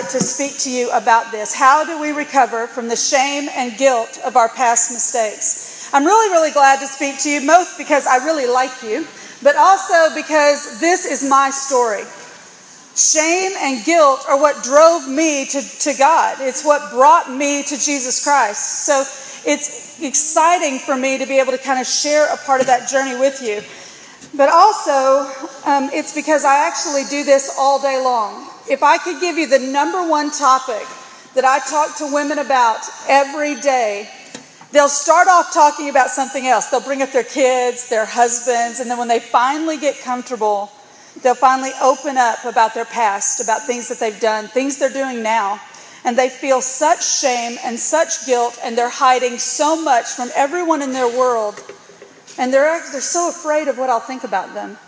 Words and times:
get 0.00 0.10
to 0.10 0.20
speak 0.20 0.56
to 0.58 0.70
you 0.70 0.88
about 0.92 1.32
this. 1.32 1.52
How 1.52 1.84
do 1.84 2.00
we 2.00 2.12
recover 2.12 2.68
from 2.68 2.86
the 2.88 2.94
shame 2.94 3.48
and 3.56 3.76
guilt 3.76 4.20
of 4.24 4.36
our 4.36 4.48
past 4.48 4.92
mistakes? 4.92 5.90
I'm 5.92 6.04
really, 6.04 6.30
really 6.30 6.52
glad 6.52 6.78
to 6.80 6.86
speak 6.86 7.18
to 7.22 7.30
you, 7.30 7.44
both 7.44 7.76
because 7.76 8.06
I 8.06 8.24
really 8.24 8.46
like 8.46 8.82
you, 8.84 9.04
but 9.42 9.56
also 9.56 10.14
because 10.14 10.78
this 10.78 11.04
is 11.04 11.28
my 11.28 11.50
story. 11.50 12.04
Shame 12.94 13.52
and 13.58 13.84
guilt 13.84 14.24
are 14.28 14.38
what 14.38 14.62
drove 14.62 15.08
me 15.08 15.46
to, 15.46 15.60
to 15.80 15.94
God. 15.98 16.36
It's 16.40 16.64
what 16.64 16.92
brought 16.92 17.30
me 17.32 17.64
to 17.64 17.74
Jesus 17.74 18.22
Christ. 18.22 18.86
So 18.86 19.02
it's 19.50 20.00
exciting 20.00 20.78
for 20.78 20.96
me 20.96 21.18
to 21.18 21.26
be 21.26 21.40
able 21.40 21.52
to 21.52 21.58
kind 21.58 21.80
of 21.80 21.88
share 21.88 22.32
a 22.32 22.36
part 22.36 22.60
of 22.60 22.68
that 22.68 22.88
journey 22.88 23.18
with 23.18 23.42
you. 23.42 23.62
But 24.36 24.48
also, 24.48 25.26
um, 25.66 25.90
it's 25.92 26.14
because 26.14 26.44
I 26.44 26.68
actually 26.68 27.02
do 27.10 27.24
this 27.24 27.56
all 27.58 27.82
day 27.82 28.00
long. 28.00 28.47
If 28.70 28.82
I 28.82 28.98
could 28.98 29.20
give 29.20 29.38
you 29.38 29.46
the 29.46 29.58
number 29.58 30.06
one 30.08 30.30
topic 30.30 30.86
that 31.34 31.44
I 31.44 31.58
talk 31.60 31.96
to 31.98 32.12
women 32.12 32.38
about 32.38 32.80
every 33.08 33.54
day, 33.60 34.08
they'll 34.72 34.88
start 34.88 35.28
off 35.28 35.52
talking 35.52 35.88
about 35.88 36.10
something 36.10 36.46
else. 36.46 36.66
They'll 36.66 36.80
bring 36.80 37.02
up 37.02 37.12
their 37.12 37.24
kids, 37.24 37.88
their 37.88 38.04
husbands, 38.06 38.80
and 38.80 38.90
then 38.90 38.98
when 38.98 39.08
they 39.08 39.20
finally 39.20 39.78
get 39.78 39.98
comfortable, 40.00 40.70
They'll 41.22 41.34
finally 41.34 41.72
open 41.82 42.16
up 42.16 42.44
about 42.44 42.74
their 42.74 42.84
past, 42.84 43.40
about 43.40 43.66
things 43.66 43.88
that 43.88 43.98
they've 43.98 44.18
done, 44.20 44.46
things 44.46 44.78
they're 44.78 44.88
doing 44.88 45.22
now. 45.22 45.60
And 46.04 46.16
they 46.16 46.28
feel 46.28 46.60
such 46.60 47.04
shame 47.04 47.58
and 47.64 47.78
such 47.78 48.24
guilt, 48.24 48.58
and 48.62 48.78
they're 48.78 48.88
hiding 48.88 49.38
so 49.38 49.82
much 49.82 50.06
from 50.06 50.30
everyone 50.36 50.80
in 50.80 50.92
their 50.92 51.08
world. 51.08 51.60
And 52.38 52.52
they're, 52.52 52.80
they're 52.92 53.00
so 53.00 53.30
afraid 53.30 53.66
of 53.66 53.78
what 53.78 53.90
I'll 53.90 53.98
think 53.98 54.22
about 54.22 54.54
them. 54.54 54.78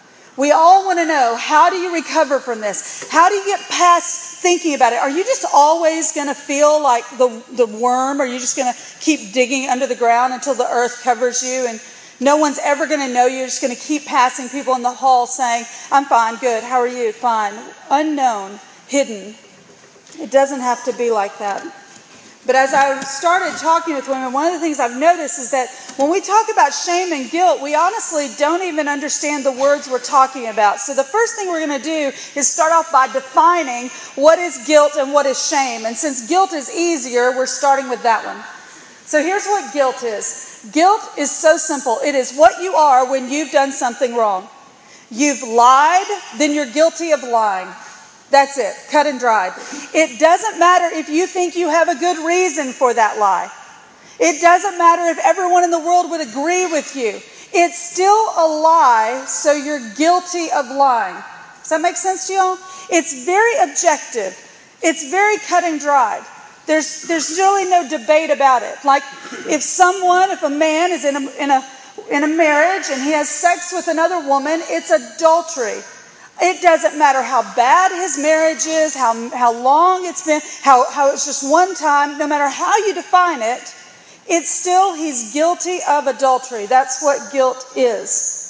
We 0.41 0.53
all 0.53 0.87
want 0.87 0.99
to 0.99 1.05
know 1.05 1.37
how 1.39 1.69
do 1.69 1.77
you 1.77 1.93
recover 1.93 2.41
from 2.41 2.62
this? 2.62 3.07
How 3.11 3.29
do 3.29 3.35
you 3.35 3.45
get 3.45 3.61
past 3.69 4.39
thinking 4.39 4.73
about 4.73 4.95
it? 4.95 4.98
Are 4.98 5.11
you 5.11 5.23
just 5.23 5.45
always 5.53 6.12
going 6.12 6.29
to 6.29 6.35
feel 6.35 6.83
like 6.83 7.05
the, 7.19 7.43
the 7.53 7.67
worm? 7.67 8.23
Are 8.23 8.27
you 8.27 8.39
just 8.39 8.57
going 8.57 8.73
to 8.73 8.79
keep 9.01 9.34
digging 9.34 9.69
under 9.69 9.87
the 9.87 9.95
ground 9.95 10.33
until 10.33 10.55
the 10.55 10.64
earth 10.64 11.03
covers 11.03 11.42
you 11.42 11.67
and 11.69 11.79
no 12.20 12.39
one's 12.39 12.59
ever 12.62 12.87
going 12.87 13.06
to 13.06 13.12
know 13.12 13.27
you. 13.27 13.37
You're 13.37 13.48
just 13.48 13.61
going 13.61 13.77
to 13.77 13.83
keep 13.83 14.06
passing 14.06 14.48
people 14.48 14.75
in 14.77 14.83
the 14.83 14.95
hall 14.95 15.27
saying, 15.27 15.67
I'm 15.92 16.06
fine, 16.06 16.37
good, 16.37 16.64
how 16.64 16.79
are 16.79 16.89
you? 16.89 17.12
Fine. 17.12 17.53
Unknown, 17.91 18.61
hidden. 18.89 19.34
It 20.19 20.31
doesn't 20.31 20.61
have 20.61 20.83
to 20.84 20.95
be 20.95 21.11
like 21.11 21.36
that. 21.36 21.62
But 22.46 22.56
as 22.56 22.72
I 22.72 22.98
started 23.02 23.58
talking 23.58 23.94
with 23.94 24.08
women, 24.08 24.33
one 24.33 24.46
of 24.46 24.55
the 24.55 24.60
things 24.60 24.80
I've 24.80 24.98
noticed 24.98 25.38
is 25.38 25.50
that 25.50 25.69
when 25.96 26.10
we 26.10 26.22
talk 26.22 26.50
about 26.50 26.72
shame 26.72 27.12
and 27.12 27.30
guilt, 27.30 27.60
we 27.62 27.74
honestly 27.74 28.28
don't 28.38 28.62
even 28.62 28.88
understand 28.88 29.44
the 29.44 29.52
words 29.52 29.91
we're 29.91 29.98
talking 29.98 30.48
about. 30.48 30.80
So 30.80 30.94
the 30.94 31.05
first 31.05 31.36
thing 31.36 31.48
we're 31.48 31.66
going 31.66 31.78
to 31.78 31.84
do 31.84 32.12
is 32.34 32.48
start 32.48 32.72
off 32.72 32.91
by 32.91 33.08
defining 33.12 33.91
what 34.14 34.38
is 34.38 34.66
guilt 34.66 34.92
and 34.96 35.12
what 35.12 35.27
is 35.27 35.48
shame. 35.48 35.84
And 35.84 35.94
since 35.94 36.28
guilt 36.28 36.55
is 36.55 36.74
easier, 36.74 37.36
we're 37.36 37.44
starting 37.44 37.91
with 37.91 38.02
that 38.05 38.24
one. 38.24 38.42
So 39.05 39.22
here's 39.22 39.44
what 39.44 39.74
guilt 39.74 40.02
is 40.02 40.50
Guilt 40.72 41.00
is 41.16 41.30
so 41.30 41.56
simple. 41.56 41.98
It 42.05 42.14
is 42.14 42.34
what 42.36 42.62
you 42.62 42.74
are 42.74 43.11
when 43.11 43.30
you've 43.30 43.50
done 43.50 43.72
something 43.72 44.14
wrong. 44.14 44.46
You've 45.11 45.42
lied, 45.42 46.06
then 46.36 46.55
you're 46.55 46.70
guilty 46.70 47.12
of 47.12 47.22
lying. 47.22 47.68
That's 48.31 48.59
it, 48.59 48.75
cut 48.91 49.06
and 49.06 49.19
dried. 49.19 49.53
It 49.92 50.20
doesn't 50.20 50.59
matter 50.59 50.89
if 50.97 51.09
you 51.09 51.27
think 51.27 51.56
you 51.56 51.69
have 51.69 51.89
a 51.89 51.97
good 51.97 52.25
reason 52.25 52.73
for 52.73 52.95
that 52.95 53.19
lie. 53.19 53.50
It 54.20 54.41
doesn't 54.41 54.78
matter 54.78 55.03
if 55.06 55.19
everyone 55.25 55.64
in 55.64 55.70
the 55.70 55.81
world 55.81 56.11
would 56.11 56.20
agree 56.20 56.67
with 56.67 56.95
you. 56.95 57.19
It's 57.53 57.78
still 57.78 58.14
a 58.36 58.47
lie, 58.47 59.25
so 59.27 59.53
you're 59.53 59.81
guilty 59.97 60.47
of 60.55 60.67
lying. 60.69 61.17
Does 61.58 61.70
that 61.70 61.81
make 61.81 61.97
sense 61.97 62.28
to 62.28 62.34
y'all? 62.34 62.58
It's 62.91 63.25
very 63.25 63.70
objective, 63.70 64.39
it's 64.83 65.11
very 65.11 65.36
cut 65.48 65.64
and 65.64 65.81
dried. 65.81 66.23
There's, 66.67 67.03
there's 67.08 67.31
really 67.31 67.69
no 67.69 67.89
debate 67.89 68.31
about 68.31 68.62
it. 68.62 68.77
Like, 68.84 69.03
if 69.48 69.61
someone, 69.62 70.31
if 70.31 70.45
a 70.45 70.51
man 70.51 70.92
is 70.92 71.05
in 71.05 71.17
a, 71.17 71.31
in, 71.42 71.51
a, 71.51 71.64
in 72.11 72.23
a 72.23 72.28
marriage 72.28 72.86
and 72.92 73.02
he 73.02 73.11
has 73.11 73.29
sex 73.29 73.73
with 73.73 73.89
another 73.89 74.20
woman, 74.29 74.61
it's 74.64 74.91
adultery. 74.92 75.80
It 76.42 76.62
doesn't 76.62 76.98
matter 76.98 77.23
how 77.23 77.42
bad 77.55 77.92
his 77.92 78.18
marriage 78.18 78.67
is, 78.67 78.95
how, 78.95 79.28
how 79.30 79.52
long 79.52 80.06
it's 80.06 80.24
been, 80.24 80.40
how, 80.62 80.90
how 80.90 81.12
it's 81.12 81.27
just 81.27 81.51
one 81.51 81.74
time, 81.74 82.17
no 82.18 82.27
matter 82.27 82.48
how 82.48 82.77
you 82.78 82.95
define 82.95 83.42
it, 83.42 83.74
it's 84.27 84.48
still, 84.50 84.95
he's 84.95 85.34
guilty 85.34 85.80
of 85.89 86.06
adultery. 86.06 86.67
That's 86.67 87.02
what 87.02 87.33
guilt 87.33 87.64
is. 87.77 88.40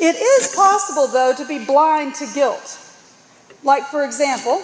It 0.00 0.16
is 0.16 0.54
possible, 0.54 1.08
though, 1.08 1.34
to 1.36 1.44
be 1.44 1.64
blind 1.64 2.14
to 2.16 2.26
guilt. 2.34 2.78
Like, 3.64 3.84
for 3.84 4.04
example, 4.04 4.62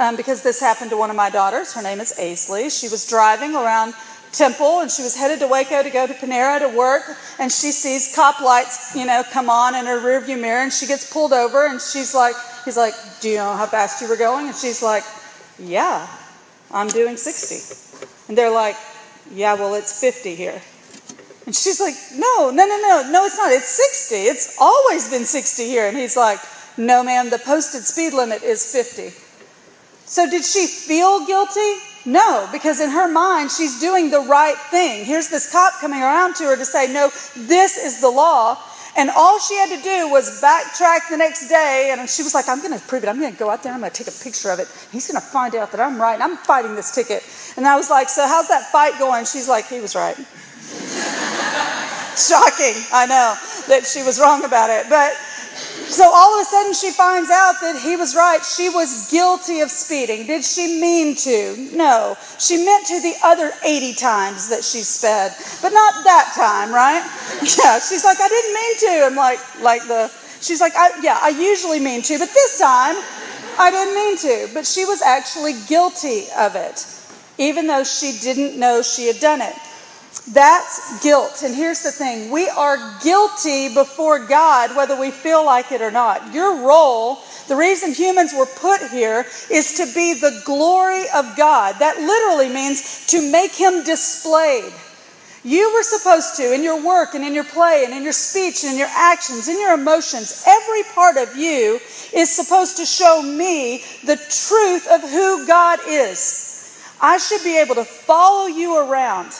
um, 0.00 0.16
because 0.16 0.42
this 0.42 0.58
happened 0.58 0.90
to 0.90 0.96
one 0.96 1.10
of 1.10 1.16
my 1.16 1.28
daughters. 1.30 1.74
Her 1.74 1.82
name 1.82 2.00
is 2.00 2.14
Aisley. 2.18 2.70
She 2.76 2.88
was 2.88 3.06
driving 3.06 3.54
around 3.54 3.94
Temple 4.32 4.80
and 4.80 4.90
she 4.90 5.02
was 5.02 5.16
headed 5.16 5.40
to 5.40 5.48
Waco 5.48 5.82
to 5.82 5.90
go 5.90 6.06
to 6.06 6.14
Panera 6.14 6.60
to 6.60 6.76
work. 6.76 7.02
And 7.38 7.50
she 7.50 7.72
sees 7.72 8.14
cop 8.14 8.40
lights, 8.40 8.94
you 8.94 9.06
know, 9.06 9.22
come 9.32 9.50
on 9.50 9.74
in 9.74 9.86
her 9.86 9.98
rearview 9.98 10.40
mirror. 10.40 10.62
And 10.62 10.72
she 10.72 10.86
gets 10.86 11.12
pulled 11.12 11.32
over 11.32 11.66
and 11.66 11.80
she's 11.80 12.14
like, 12.14 12.34
he's 12.64 12.76
like, 12.76 12.94
Do 13.20 13.28
you 13.28 13.36
know 13.36 13.52
how 13.54 13.66
fast 13.66 14.00
you 14.00 14.08
were 14.08 14.16
going? 14.16 14.46
And 14.46 14.56
she's 14.56 14.82
like, 14.82 15.04
Yeah, 15.58 16.06
I'm 16.70 16.88
doing 16.88 17.16
60. 17.16 17.98
And 18.28 18.38
they're 18.38 18.52
like, 18.52 18.76
Yeah, 19.32 19.54
well, 19.54 19.74
it's 19.74 20.00
50 20.00 20.34
here. 20.34 20.60
And 21.46 21.54
she's 21.54 21.80
like, 21.80 21.94
No, 22.14 22.50
no, 22.50 22.66
no, 22.66 22.76
no, 22.80 23.10
no, 23.10 23.24
it's 23.24 23.36
not. 23.36 23.50
It's 23.50 23.68
60. 23.68 24.14
It's 24.14 24.56
always 24.60 25.10
been 25.10 25.24
60 25.24 25.64
here. 25.64 25.88
And 25.88 25.96
he's 25.96 26.16
like, 26.16 26.38
No, 26.76 27.02
ma'am, 27.02 27.30
the 27.30 27.38
posted 27.38 27.82
speed 27.82 28.12
limit 28.12 28.42
is 28.42 28.70
50. 28.72 29.10
So, 30.06 30.28
did 30.28 30.44
she 30.44 30.66
feel 30.66 31.24
guilty? 31.24 31.89
No, 32.06 32.48
because 32.50 32.80
in 32.80 32.90
her 32.90 33.08
mind, 33.08 33.50
she's 33.50 33.78
doing 33.80 34.10
the 34.10 34.20
right 34.20 34.56
thing. 34.56 35.04
Here's 35.04 35.28
this 35.28 35.52
cop 35.52 35.74
coming 35.80 36.00
around 36.00 36.34
to 36.36 36.44
her 36.44 36.56
to 36.56 36.64
say, 36.64 36.92
No, 36.92 37.08
this 37.36 37.76
is 37.76 38.00
the 38.00 38.08
law. 38.08 38.58
And 38.96 39.08
all 39.10 39.38
she 39.38 39.54
had 39.54 39.70
to 39.70 39.82
do 39.82 40.08
was 40.10 40.42
backtrack 40.42 41.10
the 41.10 41.16
next 41.16 41.48
day. 41.48 41.94
And 41.96 42.10
she 42.10 42.22
was 42.24 42.34
like, 42.34 42.48
I'm 42.48 42.60
going 42.60 42.76
to 42.76 42.84
prove 42.86 43.04
it. 43.04 43.08
I'm 43.08 43.20
going 43.20 43.32
to 43.32 43.38
go 43.38 43.48
out 43.48 43.62
there. 43.62 43.72
I'm 43.72 43.78
going 43.80 43.92
to 43.92 44.04
take 44.04 44.12
a 44.12 44.24
picture 44.24 44.50
of 44.50 44.58
it. 44.58 44.66
He's 44.90 45.06
going 45.06 45.20
to 45.20 45.26
find 45.26 45.54
out 45.54 45.70
that 45.72 45.80
I'm 45.80 46.00
right. 46.00 46.20
I'm 46.20 46.36
fighting 46.38 46.74
this 46.74 46.92
ticket. 46.92 47.22
And 47.56 47.66
I 47.66 47.76
was 47.76 47.88
like, 47.88 48.08
So, 48.08 48.26
how's 48.26 48.48
that 48.48 48.70
fight 48.72 48.98
going? 48.98 49.24
She's 49.26 49.48
like, 49.48 49.66
He 49.66 49.80
was 49.80 49.94
right. 49.94 50.16
Shocking. 52.16 52.76
I 52.92 53.06
know 53.06 53.36
that 53.68 53.86
she 53.86 54.02
was 54.02 54.18
wrong 54.20 54.44
about 54.44 54.70
it. 54.70 54.86
But 54.90 55.12
so 55.90 56.08
all 56.12 56.38
of 56.38 56.42
a 56.42 56.44
sudden 56.44 56.72
she 56.72 56.90
finds 56.92 57.30
out 57.30 57.60
that 57.60 57.80
he 57.82 57.96
was 57.96 58.14
right. 58.14 58.44
She 58.44 58.68
was 58.68 59.10
guilty 59.10 59.60
of 59.60 59.70
speeding. 59.70 60.26
Did 60.26 60.44
she 60.44 60.80
mean 60.80 61.16
to? 61.16 61.76
No. 61.76 62.16
She 62.38 62.64
meant 62.64 62.86
to 62.86 63.00
the 63.00 63.14
other 63.24 63.50
80 63.66 63.94
times 63.94 64.48
that 64.50 64.62
she 64.62 64.82
sped, 64.82 65.34
but 65.60 65.70
not 65.70 66.04
that 66.04 66.32
time, 66.34 66.72
right? 66.72 67.02
Yeah. 67.60 67.80
She's 67.80 68.04
like, 68.04 68.20
I 68.20 68.28
didn't 68.28 68.54
mean 68.54 68.76
to. 68.78 69.06
I'm 69.06 69.16
like, 69.16 69.38
like 69.62 69.82
the, 69.88 70.08
she's 70.40 70.60
like, 70.60 70.74
I, 70.76 70.90
yeah, 71.02 71.18
I 71.20 71.30
usually 71.30 71.80
mean 71.80 72.02
to, 72.02 72.18
but 72.18 72.28
this 72.32 72.58
time 72.58 72.96
I 73.58 73.70
didn't 73.70 73.94
mean 73.94 74.16
to. 74.18 74.54
But 74.54 74.66
she 74.66 74.84
was 74.84 75.02
actually 75.02 75.54
guilty 75.68 76.26
of 76.38 76.54
it, 76.54 76.86
even 77.38 77.66
though 77.66 77.84
she 77.84 78.16
didn't 78.20 78.58
know 78.58 78.82
she 78.82 79.06
had 79.08 79.18
done 79.18 79.40
it. 79.40 79.54
That's 80.28 81.02
guilt. 81.02 81.42
And 81.44 81.54
here's 81.54 81.82
the 81.82 81.90
thing 81.90 82.30
we 82.30 82.48
are 82.48 82.76
guilty 83.02 83.72
before 83.72 84.26
God, 84.26 84.76
whether 84.76 84.98
we 84.98 85.10
feel 85.10 85.44
like 85.44 85.72
it 85.72 85.80
or 85.80 85.90
not. 85.90 86.34
Your 86.34 86.66
role, 86.66 87.18
the 87.48 87.56
reason 87.56 87.92
humans 87.92 88.32
were 88.36 88.46
put 88.46 88.80
here, 88.90 89.26
is 89.50 89.74
to 89.74 89.86
be 89.94 90.14
the 90.14 90.42
glory 90.44 91.04
of 91.14 91.36
God. 91.36 91.76
That 91.78 91.98
literally 91.98 92.52
means 92.52 93.06
to 93.08 93.32
make 93.32 93.52
Him 93.52 93.82
displayed. 93.82 94.72
You 95.42 95.72
were 95.72 95.82
supposed 95.82 96.36
to, 96.36 96.54
in 96.54 96.62
your 96.62 96.84
work 96.84 97.14
and 97.14 97.24
in 97.24 97.34
your 97.34 97.44
play 97.44 97.84
and 97.86 97.94
in 97.94 98.02
your 98.02 98.12
speech 98.12 98.62
and 98.62 98.72
in 98.72 98.78
your 98.78 98.90
actions, 98.92 99.48
in 99.48 99.58
your 99.58 99.72
emotions, 99.72 100.44
every 100.46 100.82
part 100.94 101.16
of 101.16 101.34
you 101.34 101.80
is 102.14 102.28
supposed 102.28 102.76
to 102.76 102.84
show 102.84 103.22
me 103.22 103.82
the 104.04 104.16
truth 104.16 104.86
of 104.90 105.00
who 105.00 105.46
God 105.46 105.80
is. 105.88 106.86
I 107.00 107.16
should 107.16 107.42
be 107.42 107.58
able 107.58 107.76
to 107.76 107.84
follow 107.84 108.48
you 108.48 108.76
around 108.76 109.32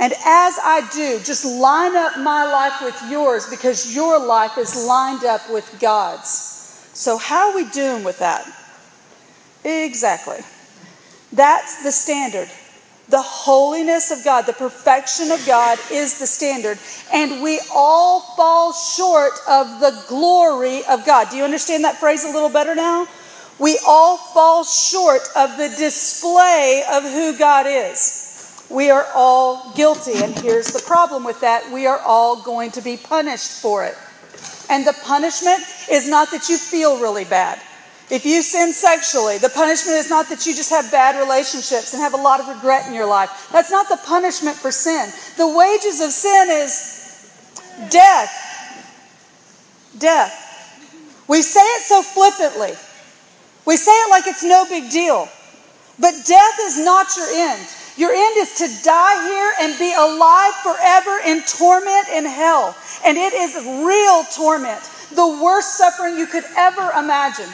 and 0.00 0.14
as 0.14 0.58
I 0.64 0.88
do, 0.94 1.20
just 1.22 1.44
line 1.44 1.94
up 1.94 2.16
my 2.16 2.50
life 2.50 2.80
with 2.80 3.10
yours 3.10 3.50
because 3.50 3.94
your 3.94 4.18
life 4.18 4.56
is 4.56 4.86
lined 4.86 5.24
up 5.26 5.42
with 5.50 5.76
God's. 5.78 6.28
So, 6.94 7.18
how 7.18 7.50
are 7.50 7.54
we 7.54 7.66
doing 7.66 8.02
with 8.02 8.18
that? 8.20 8.50
Exactly. 9.62 10.38
That's 11.34 11.82
the 11.84 11.92
standard. 11.92 12.48
The 13.10 13.20
holiness 13.20 14.10
of 14.10 14.24
God, 14.24 14.46
the 14.46 14.54
perfection 14.54 15.32
of 15.32 15.44
God 15.46 15.78
is 15.92 16.18
the 16.18 16.26
standard. 16.26 16.78
And 17.12 17.42
we 17.42 17.60
all 17.70 18.20
fall 18.36 18.72
short 18.72 19.32
of 19.46 19.80
the 19.80 20.02
glory 20.08 20.82
of 20.88 21.04
God. 21.04 21.28
Do 21.30 21.36
you 21.36 21.44
understand 21.44 21.84
that 21.84 21.96
phrase 21.96 22.24
a 22.24 22.30
little 22.30 22.48
better 22.48 22.74
now? 22.74 23.06
We 23.58 23.78
all 23.86 24.16
fall 24.16 24.64
short 24.64 25.28
of 25.36 25.58
the 25.58 25.68
display 25.76 26.84
of 26.90 27.02
who 27.02 27.36
God 27.36 27.66
is. 27.68 28.29
We 28.70 28.90
are 28.90 29.06
all 29.14 29.72
guilty. 29.74 30.22
And 30.22 30.38
here's 30.38 30.68
the 30.68 30.82
problem 30.86 31.24
with 31.24 31.40
that 31.40 31.70
we 31.72 31.86
are 31.86 31.98
all 31.98 32.42
going 32.42 32.70
to 32.72 32.80
be 32.80 32.96
punished 32.96 33.60
for 33.60 33.84
it. 33.84 33.96
And 34.70 34.86
the 34.86 34.96
punishment 35.04 35.60
is 35.90 36.08
not 36.08 36.30
that 36.30 36.48
you 36.48 36.56
feel 36.56 37.00
really 37.00 37.24
bad. 37.24 37.60
If 38.10 38.26
you 38.26 38.42
sin 38.42 38.72
sexually, 38.72 39.38
the 39.38 39.48
punishment 39.48 39.98
is 39.98 40.10
not 40.10 40.28
that 40.30 40.46
you 40.46 40.54
just 40.54 40.70
have 40.70 40.90
bad 40.90 41.18
relationships 41.20 41.92
and 41.92 42.02
have 42.02 42.14
a 42.14 42.16
lot 42.16 42.40
of 42.40 42.48
regret 42.48 42.86
in 42.88 42.94
your 42.94 43.06
life. 43.06 43.48
That's 43.52 43.70
not 43.70 43.88
the 43.88 43.98
punishment 44.04 44.56
for 44.56 44.72
sin. 44.72 45.10
The 45.36 45.46
wages 45.46 46.00
of 46.00 46.10
sin 46.10 46.48
is 46.50 47.30
death. 47.90 48.30
Death. 49.98 51.24
We 51.28 51.42
say 51.42 51.60
it 51.60 51.82
so 51.82 52.02
flippantly. 52.02 52.72
We 53.64 53.76
say 53.76 53.92
it 53.92 54.10
like 54.10 54.26
it's 54.26 54.42
no 54.42 54.64
big 54.68 54.90
deal. 54.90 55.28
But 56.00 56.14
death 56.26 56.58
is 56.62 56.84
not 56.84 57.06
your 57.16 57.28
end. 57.30 57.66
Your 57.96 58.12
end 58.12 58.36
is 58.38 58.54
to 58.58 58.84
die 58.84 59.28
here 59.28 59.52
and 59.60 59.78
be 59.78 59.92
alive 59.92 60.54
forever 60.62 61.20
in 61.26 61.42
torment 61.42 62.08
in 62.08 62.24
hell. 62.24 62.76
And 63.04 63.18
it 63.18 63.32
is 63.32 63.54
real 63.84 64.24
torment, 64.24 64.80
the 65.14 65.26
worst 65.42 65.76
suffering 65.76 66.16
you 66.16 66.26
could 66.26 66.44
ever 66.56 66.90
imagine. 66.98 67.48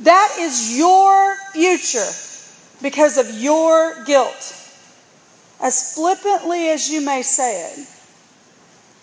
That 0.00 0.36
is 0.38 0.78
your 0.78 1.36
future 1.52 2.08
because 2.82 3.18
of 3.18 3.30
your 3.40 4.04
guilt. 4.04 4.56
As 5.62 5.94
flippantly 5.94 6.68
as 6.70 6.88
you 6.88 7.02
may 7.02 7.22
say 7.22 7.70
it, 7.70 7.86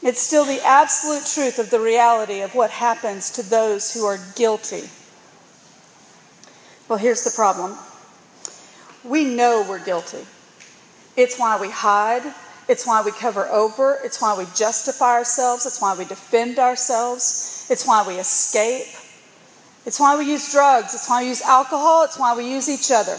it's 0.02 0.22
still 0.22 0.46
the 0.46 0.64
absolute 0.66 1.26
truth 1.26 1.60
of 1.60 1.70
the 1.70 1.80
reality 1.80 2.42
of 2.42 2.56
what 2.56 2.72
happens 2.72 3.32
to 3.32 3.44
those 3.44 3.94
who 3.94 4.06
are 4.06 4.20
guilty. 4.36 4.84
Well, 6.88 6.98
here's 6.98 7.24
the 7.24 7.32
problem 7.32 7.78
we 9.04 9.24
know 9.24 9.66
we're 9.68 9.84
guilty. 9.84 10.26
It's 11.18 11.38
why 11.38 11.60
we 11.60 11.70
hide. 11.70 12.22
It's 12.70 12.86
why 12.86 13.02
we 13.02 13.12
cover 13.12 13.48
over. 13.48 13.98
It's 14.04 14.22
why 14.22 14.38
we 14.38 14.46
justify 14.56 15.14
ourselves. 15.14 15.66
It's 15.66 15.82
why 15.82 15.98
we 15.98 16.06
defend 16.06 16.60
ourselves. 16.60 17.66
It's 17.70 17.88
why 17.88 18.08
we 18.08 18.16
escape. 18.16 18.88
It's 19.86 20.00
why 20.00 20.18
we 20.18 20.30
use 20.30 20.52
drugs. 20.52 20.94
It's 20.94 21.10
why 21.10 21.24
we 21.24 21.30
use 21.30 21.42
alcohol. 21.42 22.04
It's 22.04 22.20
why 22.20 22.36
we 22.36 22.50
use 22.50 22.70
each 22.70 22.92
other. 22.92 23.18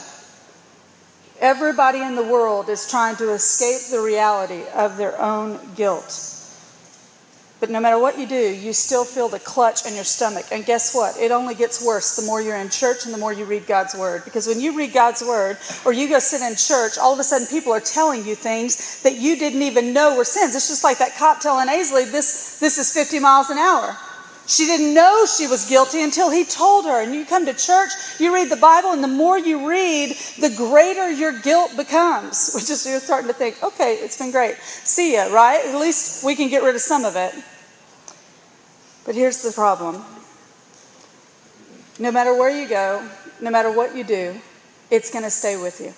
Everybody 1.41 2.00
in 2.00 2.15
the 2.15 2.23
world 2.23 2.69
is 2.69 2.89
trying 2.91 3.17
to 3.17 3.33
escape 3.33 3.91
the 3.91 4.00
reality 4.00 4.62
of 4.75 4.97
their 4.97 5.21
own 5.21 5.59
guilt. 5.75 6.38
But 7.61 7.71
no 7.71 7.81
matter 7.81 7.99
what 7.99 8.19
you 8.19 8.27
do, 8.27 8.37
you 8.37 8.73
still 8.73 9.05
feel 9.05 9.29
the 9.29 9.41
clutch 9.41 9.85
in 9.85 9.95
your 9.97 10.05
stomach. 10.05 10.47
And 10.53 10.65
guess 10.65 10.95
what? 10.95 11.17
It 11.19 11.33
only 11.33 11.57
gets 11.57 11.85
worse 11.85 12.15
the 12.15 12.23
more 12.23 12.41
you're 12.41 12.57
in 12.57 12.71
church 12.71 13.05
and 13.05 13.13
the 13.13 13.19
more 13.19 13.33
you 13.33 13.45
read 13.45 13.67
God's 13.67 13.97
Word. 13.97 14.25
Because 14.25 14.47
when 14.47 14.61
you 14.61 14.77
read 14.77 14.93
God's 14.93 15.23
Word 15.23 15.59
or 15.85 15.93
you 15.93 16.09
go 16.09 16.21
sit 16.21 16.41
in 16.41 16.55
church, 16.57 16.99
all 16.99 17.13
of 17.13 17.19
a 17.19 17.25
sudden 17.25 17.49
people 17.49 17.73
are 17.73 17.81
telling 17.81 18.25
you 18.25 18.37
things 18.37 19.03
that 19.03 19.17
you 19.17 19.37
didn't 19.37 19.63
even 19.63 19.93
know 19.93 20.17
were 20.17 20.25
sins. 20.25 20.55
It's 20.55 20.69
just 20.69 20.85
like 20.85 20.99
that 20.99 21.17
cop 21.17 21.41
telling 21.41 21.69
Aisley, 21.69 22.11
this, 22.11 22.61
this 22.61 22.79
is 22.79 22.93
50 22.93 23.19
miles 23.19 23.51
an 23.51 23.59
hour. 23.59 23.97
She 24.49 24.65
didn't 24.65 24.95
know 24.95 25.27
she 25.27 25.47
was 25.47 25.69
guilty 25.69 26.03
until 26.03 26.31
he 26.31 26.43
told 26.43 26.87
her. 26.87 27.03
And 27.03 27.15
you 27.15 27.27
come 27.27 27.45
to 27.45 27.53
church, 27.53 27.91
you 28.19 28.35
read 28.35 28.49
the 28.49 28.56
Bible, 28.56 28.93
and 28.93 29.05
the 29.05 29.09
more 29.09 29.39
you 29.39 29.69
read, 29.69 30.17
the 30.41 30.49
greater 30.49 31.11
your 31.11 31.39
guilt 31.39 31.77
becomes. 31.77 32.50
Which 32.55 32.71
is 32.71 32.87
you're 32.87 32.99
starting 32.99 33.29
to 33.29 33.35
think, 33.35 33.62
okay, 33.62 33.97
it's 33.97 34.17
been 34.17 34.31
great. 34.31 34.56
See 34.56 35.15
ya, 35.15 35.25
right? 35.25 35.65
At 35.67 35.79
least 35.79 36.25
we 36.25 36.35
can 36.35 36.49
get 36.49 36.62
rid 36.62 36.75
of 36.75 36.81
some 36.81 37.05
of 37.05 37.15
it. 37.15 37.35
But 39.05 39.15
here's 39.15 39.43
the 39.43 39.53
problem. 39.53 40.03
No 41.99 42.11
matter 42.11 42.35
where 42.35 42.50
you 42.50 42.67
go, 42.67 43.06
no 43.43 43.50
matter 43.50 43.71
what 43.71 43.95
you 43.95 44.03
do, 44.03 44.41
it's 44.91 45.11
going 45.11 45.25
to 45.25 45.31
stay 45.31 45.59
with 45.59 45.79
you. 45.79 45.93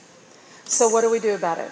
So 0.64 0.88
what 0.88 1.02
do 1.02 1.10
we 1.10 1.20
do 1.20 1.36
about 1.36 1.58
it? 1.58 1.70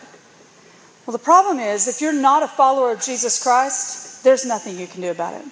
Well, 1.07 1.13
the 1.17 1.25
problem 1.25 1.59
is 1.59 1.89
if 1.89 2.01
you're 2.01 2.13
not 2.13 2.45
a 2.45 2.49
follower 2.49 2.93
of 2.93 3.03
Jesus 3.03 3.43
Christ, 3.43 4.23
there's 4.23 4.47
nothing 4.47 4.79
you 4.79 4.87
can 4.87 5.01
do 5.01 5.11
about 5.11 5.35
it. 5.35 5.45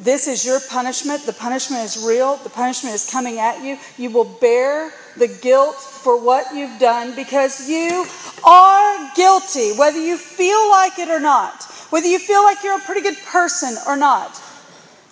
This 0.00 0.28
is 0.28 0.44
your 0.44 0.60
punishment. 0.60 1.26
The 1.26 1.32
punishment 1.32 1.82
is 1.82 2.04
real. 2.06 2.36
The 2.36 2.50
punishment 2.50 2.94
is 2.94 3.10
coming 3.10 3.40
at 3.40 3.62
you. 3.64 3.78
You 3.96 4.10
will 4.10 4.24
bear 4.24 4.92
the 5.16 5.26
guilt 5.26 5.74
for 5.74 6.22
what 6.22 6.54
you've 6.54 6.78
done 6.78 7.16
because 7.16 7.68
you 7.68 8.06
are 8.44 9.10
guilty, 9.16 9.72
whether 9.72 10.00
you 10.00 10.16
feel 10.16 10.70
like 10.70 11.00
it 11.00 11.08
or 11.08 11.18
not, 11.18 11.64
whether 11.90 12.06
you 12.06 12.20
feel 12.20 12.44
like 12.44 12.62
you're 12.62 12.78
a 12.78 12.82
pretty 12.82 13.00
good 13.00 13.18
person 13.26 13.76
or 13.88 13.96
not. 13.96 14.40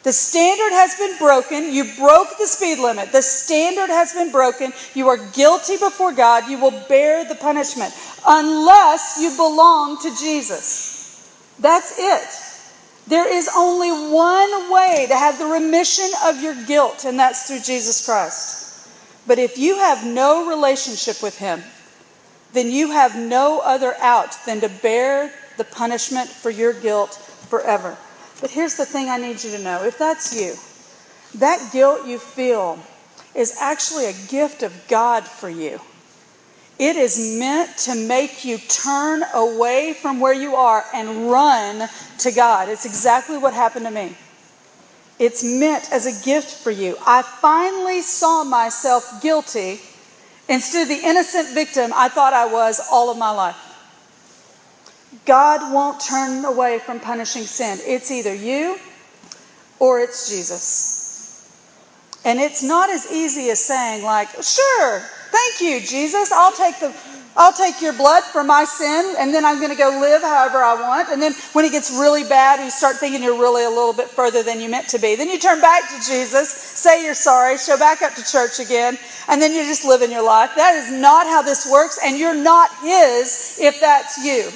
The 0.05 0.13
standard 0.13 0.73
has 0.73 0.95
been 0.95 1.19
broken. 1.19 1.73
You 1.73 1.83
broke 1.99 2.39
the 2.39 2.47
speed 2.47 2.79
limit. 2.79 3.11
The 3.11 3.23
standard 3.23 3.91
has 3.91 4.13
been 4.13 4.31
broken. 4.31 4.73
You 4.95 5.09
are 5.09 5.17
guilty 5.33 5.79
before 5.79 6.13
God. 6.13 6.49
You 6.49 6.59
will 6.59 6.85
bear 6.89 7.25
the 7.25 7.35
punishment 7.35 7.93
unless 8.25 9.19
you 9.21 9.31
belong 9.31 10.01
to 10.03 10.15
Jesus. 10.15 11.29
That's 11.59 11.99
it. 11.99 12.46
There 13.07 13.33
is 13.33 13.49
only 13.57 13.91
one 13.91 14.73
way 14.73 15.07
to 15.09 15.15
have 15.15 15.39
the 15.39 15.47
remission 15.47 16.11
of 16.25 16.43
your 16.43 16.55
guilt, 16.65 17.05
and 17.05 17.19
that's 17.19 17.47
through 17.47 17.61
Jesus 17.61 18.05
Christ. 18.05 18.89
But 19.27 19.39
if 19.39 19.59
you 19.59 19.77
have 19.77 20.05
no 20.05 20.49
relationship 20.49 21.23
with 21.23 21.39
Him, 21.39 21.63
then 22.53 22.71
you 22.71 22.91
have 22.91 23.17
no 23.17 23.61
other 23.61 23.95
out 24.01 24.37
than 24.45 24.61
to 24.61 24.69
bear 24.69 25.33
the 25.57 25.65
punishment 25.65 26.29
for 26.29 26.51
your 26.51 26.73
guilt 26.73 27.15
forever. 27.49 27.97
But 28.41 28.51
here's 28.51 28.77
the 28.77 28.87
thing 28.87 29.09
I 29.09 29.19
need 29.19 29.43
you 29.43 29.51
to 29.53 29.63
know 29.63 29.85
if 29.85 29.99
that's 29.99 30.35
you, 30.35 30.55
that 31.39 31.73
guilt 31.73 32.07
you 32.07 32.19
feel 32.19 32.79
is 33.35 33.57
actually 33.61 34.07
a 34.07 34.15
gift 34.29 34.63
of 34.63 34.89
God 34.89 35.25
for 35.25 35.49
you. 35.49 35.81
It 36.79 36.97
is 36.97 37.39
meant 37.39 37.77
to 37.79 37.95
make 37.95 38.45
you 38.45 38.59
turn 38.59 39.23
away 39.33 39.95
from 39.95 40.21
where 40.21 40.35
you 40.35 40.57
are 40.57 40.85
and 40.95 41.31
run 41.31 41.89
to 42.19 42.33
God. 42.33 42.69
It's 42.69 42.85
exactly 42.85 43.39
what 43.39 43.55
happened 43.55 43.87
to 43.87 43.91
me. 43.91 44.15
It's 45.19 45.43
meant 45.43 45.91
as 45.91 46.05
a 46.05 46.25
gift 46.25 46.51
for 46.51 46.71
you. 46.71 46.97
I 47.07 47.23
finally 47.23 48.03
saw 48.03 48.45
myself 48.45 49.23
guilty 49.23 49.81
instead 50.49 50.83
of 50.83 50.89
the 50.89 51.01
innocent 51.03 51.49
victim 51.55 51.93
I 51.95 52.09
thought 52.09 52.35
I 52.35 52.53
was 52.53 52.81
all 52.93 53.11
of 53.11 53.17
my 53.17 53.31
life. 53.31 53.63
God 55.25 55.73
won't 55.73 56.01
turn 56.01 56.45
away 56.45 56.79
from 56.79 57.01
punishing 57.01 57.45
sin. 57.45 57.79
It's 57.83 58.11
either 58.11 58.35
you 58.35 58.79
or 59.79 60.01
it's 60.01 60.29
Jesus. 60.31 61.03
And 62.25 62.39
it's 62.39 62.63
not 62.63 62.91
as 62.91 63.11
easy 63.11 63.51
as 63.51 63.65
saying, 63.65 64.05
like, 64.05 64.29
sure, 64.43 65.03
thank 65.31 65.61
you, 65.61 65.81
Jesus. 65.81 66.33
I'll 66.33 66.53
take 66.53 66.79
the 66.81 66.95
I'll 67.39 67.53
take 67.53 67.83
your 67.83 67.93
blood 67.93 68.25
for 68.25 68.43
my 68.43 68.65
sin, 68.65 69.15
and 69.19 69.33
then 69.35 69.45
I'm 69.45 69.59
going 69.59 69.71
to 69.71 69.77
go 69.77 69.99
live 70.01 70.23
however 70.23 70.57
I 70.57 70.73
want. 70.81 71.11
And 71.11 71.21
then 71.21 71.35
when 71.53 71.67
it 71.67 71.71
gets 71.73 71.91
really 71.91 72.25
bad, 72.25 72.65
you 72.65 72.71
start 72.71 72.97
thinking 72.97 73.23
you're 73.23 73.39
really 73.39 73.65
a 73.65 73.69
little 73.69 73.93
bit 73.93 74.09
further 74.09 74.43
than 74.43 74.59
you 74.59 74.71
meant 74.71 74.89
to 74.89 74.99
be. 74.99 75.17
Then 75.17 75.29
you 75.29 75.39
turn 75.39 75.61
back 75.61 75.83
to 75.91 75.97
Jesus, 75.97 76.49
say 76.49 77.05
you're 77.05 77.13
sorry, 77.13 77.59
show 77.59 77.77
back 77.77 78.01
up 78.01 78.15
to 78.15 78.25
church 78.25 78.59
again, 78.59 78.97
and 79.29 79.41
then 79.41 79.53
you're 79.53 79.65
just 79.65 79.85
living 79.85 80.11
your 80.11 80.25
life. 80.25 80.53
That 80.57 80.77
is 80.77 80.91
not 80.91 81.27
how 81.27 81.43
this 81.43 81.71
works, 81.71 82.01
and 82.03 82.17
you're 82.17 82.35
not 82.35 82.71
His 82.81 83.59
if 83.61 83.81
that's 83.81 84.17
you. 84.25 84.51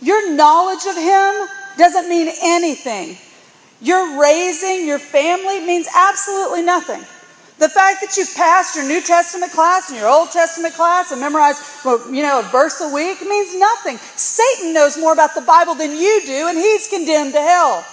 Your 0.00 0.34
knowledge 0.34 0.86
of 0.86 0.96
Him 0.96 1.48
doesn't 1.76 2.08
mean 2.08 2.32
anything. 2.42 3.18
Your 3.82 4.18
raising 4.18 4.86
your 4.86 4.98
family 4.98 5.60
means 5.60 5.86
absolutely 5.94 6.62
nothing. 6.62 7.04
The 7.58 7.68
fact 7.68 8.00
that 8.00 8.16
you've 8.16 8.34
passed 8.34 8.74
your 8.74 8.84
New 8.84 9.00
Testament 9.00 9.52
class 9.52 9.88
and 9.88 9.98
your 9.98 10.08
Old 10.08 10.30
Testament 10.32 10.74
class 10.74 11.12
and 11.12 11.20
memorized, 11.20 11.62
you 12.10 12.22
know, 12.22 12.40
a 12.40 12.42
verse 12.42 12.80
a 12.80 12.92
week 12.92 13.20
means 13.22 13.56
nothing. 13.56 13.96
Satan 13.98 14.74
knows 14.74 14.98
more 14.98 15.12
about 15.12 15.34
the 15.34 15.40
Bible 15.40 15.74
than 15.76 15.92
you 15.92 16.22
do, 16.26 16.48
and 16.48 16.58
he's 16.58 16.88
condemned 16.88 17.32
to 17.32 17.40
hell. 17.40 17.84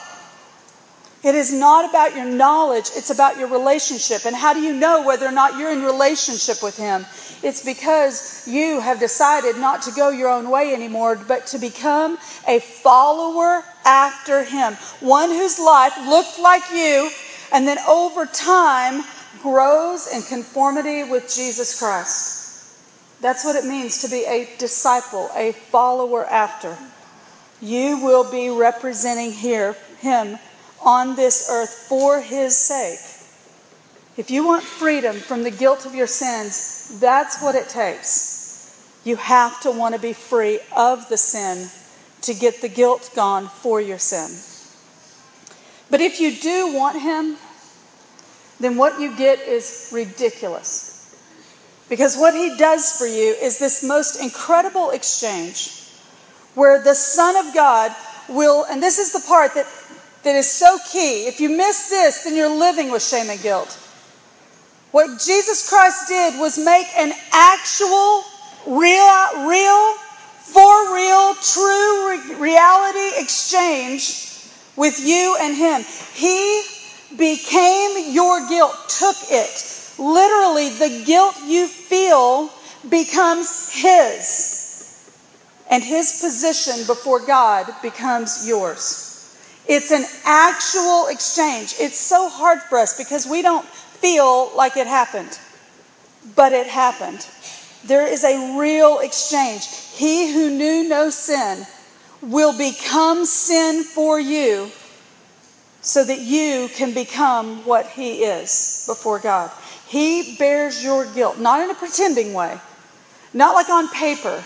It 1.24 1.36
is 1.36 1.54
not 1.54 1.88
about 1.88 2.16
your 2.16 2.26
knowledge, 2.26 2.90
it's 2.96 3.12
about 3.12 3.38
your 3.38 3.48
relationship. 3.50 4.26
And 4.26 4.36
how 4.36 4.56
do 4.56 4.60
you 4.60 4.74
know 4.74 5.04
whether 5.04 5.28
or 5.28 5.32
not 5.32 5.60
you're 5.60 5.72
in 5.72 5.84
relationship 5.84 6.64
with 6.64 6.78
Him? 6.78 7.06
It's 7.44 7.64
because 7.64 8.48
you 8.48 8.80
have 8.80 9.00
decided 9.00 9.58
not 9.58 9.84
to 9.84 9.92
go 9.92 10.10
your 10.10 10.30
own 10.30 10.50
way 10.50 10.74
anymore, 10.74 11.16
but 11.28 11.46
to 11.48 11.60
become 11.60 12.18
a 12.48 12.60
follower 12.60 13.64
after 13.86 14.44
Him. 14.44 14.74
One 15.00 15.30
whose 15.30 15.60
life 15.60 15.96
looked 16.08 16.40
like 16.40 16.64
you, 16.74 17.12
and 17.54 17.68
then 17.68 17.78
over 17.88 18.26
time 18.26 19.04
grows 19.42 20.08
in 20.08 20.22
conformity 20.22 21.04
with 21.04 21.34
Jesus 21.34 21.78
Christ. 21.80 22.42
That's 23.22 23.46
what 23.46 23.56
it 23.56 23.66
means 23.66 24.02
to 24.02 24.10
be 24.10 24.26
a 24.26 24.50
disciple, 24.58 25.30
a 25.36 25.52
follower 25.52 26.26
after. 26.26 26.78
You 27.62 28.04
will 28.04 28.30
be 28.30 28.50
representing 28.50 29.32
here 29.32 29.76
Him 30.00 30.40
on 30.84 31.16
this 31.16 31.48
earth 31.50 31.70
for 31.88 32.20
His 32.20 32.58
sake. 32.58 33.00
If 34.18 34.32
you 34.32 34.46
want 34.46 34.64
freedom 34.64 35.16
from 35.16 35.44
the 35.44 35.52
guilt 35.52 35.86
of 35.86 35.96
your 35.96 36.08
sins, 36.08 37.00
that's 37.00 37.42
what 37.42 37.56
it 37.56 37.70
takes. 37.70 39.00
You 39.04 39.16
have 39.16 39.62
to 39.62 39.72
want 39.72 39.96
to 39.96 40.02
be 40.02 40.14
free 40.14 40.60
of 40.76 41.08
the 41.10 41.18
sin 41.18 41.70
to 42.24 42.34
get 42.34 42.62
the 42.62 42.70
guilt 42.70 43.12
gone 43.16 43.48
for 43.48 43.80
your 43.80 43.98
sin. 43.98 44.30
But 45.90 46.02
if 46.02 46.20
you 46.20 46.36
do 46.36 46.74
want 46.74 47.02
Him, 47.02 47.38
then 48.64 48.78
what 48.78 49.00
you 49.00 49.16
get 49.16 49.40
is 49.40 49.90
ridiculous. 49.94 51.16
Because 51.90 52.18
what 52.18 52.34
He 52.34 52.58
does 52.58 52.98
for 52.98 53.06
you 53.06 53.36
is 53.42 53.60
this 53.60 53.84
most 53.84 54.22
incredible 54.22 54.92
exchange 54.92 55.90
where 56.56 56.82
the 56.84 56.96
Son 56.96 57.36
of 57.36 57.54
God 57.54 57.92
will, 58.30 58.66
and 58.66 58.82
this 58.82 58.98
is 59.00 59.12
the 59.12 59.28
part 59.28 59.54
that 59.56 59.68
that 60.24 60.36
is 60.36 60.50
so 60.50 60.78
key. 60.92 61.28
If 61.28 61.40
you 61.40 61.50
miss 61.50 61.90
this, 61.90 62.24
then 62.24 62.36
you're 62.36 62.56
living 62.56 62.92
with 62.92 63.04
shame 63.04 63.30
and 63.30 63.42
guilt. 63.42 63.78
What 64.92 65.20
Jesus 65.20 65.68
Christ 65.70 66.08
did 66.08 66.40
was 66.40 66.58
make 66.58 66.88
an 66.98 67.14
actual, 67.32 68.24
real, 68.68 69.48
real, 69.48 69.94
for 70.42 70.94
real, 70.94 71.34
true 71.36 72.38
reality 72.38 73.22
exchange 73.22 74.28
with 74.76 75.00
you 75.00 75.38
and 75.42 75.56
Him. 75.56 75.84
He 76.14 76.64
became 77.18 78.14
your 78.14 78.48
guilt, 78.48 78.76
took 78.88 79.16
it. 79.30 79.96
Literally, 79.98 80.70
the 80.70 81.04
guilt 81.06 81.36
you 81.46 81.68
feel 81.68 82.50
becomes 82.90 83.72
His. 83.74 84.58
And 85.70 85.84
His 85.84 86.20
position 86.22 86.86
before 86.88 87.20
God 87.26 87.68
becomes 87.82 88.48
yours. 88.48 89.08
It's 89.68 89.92
an 89.92 90.06
actual 90.26 91.08
exchange. 91.08 91.76
It's 91.80 91.98
so 91.98 92.30
hard 92.30 92.60
for 92.64 92.78
us 92.78 92.98
because 92.98 93.28
we 93.28 93.42
don't 93.42 93.66
feel 93.66 94.52
like 94.56 94.76
it 94.76 94.88
happened, 94.88 95.40
but 96.36 96.52
it 96.52 96.68
happened. 96.68 97.26
There 97.86 98.06
is 98.06 98.24
a 98.24 98.60
real 98.60 99.00
exchange. 99.00 99.68
He 99.94 100.32
who 100.34 100.50
knew 100.50 100.90
no 100.90 101.10
sin 101.10 101.66
will 102.22 102.58
become 102.58 103.26
sin 103.26 103.84
for 103.84 104.20
you 104.20 104.72
so 105.82 106.04
that 106.04 106.20
you 106.20 106.70
can 106.76 106.94
become 106.94 107.66
what 107.66 107.88
he 107.88 108.24
is 108.24 108.84
before 108.88 109.20
God. 109.20 109.52
He 109.88 110.36
bears 110.38 110.84
your 110.84 111.06
guilt, 111.14 111.40
not 111.40 111.62
in 111.62 111.70
a 111.70 111.76
pretending 111.76 112.34
way, 112.34 112.60
not 113.34 113.56
like 113.56 113.70
on 113.70 113.90
paper. 113.90 114.44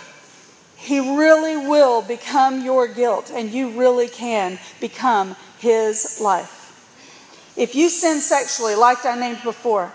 He 0.77 1.17
really 1.17 1.57
will 1.57 2.01
become 2.01 2.63
your 2.63 2.87
guilt, 2.87 3.31
and 3.33 3.51
you 3.51 3.71
really 3.71 4.07
can 4.07 4.59
become 4.79 5.35
his 5.59 6.19
life. 6.21 7.53
If 7.57 7.75
you 7.75 7.89
sin 7.89 8.19
sexually, 8.21 8.75
like 8.75 9.05
I 9.05 9.17
named 9.17 9.43
before, 9.43 9.91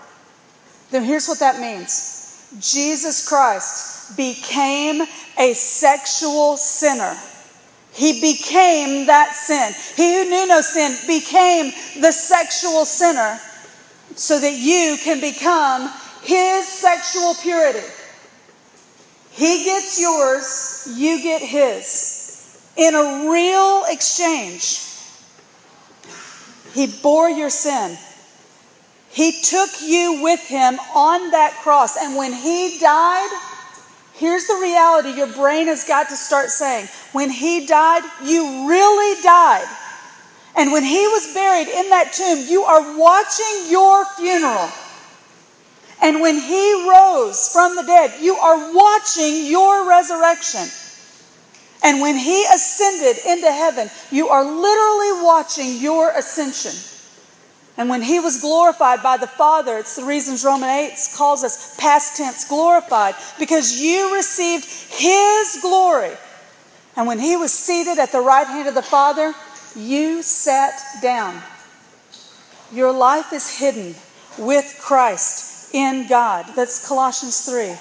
then 0.89 1.03
here's 1.03 1.27
what 1.27 1.39
that 1.39 1.59
means 1.59 2.17
Jesus 2.59 3.27
Christ 3.27 4.17
became 4.17 5.03
a 5.39 5.53
sexual 5.53 6.57
sinner. 6.57 7.15
He 7.93 8.21
became 8.21 9.07
that 9.07 9.33
sin. 9.33 9.73
He 9.95 10.15
who 10.15 10.29
knew 10.29 10.47
no 10.47 10.61
sin 10.61 10.95
became 11.07 11.73
the 12.01 12.11
sexual 12.11 12.85
sinner 12.85 13.39
so 14.15 14.39
that 14.39 14.53
you 14.53 14.97
can 15.03 15.19
become 15.19 15.91
his 16.23 16.67
sexual 16.67 17.35
purity. 17.35 17.85
He 19.31 19.63
gets 19.63 19.99
yours, 19.99 20.93
you 20.97 21.21
get 21.21 21.41
his. 21.41 22.17
In 22.77 22.95
a 22.95 23.29
real 23.29 23.83
exchange, 23.87 24.87
he 26.73 26.87
bore 27.01 27.29
your 27.29 27.49
sin. 27.49 27.97
He 29.09 29.41
took 29.41 29.69
you 29.81 30.21
with 30.23 30.39
him 30.39 30.79
on 30.95 31.31
that 31.31 31.51
cross. 31.61 31.97
And 31.97 32.15
when 32.15 32.31
he 32.31 32.79
died, 32.79 33.29
here's 34.21 34.45
the 34.45 34.59
reality 34.61 35.09
your 35.17 35.33
brain 35.33 35.65
has 35.65 35.83
got 35.83 36.09
to 36.09 36.15
start 36.15 36.49
saying 36.51 36.85
when 37.11 37.31
he 37.31 37.65
died, 37.65 38.03
you 38.23 38.69
really 38.69 39.21
died. 39.23 39.67
And 40.55 40.71
when 40.71 40.83
he 40.83 41.07
was 41.07 41.33
buried 41.33 41.67
in 41.67 41.89
that 41.89 42.13
tomb, 42.13 42.45
you 42.47 42.61
are 42.61 42.97
watching 42.97 43.71
your 43.71 44.05
funeral. 44.17 44.69
And 46.03 46.21
when 46.21 46.35
he 46.35 46.89
rose 46.89 47.49
from 47.51 47.75
the 47.75 47.83
dead, 47.83 48.21
you 48.21 48.35
are 48.35 48.73
watching 48.73 49.45
your 49.45 49.87
resurrection. 49.89 50.67
And 51.83 51.99
when 51.99 52.15
he 52.15 52.45
ascended 52.45 53.17
into 53.25 53.51
heaven, 53.51 53.89
you 54.11 54.29
are 54.29 54.43
literally 54.43 55.23
watching 55.23 55.77
your 55.77 56.11
ascension. 56.11 56.77
And 57.81 57.89
when 57.89 58.03
he 58.03 58.19
was 58.19 58.41
glorified 58.41 59.01
by 59.01 59.17
the 59.17 59.25
Father, 59.25 59.79
it's 59.79 59.95
the 59.95 60.03
reasons 60.03 60.45
Romans 60.45 61.11
8 61.11 61.17
calls 61.17 61.43
us 61.43 61.75
past 61.79 62.15
tense 62.15 62.47
glorified, 62.47 63.15
because 63.39 63.81
you 63.81 64.13
received 64.13 64.65
his 64.65 65.57
glory. 65.63 66.11
And 66.95 67.07
when 67.07 67.17
he 67.17 67.37
was 67.37 67.51
seated 67.51 67.97
at 67.97 68.11
the 68.11 68.21
right 68.21 68.45
hand 68.45 68.67
of 68.67 68.75
the 68.75 68.83
Father, 68.83 69.33
you 69.75 70.21
sat 70.21 70.79
down. 71.01 71.41
Your 72.71 72.91
life 72.91 73.33
is 73.33 73.57
hidden 73.57 73.95
with 74.37 74.77
Christ 74.79 75.73
in 75.73 76.05
God. 76.07 76.45
That's 76.55 76.87
Colossians 76.87 77.49
3. 77.49 77.73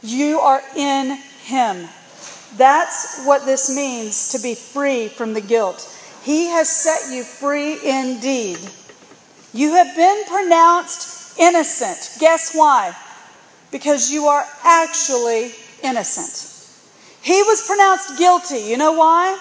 You 0.00 0.38
are 0.40 0.62
in 0.74 1.18
him. 1.44 1.86
That's 2.56 3.22
what 3.26 3.44
this 3.44 3.76
means 3.76 4.32
to 4.32 4.38
be 4.38 4.54
free 4.54 5.08
from 5.08 5.34
the 5.34 5.42
guilt. 5.42 5.94
He 6.22 6.46
has 6.46 6.70
set 6.70 7.14
you 7.14 7.22
free 7.22 7.78
indeed. 7.86 8.60
You 9.56 9.72
have 9.72 9.96
been 9.96 10.24
pronounced 10.26 11.38
innocent. 11.38 12.20
Guess 12.20 12.54
why? 12.54 12.94
Because 13.72 14.10
you 14.10 14.26
are 14.26 14.44
actually 14.62 15.50
innocent. 15.82 16.52
He 17.22 17.42
was 17.42 17.66
pronounced 17.66 18.18
guilty. 18.18 18.58
You 18.58 18.76
know 18.76 18.92
why? 18.92 19.38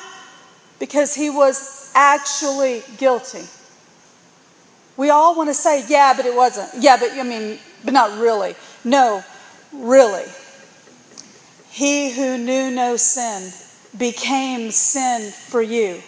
Because 0.79 1.13
he 1.13 1.29
was 1.29 1.91
actually 1.93 2.81
guilty. 2.98 3.43
We 4.95 5.10
all 5.10 5.36
want 5.36 5.50
to 5.50 5.53
say, 5.53 5.84
yeah, 5.89 6.13
but 6.15 6.25
it 6.25 6.34
wasn't. 6.34 6.81
Yeah, 6.81 6.95
but 6.98 7.12
I 7.12 7.24
mean, 7.24 7.60
but 7.84 7.93
not 7.93 8.17
really. 8.17 8.55
No, 8.86 9.22
really. 9.74 10.24
He 11.72 12.13
who 12.13 12.38
knew 12.38 12.72
no 12.72 12.95
sin 12.95 13.51
became 13.98 14.72
sin 14.72 15.29
for 15.31 15.62
you 15.62 16.01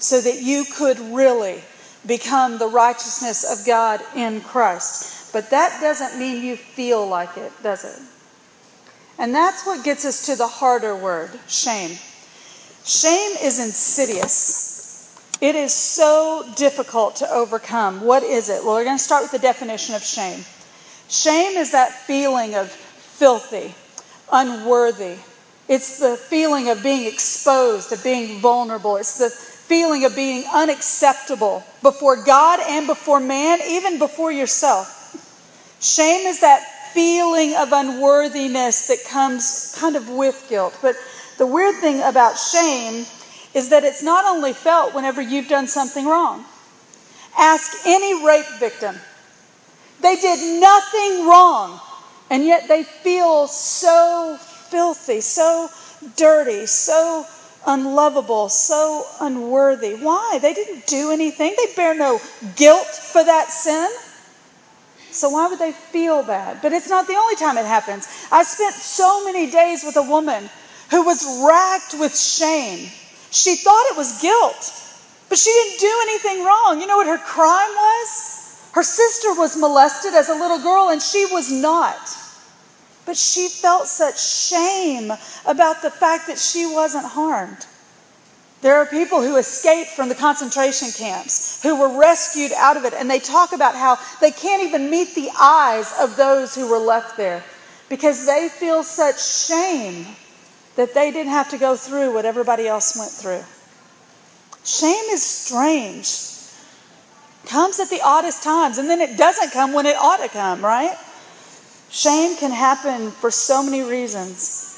so 0.00 0.20
that 0.20 0.42
you 0.42 0.64
could 0.64 0.98
really 0.98 1.62
become 2.08 2.58
the 2.58 2.66
righteousness 2.66 3.44
of 3.44 3.64
God 3.64 4.00
in 4.16 4.40
Christ. 4.40 5.32
But 5.32 5.50
that 5.50 5.78
doesn't 5.80 6.18
mean 6.18 6.42
you 6.42 6.56
feel 6.56 7.06
like 7.06 7.36
it, 7.36 7.52
does 7.62 7.84
it? 7.84 8.00
And 9.18 9.34
that's 9.34 9.66
what 9.66 9.84
gets 9.84 10.04
us 10.04 10.26
to 10.26 10.36
the 10.36 10.46
harder 10.46 10.96
word 10.96 11.30
shame. 11.46 11.96
Shame 12.84 13.36
is 13.42 13.60
insidious. 13.60 14.68
It 15.40 15.54
is 15.54 15.72
so 15.72 16.44
difficult 16.56 17.16
to 17.16 17.30
overcome. 17.30 18.00
What 18.00 18.22
is 18.22 18.48
it? 18.48 18.64
Well, 18.64 18.74
we're 18.74 18.84
going 18.84 18.96
to 18.96 19.02
start 19.02 19.22
with 19.22 19.32
the 19.32 19.38
definition 19.38 19.94
of 19.94 20.02
shame. 20.02 20.40
Shame 21.08 21.56
is 21.56 21.72
that 21.72 21.92
feeling 21.92 22.54
of 22.54 22.70
filthy, 22.70 23.74
unworthy. 24.32 25.16
It's 25.68 25.98
the 25.98 26.16
feeling 26.16 26.70
of 26.70 26.82
being 26.82 27.06
exposed, 27.06 27.92
of 27.92 28.02
being 28.02 28.40
vulnerable. 28.40 28.96
It's 28.96 29.18
the 29.18 29.30
feeling 29.68 30.06
of 30.06 30.16
being 30.16 30.44
unacceptable 30.52 31.62
before 31.82 32.16
God 32.24 32.58
and 32.66 32.86
before 32.86 33.20
man, 33.20 33.60
even 33.68 33.98
before 33.98 34.32
yourself. 34.32 34.94
Shame 35.80 36.26
is 36.26 36.40
that 36.40 36.62
feeling 36.94 37.54
of 37.54 37.72
unworthiness 37.72 38.88
that 38.88 39.04
comes 39.04 39.76
kind 39.78 39.94
of 39.94 40.08
with 40.08 40.46
guilt. 40.48 40.76
But 40.80 40.96
the 41.36 41.46
weird 41.46 41.76
thing 41.76 42.00
about 42.02 42.38
shame 42.38 43.04
is 43.54 43.68
that 43.68 43.84
it's 43.84 44.02
not 44.02 44.24
only 44.24 44.54
felt 44.54 44.94
whenever 44.94 45.20
you've 45.20 45.48
done 45.48 45.68
something 45.68 46.06
wrong. 46.06 46.44
Ask 47.38 47.86
any 47.86 48.26
rape 48.26 48.46
victim. 48.58 48.96
They 50.00 50.16
did 50.16 50.60
nothing 50.60 51.26
wrong, 51.26 51.78
and 52.30 52.44
yet 52.44 52.68
they 52.68 52.84
feel 52.84 53.46
so 53.48 54.38
filthy, 54.40 55.20
so 55.20 55.68
dirty, 56.16 56.66
so 56.66 57.24
unlovable, 57.66 58.48
so 58.48 59.04
unworthy. 59.20 59.94
Why? 59.94 60.38
They 60.40 60.54
didn't 60.54 60.86
do 60.86 61.10
anything, 61.10 61.54
they 61.56 61.72
bear 61.74 61.94
no 61.94 62.20
guilt 62.56 62.86
for 62.86 63.24
that 63.24 63.50
sin. 63.50 63.88
So 65.10 65.30
why 65.30 65.48
would 65.48 65.58
they 65.58 65.72
feel 65.72 66.22
bad? 66.22 66.60
But 66.62 66.72
it's 66.72 66.88
not 66.88 67.06
the 67.06 67.14
only 67.14 67.36
time 67.36 67.58
it 67.58 67.64
happens. 67.64 68.06
I 68.30 68.42
spent 68.42 68.74
so 68.74 69.24
many 69.24 69.50
days 69.50 69.82
with 69.82 69.96
a 69.96 70.02
woman 70.02 70.48
who 70.90 71.02
was 71.02 71.42
racked 71.46 71.94
with 71.98 72.16
shame. 72.16 72.88
She 73.30 73.56
thought 73.56 73.86
it 73.90 73.96
was 73.96 74.20
guilt, 74.20 74.72
but 75.28 75.38
she 75.38 75.50
didn't 75.50 75.80
do 75.80 75.98
anything 76.02 76.44
wrong. 76.44 76.80
You 76.80 76.86
know 76.86 76.96
what 76.96 77.06
her 77.06 77.18
crime 77.18 77.70
was? 77.70 78.70
Her 78.72 78.82
sister 78.82 79.34
was 79.34 79.56
molested 79.56 80.14
as 80.14 80.28
a 80.28 80.34
little 80.34 80.60
girl, 80.60 80.90
and 80.90 81.02
she 81.02 81.26
was 81.32 81.50
not. 81.50 81.96
But 83.08 83.16
she 83.16 83.48
felt 83.48 83.88
such 83.88 84.22
shame 84.22 85.10
about 85.46 85.80
the 85.80 85.90
fact 85.90 86.26
that 86.26 86.38
she 86.38 86.66
wasn't 86.66 87.06
harmed. 87.06 87.64
There 88.60 88.74
are 88.74 88.84
people 88.84 89.22
who 89.22 89.36
escaped 89.36 89.92
from 89.92 90.10
the 90.10 90.14
concentration 90.14 90.90
camps, 90.90 91.62
who 91.62 91.80
were 91.80 91.98
rescued 91.98 92.52
out 92.52 92.76
of 92.76 92.84
it, 92.84 92.92
and 92.92 93.10
they 93.10 93.18
talk 93.18 93.54
about 93.54 93.74
how 93.74 93.96
they 94.20 94.30
can't 94.30 94.62
even 94.62 94.90
meet 94.90 95.14
the 95.14 95.30
eyes 95.40 95.90
of 95.98 96.16
those 96.16 96.54
who 96.54 96.68
were 96.68 96.76
left 96.76 97.16
there 97.16 97.42
because 97.88 98.26
they 98.26 98.50
feel 98.50 98.82
such 98.82 99.24
shame 99.26 100.04
that 100.76 100.92
they 100.92 101.10
didn't 101.10 101.32
have 101.32 101.48
to 101.48 101.56
go 101.56 101.76
through 101.76 102.12
what 102.12 102.26
everybody 102.26 102.68
else 102.68 102.94
went 102.94 103.10
through. 103.10 103.42
Shame 104.66 105.06
is 105.12 105.24
strange. 105.24 106.28
Comes 107.46 107.80
at 107.80 107.88
the 107.88 108.02
oddest 108.04 108.42
times, 108.42 108.76
and 108.76 108.90
then 108.90 109.00
it 109.00 109.16
doesn't 109.16 109.52
come 109.52 109.72
when 109.72 109.86
it 109.86 109.96
ought 109.96 110.18
to 110.18 110.28
come, 110.28 110.62
right? 110.62 110.94
Shame 111.90 112.36
can 112.36 112.50
happen 112.50 113.10
for 113.10 113.30
so 113.30 113.62
many 113.62 113.82
reasons. 113.82 114.68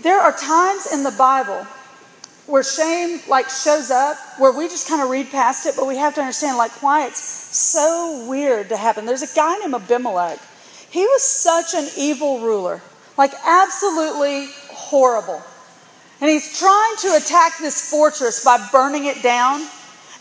There 0.00 0.20
are 0.20 0.32
times 0.32 0.92
in 0.92 1.02
the 1.02 1.10
Bible 1.10 1.66
where 2.46 2.62
shame 2.62 3.20
like 3.28 3.48
shows 3.48 3.90
up, 3.90 4.16
where 4.38 4.52
we 4.52 4.68
just 4.68 4.88
kind 4.88 5.00
of 5.00 5.10
read 5.10 5.30
past 5.30 5.66
it, 5.66 5.74
but 5.76 5.86
we 5.86 5.96
have 5.96 6.14
to 6.14 6.20
understand 6.20 6.56
like 6.56 6.82
why 6.82 7.06
it's 7.06 7.20
so 7.20 8.26
weird 8.28 8.68
to 8.70 8.76
happen. 8.76 9.06
There's 9.06 9.22
a 9.22 9.34
guy 9.34 9.58
named 9.58 9.74
Abimelech. 9.74 10.38
He 10.90 11.04
was 11.06 11.22
such 11.22 11.74
an 11.74 11.88
evil 11.96 12.40
ruler, 12.40 12.82
like 13.16 13.32
absolutely 13.44 14.48
horrible. 14.70 15.42
And 16.20 16.30
he's 16.30 16.58
trying 16.58 16.96
to 16.98 17.16
attack 17.16 17.58
this 17.58 17.90
fortress 17.90 18.44
by 18.44 18.68
burning 18.70 19.06
it 19.06 19.22
down. 19.22 19.66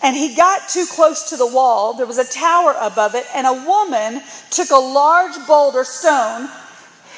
And 0.03 0.15
he 0.15 0.35
got 0.35 0.67
too 0.69 0.85
close 0.89 1.29
to 1.29 1.37
the 1.37 1.45
wall. 1.45 1.93
There 1.93 2.07
was 2.07 2.17
a 2.17 2.25
tower 2.25 2.75
above 2.79 3.15
it, 3.15 3.25
and 3.35 3.45
a 3.45 3.53
woman 3.53 4.21
took 4.49 4.71
a 4.71 4.75
large 4.75 5.35
boulder 5.47 5.83
stone, 5.83 6.49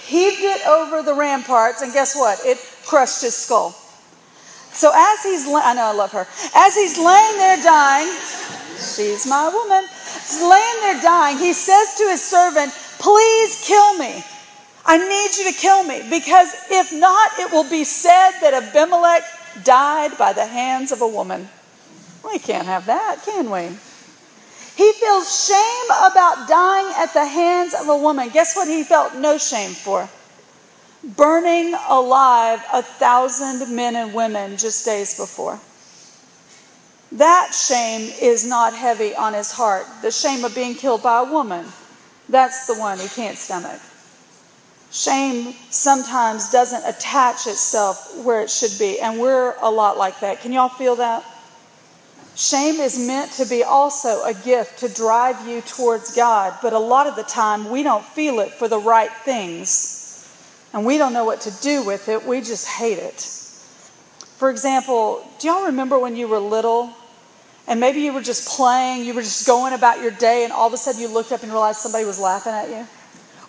heaved 0.05 0.41
it 0.41 0.67
over 0.67 1.01
the 1.01 1.13
ramparts, 1.13 1.81
and 1.81 1.93
guess 1.93 2.15
what? 2.15 2.39
It 2.43 2.57
crushed 2.85 3.21
his 3.21 3.35
skull. 3.35 3.71
So 4.73 4.91
as 4.93 5.23
he's, 5.23 5.47
I 5.47 5.73
know 5.75 5.85
I 5.85 5.93
love 5.93 6.11
her, 6.11 6.27
as 6.55 6.75
he's 6.75 6.97
laying 6.97 7.37
there 7.37 7.61
dying, 7.63 8.11
she's 8.75 9.27
my 9.27 9.47
woman, 9.47 9.87
he's 9.87 10.41
laying 10.41 10.81
there 10.81 11.01
dying, 11.01 11.37
he 11.37 11.53
says 11.53 11.95
to 11.99 12.09
his 12.09 12.21
servant, 12.21 12.73
Please 12.99 13.63
kill 13.65 13.97
me. 13.97 14.23
I 14.85 14.97
need 14.97 15.37
you 15.37 15.51
to 15.51 15.57
kill 15.57 15.83
me 15.83 16.03
because 16.09 16.53
if 16.69 16.91
not, 16.91 17.31
it 17.39 17.51
will 17.51 17.69
be 17.69 17.83
said 17.83 18.31
that 18.41 18.53
Abimelech 18.53 19.23
died 19.63 20.17
by 20.17 20.33
the 20.33 20.45
hands 20.45 20.91
of 20.91 21.01
a 21.01 21.07
woman. 21.07 21.47
We 22.23 22.39
can't 22.39 22.65
have 22.65 22.85
that, 22.87 23.23
can 23.25 23.51
we? 23.51 23.67
He 24.75 24.91
feels 24.93 25.47
shame 25.47 25.85
about 26.11 26.47
dying 26.47 26.93
at 26.97 27.13
the 27.13 27.25
hands 27.25 27.73
of 27.73 27.87
a 27.89 27.97
woman. 27.97 28.29
Guess 28.29 28.55
what 28.55 28.67
he 28.67 28.83
felt 28.83 29.15
no 29.15 29.37
shame 29.37 29.71
for? 29.71 30.09
burning 31.03 31.75
alive 31.89 32.63
a 32.71 32.81
thousand 32.81 33.75
men 33.75 33.95
and 33.95 34.13
women 34.13 34.57
just 34.57 34.85
days 34.85 35.17
before. 35.17 35.59
That 37.11 37.53
shame 37.53 38.11
is 38.21 38.45
not 38.45 38.73
heavy 38.73 39.13
on 39.13 39.33
his 39.33 39.51
heart. 39.51 39.85
The 40.01 40.11
shame 40.11 40.43
of 40.45 40.55
being 40.55 40.75
killed 40.75 41.03
by 41.03 41.19
a 41.19 41.31
woman, 41.31 41.65
that's 42.29 42.65
the 42.67 42.75
one 42.75 42.97
he 42.99 43.07
can't 43.07 43.37
stomach. 43.37 43.79
Shame 44.91 45.53
sometimes 45.69 46.51
doesn't 46.51 46.87
attach 46.87 47.47
itself 47.47 48.23
where 48.23 48.41
it 48.41 48.49
should 48.49 48.77
be, 48.79 48.99
and 48.99 49.19
we're 49.19 49.55
a 49.61 49.69
lot 49.69 49.97
like 49.97 50.19
that. 50.21 50.41
Can 50.41 50.51
y'all 50.51 50.69
feel 50.69 50.95
that? 50.97 51.23
Shame 52.35 52.79
is 52.79 52.97
meant 52.97 53.31
to 53.33 53.45
be 53.45 53.63
also 53.63 54.23
a 54.23 54.33
gift 54.33 54.79
to 54.79 54.89
drive 54.89 55.47
you 55.47 55.61
towards 55.61 56.15
God, 56.15 56.57
but 56.61 56.73
a 56.73 56.79
lot 56.79 57.05
of 57.05 57.15
the 57.15 57.23
time 57.23 57.69
we 57.69 57.83
don't 57.83 58.03
feel 58.03 58.39
it 58.39 58.51
for 58.51 58.67
the 58.67 58.79
right 58.79 59.11
things 59.11 60.03
and 60.73 60.85
we 60.85 60.97
don't 60.97 61.13
know 61.13 61.25
what 61.25 61.41
to 61.41 61.51
do 61.61 61.83
with 61.83 62.09
it. 62.09 62.25
We 62.25 62.41
just 62.41 62.67
hate 62.67 62.97
it. 62.97 63.21
For 64.37 64.49
example, 64.49 65.25
do 65.39 65.47
y'all 65.47 65.67
remember 65.67 65.99
when 65.99 66.15
you 66.15 66.27
were 66.27 66.39
little 66.39 66.91
and 67.67 67.79
maybe 67.79 68.01
you 68.01 68.11
were 68.11 68.21
just 68.21 68.49
playing, 68.49 69.05
you 69.05 69.13
were 69.13 69.21
just 69.21 69.45
going 69.45 69.73
about 69.73 70.01
your 70.01 70.11
day, 70.11 70.43
and 70.43 70.51
all 70.51 70.67
of 70.67 70.73
a 70.73 70.77
sudden 70.77 70.99
you 70.99 71.07
looked 71.07 71.31
up 71.31 71.43
and 71.43 71.51
realized 71.51 71.79
somebody 71.79 72.03
was 72.03 72.19
laughing 72.19 72.51
at 72.51 72.67
you? 72.67 72.85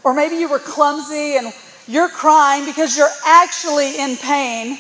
Or 0.05 0.15
maybe 0.15 0.37
you 0.37 0.49
were 0.49 0.61
clumsy 0.61 1.37
and 1.37 1.53
you're 1.89 2.11
crying 2.11 2.65
because 2.65 2.97
you're 2.97 3.09
actually 3.27 3.99
in 3.99 4.17
pain, 4.17 4.79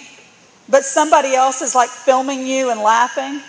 but 0.68 0.84
somebody 0.84 1.34
else 1.34 1.62
is 1.62 1.74
like 1.74 1.88
filming 1.88 2.46
you 2.46 2.70
and 2.70 2.78
laughing. 2.80 3.40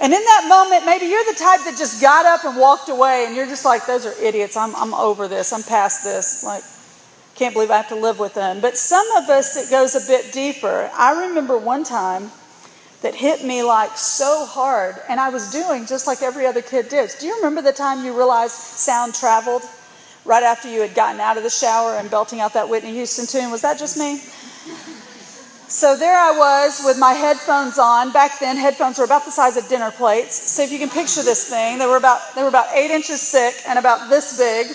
And 0.00 0.12
in 0.12 0.22
that 0.22 0.46
moment, 0.48 0.86
maybe 0.86 1.06
you're 1.06 1.24
the 1.24 1.38
type 1.38 1.60
that 1.64 1.76
just 1.76 2.00
got 2.00 2.24
up 2.24 2.44
and 2.44 2.56
walked 2.56 2.88
away, 2.88 3.24
and 3.26 3.34
you're 3.34 3.46
just 3.46 3.64
like, 3.64 3.86
those 3.86 4.06
are 4.06 4.14
idiots. 4.22 4.56
I'm, 4.56 4.74
I'm 4.76 4.94
over 4.94 5.26
this. 5.26 5.52
I'm 5.52 5.64
past 5.64 6.04
this. 6.04 6.44
Like, 6.44 6.62
can't 7.34 7.52
believe 7.52 7.70
I 7.70 7.76
have 7.78 7.88
to 7.88 7.96
live 7.96 8.18
with 8.18 8.34
them. 8.34 8.60
But 8.60 8.76
some 8.76 9.06
of 9.16 9.28
us, 9.28 9.56
it 9.56 9.70
goes 9.70 9.94
a 9.94 10.06
bit 10.06 10.32
deeper. 10.32 10.90
I 10.94 11.26
remember 11.26 11.58
one 11.58 11.82
time 11.82 12.30
that 13.02 13.14
hit 13.14 13.44
me 13.44 13.62
like 13.62 13.96
so 13.96 14.44
hard, 14.46 14.96
and 15.08 15.18
I 15.18 15.30
was 15.30 15.50
doing 15.52 15.86
just 15.86 16.06
like 16.06 16.22
every 16.22 16.46
other 16.46 16.62
kid 16.62 16.88
did. 16.88 17.10
Do 17.20 17.26
you 17.26 17.36
remember 17.36 17.62
the 17.62 17.72
time 17.72 18.04
you 18.04 18.16
realized 18.16 18.52
sound 18.52 19.14
traveled 19.14 19.62
right 20.24 20.42
after 20.42 20.68
you 20.68 20.80
had 20.80 20.94
gotten 20.94 21.20
out 21.20 21.36
of 21.36 21.42
the 21.42 21.50
shower 21.50 21.94
and 21.94 22.10
belting 22.10 22.40
out 22.40 22.54
that 22.54 22.68
Whitney 22.68 22.92
Houston 22.92 23.26
tune? 23.26 23.50
Was 23.50 23.62
that 23.62 23.78
just 23.78 23.96
me? 23.96 24.20
So 25.68 25.96
there 25.96 26.16
I 26.16 26.32
was 26.32 26.80
with 26.82 26.98
my 26.98 27.12
headphones 27.12 27.78
on. 27.78 28.10
Back 28.10 28.40
then, 28.40 28.56
headphones 28.56 28.98
were 28.98 29.04
about 29.04 29.26
the 29.26 29.30
size 29.30 29.58
of 29.58 29.68
dinner 29.68 29.90
plates. 29.90 30.34
So 30.34 30.62
if 30.62 30.72
you 30.72 30.78
can 30.78 30.88
picture 30.88 31.22
this 31.22 31.50
thing, 31.50 31.78
they 31.78 31.86
were 31.86 31.98
about 31.98 32.34
they 32.34 32.42
were 32.42 32.48
about 32.48 32.74
eight 32.74 32.90
inches 32.90 33.30
thick 33.30 33.54
and 33.68 33.78
about 33.78 34.08
this 34.08 34.38
big. 34.38 34.74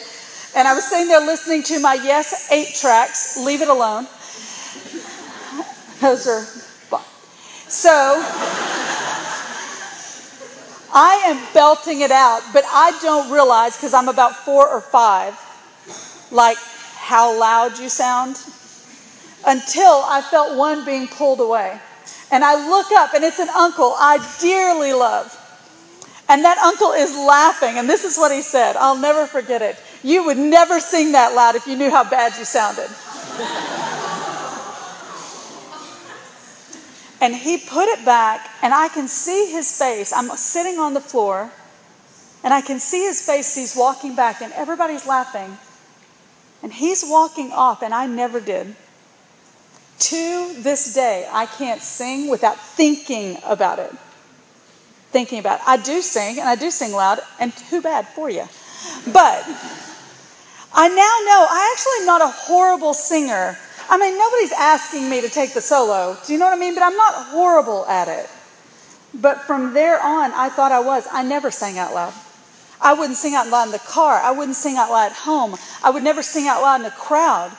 And 0.55 0.67
I 0.67 0.75
was 0.75 0.87
sitting 0.87 1.07
there 1.07 1.19
listening 1.19 1.63
to 1.63 1.79
my 1.79 1.95
Yes 1.95 2.51
8 2.51 2.75
tracks, 2.75 3.43
Leave 3.43 3.63
It 3.63 3.69
Alone. 3.69 4.03
Those 5.99 6.27
are 6.27 6.43
fun. 6.43 7.01
So 7.67 7.89
I 10.93 11.23
am 11.25 11.41
belting 11.55 12.01
it 12.01 12.11
out, 12.11 12.43
but 12.53 12.65
I 12.67 12.95
don't 13.01 13.31
realize 13.31 13.75
because 13.75 13.95
I'm 13.95 14.09
about 14.09 14.35
four 14.35 14.69
or 14.69 14.81
five, 14.81 15.33
like 16.31 16.57
how 16.97 17.35
loud 17.39 17.79
you 17.79 17.89
sound, 17.89 18.37
until 19.45 20.03
I 20.05 20.21
felt 20.21 20.57
one 20.57 20.85
being 20.85 21.07
pulled 21.07 21.39
away. 21.39 21.79
And 22.31 22.43
I 22.43 22.67
look 22.67 22.91
up, 22.91 23.13
and 23.13 23.23
it's 23.23 23.39
an 23.39 23.49
uncle 23.49 23.93
I 23.97 24.17
dearly 24.39 24.93
love. 24.93 25.39
And 26.29 26.43
that 26.45 26.57
uncle 26.57 26.93
is 26.93 27.15
laughing, 27.15 27.77
and 27.77 27.89
this 27.89 28.03
is 28.03 28.17
what 28.17 28.31
he 28.31 28.41
said. 28.41 28.75
I'll 28.77 28.97
never 28.97 29.27
forget 29.27 29.61
it. 29.61 29.75
You 30.03 30.25
would 30.25 30.37
never 30.37 30.79
sing 30.79 31.11
that 31.11 31.35
loud 31.35 31.55
if 31.55 31.67
you 31.67 31.75
knew 31.75 31.89
how 31.89 32.09
bad 32.09 32.37
you 32.37 32.45
sounded. 32.45 32.87
and 37.21 37.35
he 37.35 37.57
put 37.57 37.89
it 37.89 38.05
back, 38.05 38.49
and 38.61 38.73
I 38.73 38.87
can 38.87 39.07
see 39.07 39.51
his 39.51 39.77
face. 39.77 40.13
I'm 40.13 40.29
sitting 40.37 40.79
on 40.79 40.93
the 40.93 41.01
floor, 41.01 41.51
and 42.43 42.53
I 42.53 42.61
can 42.61 42.79
see 42.79 43.03
his 43.03 43.25
face. 43.25 43.53
He's 43.53 43.75
walking 43.75 44.15
back, 44.15 44.41
and 44.41 44.53
everybody's 44.53 45.05
laughing. 45.05 45.57
And 46.63 46.73
he's 46.73 47.03
walking 47.05 47.51
off, 47.51 47.83
and 47.83 47.93
I 47.93 48.07
never 48.07 48.39
did. 48.39 48.75
To 49.99 50.53
this 50.57 50.93
day, 50.93 51.27
I 51.31 51.45
can't 51.45 51.81
sing 51.81 52.29
without 52.29 52.59
thinking 52.59 53.37
about 53.45 53.79
it. 53.79 53.91
Thinking 55.11 55.39
about 55.39 55.59
it. 55.59 55.67
I 55.67 55.77
do 55.77 56.01
sing, 56.01 56.39
and 56.39 56.49
I 56.49 56.55
do 56.55 56.71
sing 56.71 56.91
loud, 56.91 57.19
and 57.39 57.55
too 57.55 57.81
bad 57.81 58.07
for 58.07 58.29
you. 58.29 58.43
But 59.11 59.45
I 60.73 60.87
now 60.89 60.95
know 60.95 61.47
I 61.49 61.71
actually 61.73 62.01
am 62.01 62.05
not 62.07 62.21
a 62.21 62.33
horrible 62.33 62.93
singer. 62.93 63.57
I 63.89 63.97
mean, 63.97 64.17
nobody's 64.17 64.51
asking 64.53 65.09
me 65.09 65.21
to 65.21 65.29
take 65.29 65.53
the 65.53 65.61
solo. 65.61 66.17
Do 66.25 66.33
you 66.33 66.39
know 66.39 66.45
what 66.45 66.53
I 66.53 66.59
mean? 66.59 66.73
But 66.73 66.83
I'm 66.83 66.97
not 66.97 67.13
horrible 67.13 67.85
at 67.85 68.07
it. 68.07 68.29
But 69.13 69.41
from 69.41 69.73
there 69.73 70.01
on, 70.01 70.31
I 70.31 70.49
thought 70.49 70.71
I 70.71 70.79
was. 70.79 71.07
I 71.11 71.21
never 71.23 71.51
sang 71.51 71.77
out 71.77 71.93
loud. 71.93 72.13
I 72.81 72.93
wouldn't 72.93 73.17
sing 73.17 73.35
out 73.35 73.47
loud 73.47 73.67
in 73.67 73.71
the 73.71 73.79
car. 73.79 74.15
I 74.15 74.31
wouldn't 74.31 74.57
sing 74.57 74.77
out 74.77 74.89
loud 74.89 75.11
at 75.11 75.17
home. 75.17 75.55
I 75.83 75.91
would 75.91 76.03
never 76.03 76.23
sing 76.23 76.47
out 76.47 76.61
loud 76.61 76.81
in 76.81 76.87
a 76.87 76.91
crowd. 76.91 77.55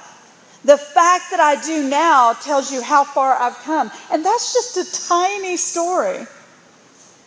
The 0.65 0.79
fact 0.79 1.31
that 1.31 1.41
I 1.41 1.61
do 1.61 1.89
now 1.89 2.33
tells 2.33 2.73
you 2.73 2.83
how 2.83 3.05
far 3.05 3.35
I've 3.35 3.59
come. 3.59 3.91
And 4.11 4.25
that's 4.25 4.55
just 4.55 4.77
a 4.79 5.09
tiny 5.09 5.59
story. 5.59 6.27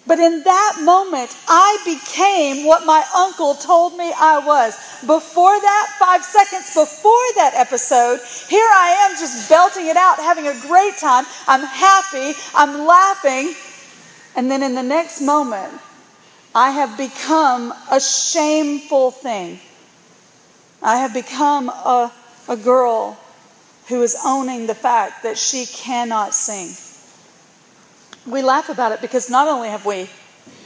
But 0.08 0.20
in 0.20 0.42
that 0.44 0.80
moment, 0.84 1.38
I 1.48 1.78
became 1.84 2.66
what 2.66 2.86
my 2.86 3.06
uncle 3.16 3.54
told 3.54 3.96
me 3.98 4.12
I 4.18 4.40
was. 4.40 4.74
Before 5.02 5.60
that, 5.60 5.96
five 6.00 6.24
seconds 6.24 6.74
before 6.74 7.28
that 7.36 7.52
episode, 7.56 8.22
here 8.50 8.66
I 8.66 9.10
am 9.10 9.18
just 9.18 9.50
belting 9.50 9.86
it 9.88 9.98
out, 9.98 10.18
having 10.18 10.48
a 10.48 10.58
great 10.62 10.98
time. 10.98 11.26
I'm 11.46 11.62
happy, 11.62 12.34
I'm 12.56 12.88
laughing. 12.88 13.54
And 14.36 14.50
then 14.50 14.64
in 14.64 14.76
the 14.76 14.84
next 14.84 15.22
moment, 15.22 15.74
I 16.56 16.72
have 16.72 16.98
become 16.98 17.74
a 17.92 18.00
shameful 18.00 19.12
thing. 19.12 19.60
I 20.82 20.98
have 20.98 21.14
become 21.14 21.70
a, 21.70 22.12
a 22.48 22.56
girl 22.56 23.20
who 23.88 24.02
is 24.04 24.18
owning 24.26 24.68
the 24.68 24.76
fact 24.76 25.24
that 25.24 25.38
she 25.38 25.66
cannot 25.66 26.34
sing 26.34 26.76
we 28.28 28.42
laugh 28.42 28.70
about 28.70 28.92
it 28.92 29.02
because 29.02 29.30
not 29.30 29.48
only 29.48 29.70
have 29.70 29.86
we 29.86 30.10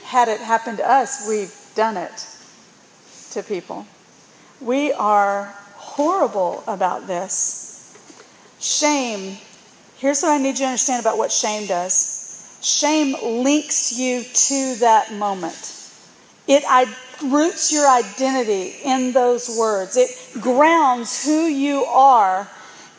had 0.04 0.28
it 0.28 0.42
happen 0.42 0.78
to 0.78 0.90
us, 0.90 1.28
we've 1.30 1.56
done 1.76 1.96
it 1.96 2.28
to 3.32 3.44
people. 3.44 3.86
We 4.60 4.92
are 4.94 5.54
horrible 5.76 6.64
about 6.68 7.08
this. 7.08 7.96
Shame, 8.60 9.38
here's 9.98 10.22
what 10.22 10.32
I 10.32 10.38
need 10.38 10.52
you 10.52 10.56
to 10.58 10.66
understand 10.66 11.02
about 11.02 11.18
what 11.18 11.32
shame 11.32 11.68
does 11.68 12.20
shame 12.64 13.16
links 13.24 13.98
you 13.98 14.24
to 14.24 14.76
that 14.82 15.12
moment. 15.14 15.78
It 16.48 16.64
roots 17.24 17.72
your 17.72 17.90
identity 17.90 18.76
in 18.86 19.14
those 19.14 19.58
words. 19.58 19.98
It 19.98 20.10
grounds 20.40 21.26
who 21.26 21.46
you 21.46 21.86
are 21.86 22.48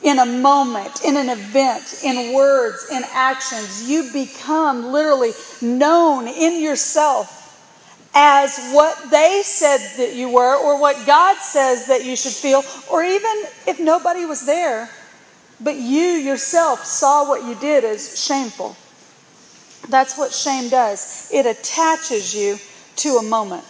in 0.03 0.19
a 0.19 0.27
moment, 0.27 1.05
in 1.05 1.17
an 1.17 1.29
event, 1.29 2.03
in 2.05 2.35
words, 2.35 2.89
in 2.91 3.03
actions. 3.13 3.89
You 3.89 4.11
become 4.13 4.93
literally 4.93 5.33
known 5.61 6.27
in 6.27 6.61
yourself 6.61 7.39
as 8.15 8.73
what 8.73 9.11
they 9.11 9.43
said 9.43 9.79
that 9.97 10.15
you 10.15 10.29
were, 10.29 10.57
or 10.57 10.79
what 10.79 11.07
God 11.07 11.39
says 11.39 11.87
that 11.87 12.05
you 12.05 12.15
should 12.15 12.33
feel, 12.33 12.63
or 12.91 13.03
even 13.03 13.45
if 13.67 13.81
nobody 13.81 14.27
was 14.27 14.45
there, 14.45 14.91
but 15.61 15.77
you 15.77 16.01
yourself 16.01 16.85
saw 16.85 17.27
what 17.27 17.45
you 17.45 17.55
did 17.55 17.85
as 17.85 18.23
shameful. 18.23 18.77
That's 19.89 20.19
what 20.19 20.33
shame 20.33 20.69
does. 20.69 21.31
It 21.33 21.47
attaches 21.47 22.35
you 22.35 22.59
to 22.97 23.17
a 23.17 23.23
moment. 23.23 23.65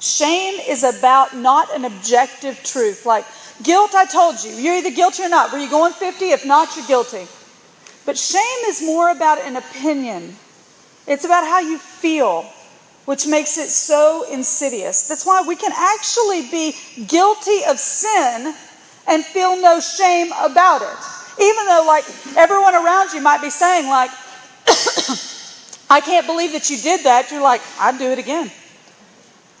Shame 0.00 0.60
is 0.68 0.84
about 0.84 1.36
not 1.36 1.74
an 1.74 1.84
objective 1.84 2.62
truth. 2.62 3.04
Like 3.04 3.24
guilt, 3.62 3.94
I 3.94 4.06
told 4.06 4.42
you, 4.42 4.50
you're 4.52 4.76
either 4.76 4.90
guilty 4.90 5.22
or 5.22 5.28
not. 5.28 5.52
Were 5.52 5.58
you 5.58 5.70
going 5.70 5.92
50? 5.92 6.24
If 6.30 6.46
not, 6.46 6.76
you're 6.76 6.86
guilty. 6.86 7.26
But 8.04 8.16
shame 8.16 8.60
is 8.66 8.82
more 8.82 9.10
about 9.10 9.38
an 9.38 9.56
opinion, 9.56 10.34
it's 11.06 11.24
about 11.24 11.44
how 11.44 11.60
you 11.60 11.78
feel, 11.78 12.42
which 13.04 13.26
makes 13.26 13.58
it 13.58 13.68
so 13.68 14.24
insidious. 14.30 15.08
That's 15.08 15.26
why 15.26 15.42
we 15.46 15.56
can 15.56 15.72
actually 15.74 16.42
be 16.50 16.74
guilty 17.06 17.64
of 17.68 17.78
sin 17.78 18.54
and 19.06 19.24
feel 19.24 19.60
no 19.60 19.80
shame 19.80 20.32
about 20.40 20.82
it. 20.82 21.42
Even 21.42 21.66
though, 21.66 21.84
like, 21.86 22.04
everyone 22.36 22.74
around 22.74 23.12
you 23.12 23.20
might 23.20 23.40
be 23.40 23.50
saying, 23.50 23.88
like, 23.88 24.10
I 25.90 26.00
can't 26.00 26.26
believe 26.26 26.52
that 26.52 26.68
you 26.68 26.76
did 26.76 27.04
that. 27.04 27.30
You're 27.30 27.42
like, 27.42 27.62
I'd 27.78 27.98
do 27.98 28.10
it 28.10 28.18
again. 28.18 28.50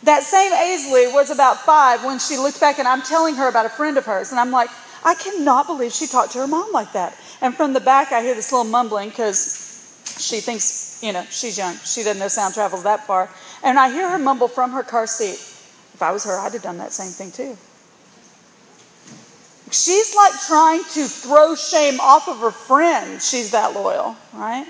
That 0.04 0.22
same 0.22 0.52
Aisley 0.52 1.12
was 1.12 1.30
about 1.30 1.60
five 1.60 2.04
when 2.04 2.18
she 2.18 2.36
looked 2.36 2.60
back, 2.60 2.78
and 2.78 2.86
I'm 2.86 3.02
telling 3.02 3.34
her 3.34 3.48
about 3.48 3.66
a 3.66 3.70
friend 3.70 3.98
of 3.98 4.06
hers, 4.06 4.30
and 4.30 4.38
I'm 4.38 4.50
like, 4.50 4.70
I 5.04 5.14
cannot 5.14 5.66
believe 5.66 5.92
she 5.92 6.06
talked 6.06 6.32
to 6.32 6.38
her 6.38 6.46
mom 6.46 6.72
like 6.72 6.92
that. 6.92 7.16
And 7.40 7.54
from 7.54 7.72
the 7.72 7.80
back, 7.80 8.12
I 8.12 8.22
hear 8.22 8.34
this 8.34 8.52
little 8.52 8.70
mumbling 8.70 9.08
because 9.08 9.68
she 10.18 10.40
thinks, 10.40 11.00
you 11.02 11.12
know, 11.12 11.24
she's 11.30 11.56
young. 11.56 11.76
She 11.84 12.02
doesn't 12.02 12.18
know 12.18 12.28
sound 12.28 12.54
travels 12.54 12.82
that 12.82 13.06
far. 13.06 13.30
And 13.62 13.78
I 13.78 13.90
hear 13.90 14.08
her 14.10 14.18
mumble 14.18 14.48
from 14.48 14.72
her 14.72 14.82
car 14.82 15.06
seat. 15.06 15.38
If 15.94 16.02
I 16.02 16.12
was 16.12 16.24
her, 16.24 16.38
I'd 16.38 16.52
have 16.52 16.62
done 16.62 16.78
that 16.78 16.92
same 16.92 17.10
thing 17.10 17.30
too. 17.30 17.56
She's 19.70 20.14
like 20.16 20.32
trying 20.46 20.82
to 20.94 21.06
throw 21.06 21.54
shame 21.54 22.00
off 22.00 22.28
of 22.28 22.38
her 22.38 22.50
friend. 22.50 23.20
She's 23.20 23.50
that 23.50 23.74
loyal, 23.74 24.16
right? 24.32 24.66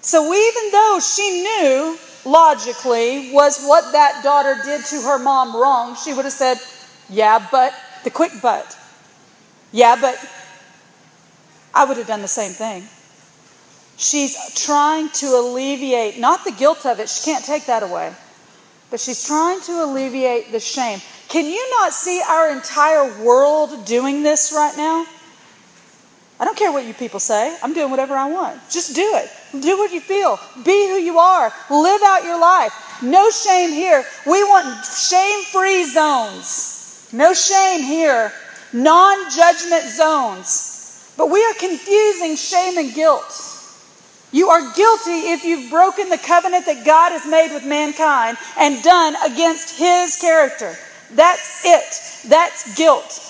So 0.00 0.32
even 0.32 0.70
though 0.72 1.00
she 1.00 1.42
knew 1.42 1.98
logically 2.24 3.32
was 3.32 3.64
what 3.64 3.92
that 3.92 4.22
daughter 4.22 4.56
did 4.64 4.84
to 4.86 4.96
her 5.02 5.18
mom 5.18 5.54
wrong, 5.54 5.96
she 5.96 6.12
would 6.12 6.24
have 6.24 6.32
said, 6.32 6.58
Yeah, 7.08 7.46
but 7.50 7.74
the 8.04 8.10
quick 8.10 8.32
but. 8.40 8.76
Yeah, 9.72 9.96
but 10.00 10.18
I 11.74 11.84
would 11.84 11.96
have 11.96 12.06
done 12.06 12.22
the 12.22 12.28
same 12.28 12.52
thing. 12.52 12.86
She's 13.96 14.36
trying 14.54 15.08
to 15.10 15.26
alleviate, 15.26 16.18
not 16.18 16.44
the 16.44 16.52
guilt 16.52 16.84
of 16.86 16.98
it, 17.00 17.08
she 17.08 17.24
can't 17.24 17.44
take 17.44 17.66
that 17.66 17.82
away, 17.82 18.12
but 18.90 19.00
she's 19.00 19.24
trying 19.24 19.60
to 19.62 19.84
alleviate 19.84 20.50
the 20.52 20.60
shame. 20.60 21.00
Can 21.28 21.46
you 21.46 21.70
not 21.78 21.92
see 21.92 22.20
our 22.28 22.50
entire 22.50 23.22
world 23.22 23.84
doing 23.86 24.22
this 24.22 24.52
right 24.54 24.76
now? 24.76 25.06
I 26.42 26.44
don't 26.44 26.56
care 26.56 26.72
what 26.72 26.84
you 26.84 26.92
people 26.92 27.20
say. 27.20 27.56
I'm 27.62 27.72
doing 27.72 27.88
whatever 27.88 28.16
I 28.16 28.28
want. 28.28 28.58
Just 28.68 28.96
do 28.96 29.12
it. 29.14 29.30
Do 29.62 29.78
what 29.78 29.92
you 29.92 30.00
feel. 30.00 30.40
Be 30.64 30.88
who 30.88 30.96
you 30.96 31.20
are. 31.20 31.52
Live 31.70 32.02
out 32.02 32.24
your 32.24 32.40
life. 32.40 33.00
No 33.00 33.30
shame 33.30 33.70
here. 33.70 34.04
We 34.26 34.42
want 34.42 34.84
shame 34.84 35.44
free 35.44 35.84
zones. 35.84 37.08
No 37.12 37.32
shame 37.32 37.84
here. 37.84 38.32
Non 38.72 39.30
judgment 39.30 39.84
zones. 39.84 41.14
But 41.16 41.30
we 41.30 41.44
are 41.44 41.54
confusing 41.54 42.34
shame 42.34 42.76
and 42.76 42.92
guilt. 42.92 43.38
You 44.32 44.48
are 44.48 44.62
guilty 44.74 45.30
if 45.30 45.44
you've 45.44 45.70
broken 45.70 46.08
the 46.08 46.18
covenant 46.18 46.66
that 46.66 46.84
God 46.84 47.12
has 47.12 47.24
made 47.24 47.54
with 47.54 47.64
mankind 47.64 48.36
and 48.58 48.82
done 48.82 49.14
against 49.24 49.78
his 49.78 50.16
character. 50.16 50.74
That's 51.12 51.64
it. 51.64 52.28
That's 52.28 52.74
guilt. 52.74 53.28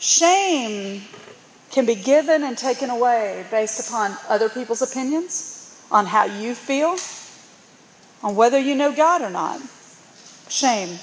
Shame 0.00 1.02
can 1.74 1.84
be 1.84 1.96
given 1.96 2.44
and 2.44 2.56
taken 2.56 2.88
away 2.88 3.44
based 3.50 3.88
upon 3.88 4.16
other 4.28 4.48
people's 4.48 4.80
opinions, 4.80 5.84
on 5.90 6.06
how 6.06 6.24
you 6.24 6.54
feel, 6.54 6.96
on 8.22 8.36
whether 8.36 8.58
you 8.58 8.76
know 8.76 8.94
God 8.94 9.22
or 9.22 9.30
not. 9.30 9.60
Shame. 10.48 11.00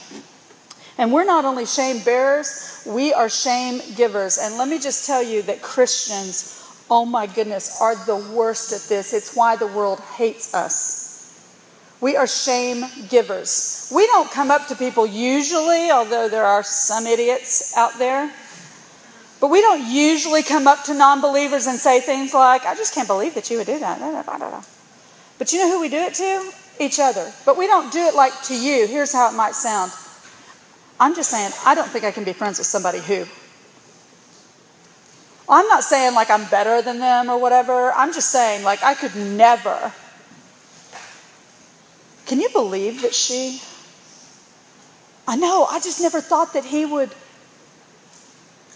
And 0.98 1.12
we're 1.12 1.26
not 1.26 1.44
only 1.44 1.66
shame 1.66 2.02
bearers, 2.06 2.88
we 2.88 3.12
are 3.14 3.28
shame 3.28 3.82
givers. 3.98 4.38
And 4.38 4.58
let 4.58 4.70
me 4.70 4.80
just 4.80 5.06
tell 5.06 5.22
you 5.22 5.42
that 5.44 5.62
Christians, 5.62 6.66
oh 6.90 7.06
my 7.06 7.28
goodness, 7.28 7.82
are 7.82 7.96
the 8.06 8.16
worst 8.34 8.72
at 8.72 8.88
this. 8.88 9.14
It's 9.14 9.36
why 9.36 9.58
the 9.58 9.68
world 9.68 10.00
hates 10.00 10.54
us. 10.54 11.02
We 12.00 12.16
are 12.16 12.28
shame 12.28 12.86
givers. 13.10 13.92
We 13.94 14.08
don't 14.08 14.32
come 14.32 14.50
up 14.50 14.68
to 14.68 14.76
people 14.76 15.06
usually, 15.06 15.92
although 15.92 16.30
there 16.30 16.46
are 16.46 16.64
some 16.64 17.06
idiots 17.06 17.76
out 17.76 18.00
there 18.00 18.32
but 19.42 19.50
we 19.50 19.60
don't 19.60 19.86
usually 19.92 20.44
come 20.44 20.68
up 20.68 20.84
to 20.84 20.94
non 20.94 21.20
believers 21.20 21.66
and 21.66 21.80
say 21.80 22.00
things 22.00 22.32
like, 22.34 22.64
I 22.66 22.76
just 22.76 22.94
can't 22.94 23.08
believe 23.08 23.34
that 23.34 23.50
you 23.50 23.58
would 23.58 23.66
do 23.66 23.80
that. 23.80 24.00
But 25.40 25.52
you 25.52 25.60
know 25.60 25.70
who 25.72 25.82
we 25.82 25.90
do 25.90 25.98
it 25.98 26.14
to? 26.14 26.52
Each 26.80 27.00
other. 27.00 27.34
But 27.44 27.58
we 27.58 27.66
don't 27.66 27.92
do 27.92 28.00
it 28.00 28.14
like 28.14 28.40
to 28.44 28.56
you. 28.56 28.86
Here's 28.86 29.12
how 29.12 29.30
it 29.30 29.34
might 29.34 29.56
sound 29.56 29.92
I'm 31.00 31.16
just 31.16 31.32
saying, 31.32 31.52
I 31.66 31.74
don't 31.74 31.90
think 31.90 32.06
I 32.06 32.12
can 32.12 32.24
be 32.24 32.34
friends 32.34 32.60
with 32.60 32.68
somebody 32.68 33.00
who. 33.00 33.26
I'm 35.50 35.68
not 35.68 35.84
saying 35.84 36.14
like 36.14 36.30
I'm 36.30 36.46
better 36.46 36.84
than 36.84 37.00
them 37.00 37.28
or 37.28 37.42
whatever. 37.42 37.92
I'm 37.94 38.14
just 38.14 38.30
saying 38.30 38.64
like 38.64 38.84
I 38.84 38.94
could 38.94 39.16
never. 39.16 39.92
Can 42.28 42.40
you 42.40 42.50
believe 42.50 43.02
that 43.02 43.16
she? 43.16 43.60
I 45.28 45.36
know, 45.36 45.66
I 45.66 45.80
just 45.80 46.00
never 46.00 46.22
thought 46.22 46.54
that 46.54 46.66
he 46.66 46.86
would. 46.86 47.10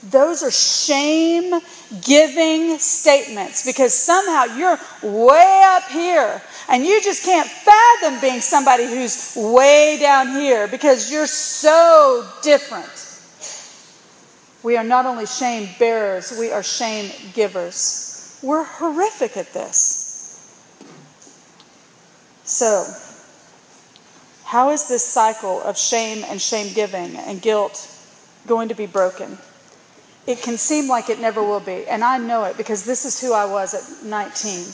Those 0.09 0.43
are 0.43 0.51
shame 0.51 1.59
giving 2.03 2.77
statements 2.77 3.65
because 3.65 3.91
somehow 3.91 4.55
you're 4.55 4.79
way 5.01 5.63
up 5.65 5.89
here 5.89 6.41
and 6.69 6.85
you 6.85 7.01
just 7.01 7.23
can't 7.23 7.47
fathom 7.47 8.21
being 8.21 8.39
somebody 8.39 8.85
who's 8.85 9.35
way 9.35 9.97
down 9.99 10.27
here 10.29 10.67
because 10.67 11.11
you're 11.11 11.25
so 11.25 12.27
different. 12.43 12.91
We 14.61 14.77
are 14.77 14.83
not 14.83 15.07
only 15.07 15.25
shame 15.25 15.69
bearers, 15.79 16.35
we 16.39 16.51
are 16.51 16.61
shame 16.61 17.11
givers. 17.33 18.39
We're 18.43 18.63
horrific 18.63 19.37
at 19.37 19.53
this. 19.53 20.03
So, 22.43 22.85
how 24.43 24.69
is 24.69 24.87
this 24.87 25.03
cycle 25.03 25.61
of 25.63 25.79
shame 25.79 26.23
and 26.27 26.39
shame 26.39 26.75
giving 26.75 27.15
and 27.15 27.41
guilt 27.41 27.89
going 28.45 28.69
to 28.69 28.75
be 28.75 28.85
broken? 28.85 29.39
It 30.27 30.41
can 30.41 30.57
seem 30.57 30.87
like 30.87 31.09
it 31.09 31.19
never 31.19 31.43
will 31.43 31.59
be. 31.59 31.85
And 31.87 32.03
I 32.03 32.17
know 32.17 32.43
it 32.45 32.57
because 32.57 32.83
this 32.83 33.05
is 33.05 33.21
who 33.21 33.33
I 33.33 33.45
was 33.45 33.73
at 33.73 34.05
19. 34.05 34.65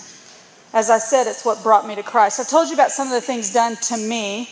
As 0.73 0.89
I 0.89 0.97
said, 0.97 1.27
it's 1.27 1.43
what 1.43 1.61
brought 1.61 1.85
me 1.85 1.95
to 1.95 2.03
Christ. 2.03 2.39
I 2.39 2.43
told 2.43 2.69
you 2.69 2.73
about 2.73 2.91
some 2.91 3.07
of 3.07 3.13
the 3.13 3.21
things 3.21 3.53
done 3.53 3.75
to 3.75 3.97
me. 3.97 4.49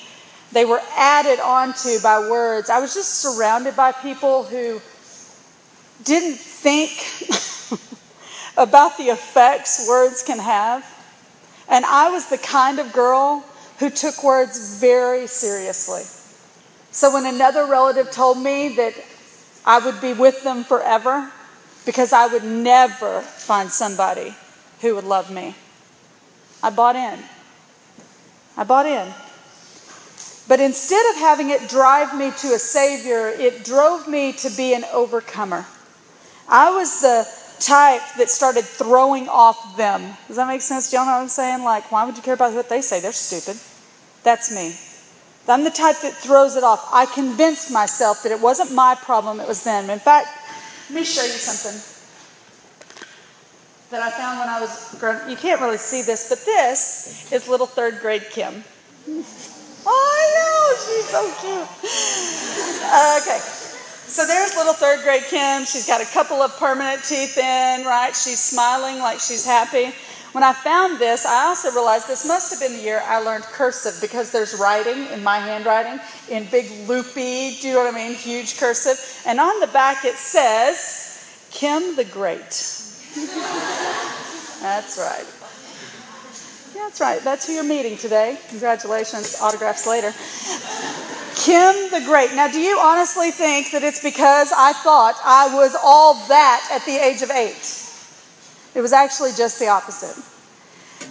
They 0.51 0.65
were 0.65 0.81
added 0.97 1.39
onto 1.39 1.99
by 2.01 2.19
words. 2.19 2.69
I 2.69 2.79
was 2.79 2.93
just 2.93 3.19
surrounded 3.19 3.75
by 3.75 3.93
people 3.93 4.43
who 4.43 4.81
didn't 6.03 6.37
think 6.37 6.91
about 8.57 8.97
the 8.97 9.05
effects 9.05 9.87
words 9.87 10.23
can 10.23 10.39
have. 10.39 10.83
And 11.69 11.85
I 11.85 12.09
was 12.09 12.29
the 12.29 12.37
kind 12.37 12.79
of 12.79 12.91
girl 12.91 13.45
who 13.77 13.89
took 13.89 14.23
words 14.23 14.79
very 14.79 15.27
seriously. 15.27 16.03
So 16.91 17.13
when 17.13 17.25
another 17.25 17.65
relative 17.65 18.11
told 18.11 18.37
me 18.37 18.75
that 18.75 18.93
I 19.65 19.79
would 19.79 20.01
be 20.01 20.13
with 20.13 20.43
them 20.43 20.63
forever 20.63 21.31
because 21.85 22.13
I 22.13 22.27
would 22.27 22.43
never 22.43 23.21
find 23.21 23.69
somebody 23.69 24.35
who 24.81 24.95
would 24.95 25.03
love 25.03 25.31
me. 25.31 25.55
I 26.61 26.69
bought 26.69 26.95
in. 26.95 27.19
I 28.57 28.63
bought 28.63 28.85
in. 28.85 29.13
But 30.47 30.59
instead 30.59 31.07
of 31.11 31.17
having 31.17 31.51
it 31.51 31.69
drive 31.69 32.17
me 32.17 32.31
to 32.39 32.53
a 32.53 32.59
Savior, 32.59 33.29
it 33.29 33.63
drove 33.63 34.07
me 34.07 34.33
to 34.33 34.49
be 34.57 34.73
an 34.73 34.83
overcomer. 34.91 35.65
I 36.47 36.71
was 36.71 37.01
the 37.01 37.27
type 37.59 38.01
that 38.17 38.29
started 38.29 38.63
throwing 38.63 39.29
off 39.29 39.77
them. 39.77 40.01
Does 40.27 40.37
that 40.37 40.47
make 40.47 40.61
sense? 40.61 40.89
Do 40.89 40.97
y'all 40.97 41.05
know 41.05 41.11
what 41.11 41.21
I'm 41.21 41.29
saying? 41.29 41.63
Like, 41.63 41.91
why 41.91 42.05
would 42.05 42.17
you 42.17 42.23
care 42.23 42.33
about 42.33 42.53
what 42.53 42.69
they 42.69 42.81
say? 42.81 42.99
They're 42.99 43.11
stupid. 43.11 43.59
That's 44.23 44.51
me. 44.53 44.75
I'm 45.49 45.63
the 45.63 45.71
type 45.71 46.01
that 46.01 46.13
throws 46.13 46.55
it 46.55 46.63
off. 46.63 46.89
I 46.93 47.05
convinced 47.05 47.71
myself 47.71 48.23
that 48.23 48.31
it 48.31 48.39
wasn't 48.39 48.73
my 48.73 48.95
problem, 48.95 49.39
it 49.39 49.47
was 49.47 49.63
them. 49.63 49.89
In 49.89 49.99
fact, 49.99 50.27
let 50.89 50.95
me 50.95 51.03
show 51.05 51.23
you 51.23 51.29
something 51.29 51.79
that 53.91 54.01
I 54.01 54.11
found 54.11 54.39
when 54.39 54.49
I 54.49 54.59
was 54.59 54.95
grown. 54.99 55.29
You 55.29 55.35
can't 55.35 55.61
really 55.61 55.77
see 55.77 56.01
this, 56.03 56.29
but 56.29 56.43
this 56.45 57.31
is 57.31 57.47
little 57.47 57.65
third 57.65 57.99
grade 58.01 58.25
Kim. 58.29 58.63
Oh, 59.07 59.25
I 59.87 60.25
know, 60.35 60.75
she's 60.85 61.07
so 61.09 61.21
cute. 61.41 62.83
Uh, 62.83 63.19
okay. 63.21 63.39
So 64.09 64.25
there's 64.25 64.55
little 64.55 64.73
third 64.73 65.03
grade 65.03 65.23
Kim. 65.29 65.65
She's 65.65 65.85
got 65.85 66.01
a 66.01 66.05
couple 66.05 66.41
of 66.41 66.57
permanent 66.57 67.03
teeth 67.03 67.37
in, 67.37 67.85
right? 67.85 68.15
She's 68.15 68.39
smiling 68.39 68.97
like 68.97 69.19
she's 69.19 69.45
happy. 69.45 69.93
When 70.39 70.47
I 70.47 70.53
found 70.53 70.99
this, 70.99 71.25
I 71.25 71.47
also 71.47 71.69
realized 71.71 72.07
this 72.07 72.25
must 72.25 72.49
have 72.51 72.61
been 72.61 72.77
the 72.77 72.81
year 72.81 73.03
I 73.05 73.19
learned 73.19 73.43
cursive 73.43 73.99
because 73.99 74.31
there's 74.31 74.57
writing 74.57 75.07
in 75.07 75.21
my 75.21 75.37
handwriting 75.37 75.99
in 76.29 76.45
big 76.45 76.87
loopy, 76.87 77.55
do 77.59 77.67
you 77.67 77.73
know 77.73 77.83
what 77.83 77.93
I 77.93 77.97
mean? 77.97 78.15
Huge 78.15 78.57
cursive. 78.57 79.21
And 79.27 79.37
on 79.41 79.59
the 79.59 79.67
back 79.67 80.05
it 80.05 80.15
says, 80.15 81.45
Kim 81.51 81.97
the 81.97 82.05
Great. 82.05 82.39
That's 84.61 84.97
right. 84.97 85.27
That's 86.73 87.01
right. 87.01 87.19
That's 87.21 87.45
who 87.45 87.51
you're 87.51 87.65
meeting 87.65 87.97
today. 87.97 88.37
Congratulations. 88.47 89.41
Autographs 89.41 89.85
later. 89.85 90.13
Kim 91.35 91.91
the 91.91 91.99
Great. 92.05 92.33
Now, 92.33 92.47
do 92.47 92.61
you 92.61 92.79
honestly 92.79 93.31
think 93.31 93.71
that 93.71 93.83
it's 93.83 94.01
because 94.01 94.53
I 94.55 94.71
thought 94.71 95.15
I 95.21 95.53
was 95.53 95.75
all 95.83 96.13
that 96.29 96.69
at 96.71 96.85
the 96.85 96.95
age 96.95 97.23
of 97.23 97.29
eight? 97.29 97.88
It 98.75 98.81
was 98.81 98.93
actually 98.93 99.31
just 99.35 99.59
the 99.59 99.67
opposite. 99.67 100.15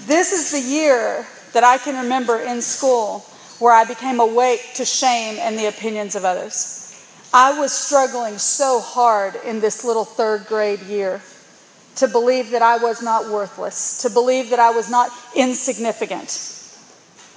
This 0.06 0.32
is 0.32 0.52
the 0.52 0.60
year 0.60 1.26
that 1.52 1.64
I 1.64 1.78
can 1.78 2.02
remember 2.02 2.38
in 2.38 2.62
school 2.62 3.20
where 3.58 3.72
I 3.72 3.84
became 3.84 4.20
awake 4.20 4.62
to 4.74 4.84
shame 4.84 5.38
and 5.40 5.58
the 5.58 5.66
opinions 5.66 6.14
of 6.14 6.24
others. 6.24 6.84
I 7.32 7.58
was 7.58 7.72
struggling 7.72 8.38
so 8.38 8.80
hard 8.80 9.34
in 9.44 9.60
this 9.60 9.84
little 9.84 10.04
third 10.04 10.46
grade 10.46 10.80
year 10.82 11.20
to 11.96 12.08
believe 12.08 12.50
that 12.50 12.62
I 12.62 12.78
was 12.78 13.02
not 13.02 13.28
worthless, 13.28 14.02
to 14.02 14.10
believe 14.10 14.50
that 14.50 14.60
I 14.60 14.70
was 14.70 14.88
not 14.88 15.10
insignificant. 15.34 16.54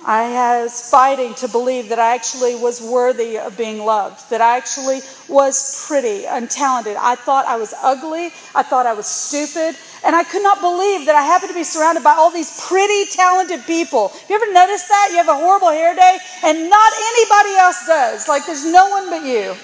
I 0.05 0.61
was 0.63 0.89
fighting 0.89 1.35
to 1.35 1.47
believe 1.47 1.89
that 1.89 1.99
I 1.99 2.15
actually 2.15 2.55
was 2.55 2.81
worthy 2.81 3.37
of 3.37 3.57
being 3.57 3.85
loved, 3.85 4.29
that 4.31 4.41
I 4.41 4.57
actually 4.57 5.01
was 5.29 5.85
pretty 5.87 6.25
and 6.25 6.49
talented. 6.49 6.95
I 6.97 7.15
thought 7.15 7.45
I 7.45 7.57
was 7.57 7.73
ugly, 7.83 8.31
I 8.55 8.63
thought 8.63 8.85
I 8.85 8.93
was 8.93 9.05
stupid, 9.05 9.75
and 10.03 10.15
I 10.15 10.23
could 10.23 10.41
not 10.41 10.61
believe 10.61 11.05
that 11.05 11.15
I 11.15 11.21
happened 11.21 11.49
to 11.49 11.55
be 11.55 11.63
surrounded 11.63 12.03
by 12.03 12.13
all 12.13 12.31
these 12.31 12.59
pretty, 12.67 13.05
talented 13.05 13.65
people. 13.65 14.11
You 14.29 14.35
ever 14.35 14.51
notice 14.51 14.87
that? 14.87 15.09
You 15.11 15.17
have 15.17 15.29
a 15.29 15.35
horrible 15.35 15.69
hair 15.69 15.95
day, 15.95 16.17
and 16.43 16.69
not 16.69 16.91
anybody 17.13 17.55
else 17.57 17.85
does. 17.85 18.27
Like 18.27 18.45
there's 18.45 18.65
no 18.65 18.89
one 18.89 19.09
but 19.09 19.23
you. 19.23 19.55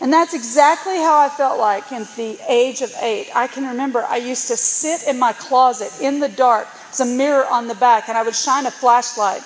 And 0.00 0.12
that's 0.12 0.34
exactly 0.34 0.96
how 0.98 1.18
I 1.18 1.28
felt 1.28 1.58
like 1.58 1.90
in 1.90 2.06
the 2.16 2.38
age 2.48 2.82
of 2.82 2.94
eight. 3.00 3.34
I 3.34 3.48
can 3.48 3.66
remember 3.66 4.04
I 4.04 4.18
used 4.18 4.48
to 4.48 4.56
sit 4.56 5.08
in 5.08 5.18
my 5.18 5.32
closet 5.32 5.90
in 6.00 6.20
the 6.20 6.28
dark, 6.28 6.68
there's 6.86 7.00
a 7.00 7.16
mirror 7.16 7.46
on 7.46 7.66
the 7.66 7.74
back, 7.74 8.08
and 8.08 8.16
I 8.16 8.22
would 8.22 8.34
shine 8.34 8.66
a 8.66 8.70
flashlight. 8.70 9.42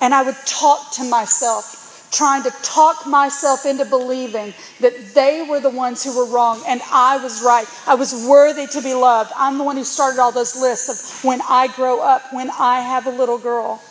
And 0.00 0.14
I 0.14 0.22
would 0.22 0.36
talk 0.46 0.92
to 0.94 1.04
myself, 1.04 1.83
trying 2.14 2.44
to 2.44 2.50
talk 2.62 3.06
myself 3.06 3.66
into 3.66 3.84
believing 3.84 4.54
that 4.80 4.94
they 5.14 5.42
were 5.42 5.60
the 5.60 5.70
ones 5.70 6.04
who 6.04 6.16
were 6.16 6.32
wrong 6.32 6.62
and 6.66 6.80
I 6.90 7.18
was 7.18 7.42
right. 7.42 7.66
I 7.86 7.94
was 7.96 8.26
worthy 8.26 8.66
to 8.68 8.80
be 8.80 8.94
loved. 8.94 9.32
I'm 9.36 9.58
the 9.58 9.64
one 9.64 9.76
who 9.76 9.84
started 9.84 10.20
all 10.20 10.32
those 10.32 10.54
lists 10.54 10.88
of 10.88 11.24
when 11.24 11.40
I 11.48 11.66
grow 11.68 12.00
up, 12.00 12.32
when 12.32 12.50
I 12.50 12.80
have 12.80 13.06
a 13.06 13.10
little 13.10 13.38
girl. 13.38 13.82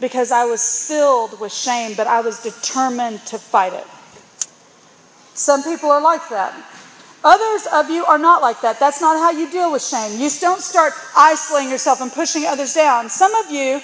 Because 0.00 0.32
I 0.32 0.46
was 0.46 0.88
filled 0.88 1.38
with 1.38 1.52
shame, 1.52 1.94
but 1.96 2.08
I 2.08 2.22
was 2.22 2.42
determined 2.42 3.24
to 3.26 3.38
fight 3.38 3.72
it. 3.72 3.86
Some 5.34 5.62
people 5.62 5.90
are 5.90 6.02
like 6.02 6.28
that. 6.30 6.52
Others 7.24 7.68
of 7.72 7.88
you 7.88 8.04
are 8.04 8.18
not 8.18 8.42
like 8.42 8.60
that. 8.62 8.80
That's 8.80 9.00
not 9.00 9.16
how 9.16 9.30
you 9.30 9.48
deal 9.48 9.70
with 9.70 9.82
shame. 9.82 10.20
You 10.20 10.28
don't 10.40 10.60
start 10.60 10.92
isolating 11.16 11.70
yourself 11.70 12.00
and 12.00 12.10
pushing 12.10 12.46
others 12.46 12.74
down. 12.74 13.08
Some 13.08 13.32
of 13.36 13.50
you, 13.50 13.80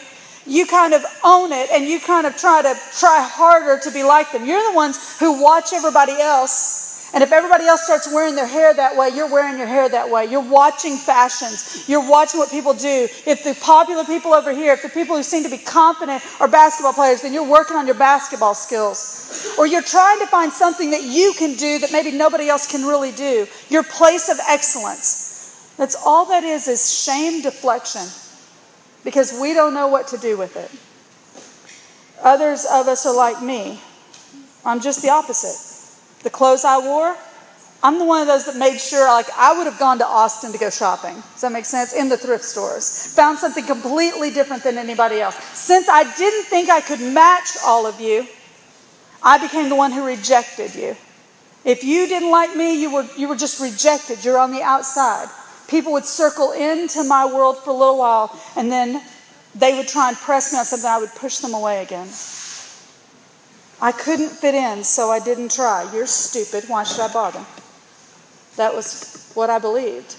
you 0.48 0.66
kind 0.66 0.94
of 0.94 1.04
own 1.24 1.52
it 1.52 1.70
and 1.70 1.84
you 1.84 2.00
kind 2.00 2.26
of 2.26 2.36
try 2.36 2.62
to 2.62 2.74
try 2.98 3.22
harder 3.22 3.78
to 3.82 3.90
be 3.90 4.02
like 4.02 4.32
them. 4.32 4.46
You're 4.46 4.62
the 4.70 4.76
ones 4.76 5.18
who 5.18 5.42
watch 5.42 5.72
everybody 5.72 6.20
else 6.20 6.88
and 7.14 7.22
if 7.22 7.32
everybody 7.32 7.64
else 7.64 7.84
starts 7.84 8.12
wearing 8.12 8.34
their 8.34 8.46
hair 8.46 8.74
that 8.74 8.94
way, 8.94 9.08
you're 9.08 9.30
wearing 9.30 9.56
your 9.56 9.66
hair 9.66 9.88
that 9.88 10.10
way. 10.10 10.26
You're 10.26 10.42
watching 10.42 10.96
fashions. 10.96 11.88
You're 11.88 12.06
watching 12.06 12.38
what 12.38 12.50
people 12.50 12.74
do. 12.74 13.08
If 13.26 13.44
the 13.44 13.56
popular 13.62 14.04
people 14.04 14.34
over 14.34 14.52
here, 14.52 14.74
if 14.74 14.82
the 14.82 14.90
people 14.90 15.16
who 15.16 15.22
seem 15.22 15.42
to 15.44 15.50
be 15.50 15.56
confident 15.56 16.22
are 16.38 16.48
basketball 16.48 16.92
players, 16.92 17.22
then 17.22 17.32
you're 17.32 17.48
working 17.48 17.76
on 17.76 17.86
your 17.86 17.96
basketball 17.96 18.54
skills. 18.54 19.54
Or 19.58 19.66
you're 19.66 19.82
trying 19.82 20.18
to 20.20 20.26
find 20.26 20.52
something 20.52 20.90
that 20.90 21.02
you 21.02 21.32
can 21.38 21.56
do 21.56 21.78
that 21.78 21.92
maybe 21.92 22.12
nobody 22.12 22.48
else 22.48 22.70
can 22.70 22.86
really 22.86 23.12
do. 23.12 23.46
Your 23.70 23.84
place 23.84 24.28
of 24.28 24.36
excellence. 24.46 25.74
That's 25.78 25.96
all 26.04 26.26
that 26.26 26.44
is, 26.44 26.68
is 26.68 26.92
shame 26.92 27.40
deflection. 27.40 28.02
Because 29.04 29.38
we 29.40 29.54
don't 29.54 29.74
know 29.74 29.88
what 29.88 30.08
to 30.08 30.18
do 30.18 30.36
with 30.36 30.56
it. 30.56 30.70
Others 32.22 32.66
of 32.70 32.88
us 32.88 33.06
are 33.06 33.14
like 33.14 33.42
me. 33.42 33.80
I'm 34.64 34.80
just 34.80 35.02
the 35.02 35.10
opposite. 35.10 35.56
The 36.24 36.30
clothes 36.30 36.64
I 36.64 36.78
wore, 36.78 37.16
I'm 37.82 37.98
the 37.98 38.04
one 38.04 38.22
of 38.22 38.26
those 38.26 38.46
that 38.46 38.56
made 38.56 38.78
sure, 38.78 39.06
like, 39.06 39.28
I 39.36 39.56
would 39.56 39.66
have 39.66 39.78
gone 39.78 39.98
to 39.98 40.06
Austin 40.06 40.50
to 40.50 40.58
go 40.58 40.68
shopping. 40.68 41.14
Does 41.14 41.42
that 41.42 41.52
make 41.52 41.64
sense? 41.64 41.92
In 41.92 42.08
the 42.08 42.16
thrift 42.16 42.42
stores. 42.42 43.14
Found 43.14 43.38
something 43.38 43.64
completely 43.64 44.30
different 44.30 44.64
than 44.64 44.78
anybody 44.78 45.20
else. 45.20 45.36
Since 45.54 45.88
I 45.88 46.02
didn't 46.16 46.46
think 46.46 46.70
I 46.70 46.80
could 46.80 47.00
match 47.00 47.56
all 47.64 47.86
of 47.86 48.00
you, 48.00 48.26
I 49.22 49.38
became 49.38 49.68
the 49.68 49.76
one 49.76 49.92
who 49.92 50.04
rejected 50.04 50.74
you. 50.74 50.96
If 51.64 51.84
you 51.84 52.08
didn't 52.08 52.30
like 52.30 52.56
me, 52.56 52.80
you 52.80 52.92
were, 52.92 53.06
you 53.16 53.28
were 53.28 53.36
just 53.36 53.60
rejected. 53.60 54.24
You're 54.24 54.38
on 54.38 54.50
the 54.50 54.62
outside. 54.62 55.28
People 55.68 55.92
would 55.92 56.06
circle 56.06 56.52
into 56.52 57.04
my 57.04 57.26
world 57.26 57.58
for 57.58 57.70
a 57.70 57.74
little 57.74 57.98
while, 57.98 58.36
and 58.56 58.72
then 58.72 59.02
they 59.54 59.76
would 59.76 59.86
try 59.86 60.08
and 60.08 60.16
press 60.16 60.52
me 60.52 60.58
on 60.58 60.64
something, 60.64 60.88
I 60.88 60.98
would 60.98 61.14
push 61.14 61.38
them 61.38 61.54
away 61.54 61.82
again. 61.82 62.08
I 63.80 63.92
couldn't 63.92 64.30
fit 64.30 64.54
in, 64.54 64.82
so 64.82 65.10
I 65.10 65.20
didn't 65.20 65.52
try. 65.52 65.88
You're 65.92 66.06
stupid. 66.06 66.68
Why 66.68 66.82
should 66.84 67.00
I 67.00 67.12
bother? 67.12 67.44
That 68.56 68.74
was 68.74 69.30
what 69.34 69.50
I 69.50 69.58
believed. 69.58 70.16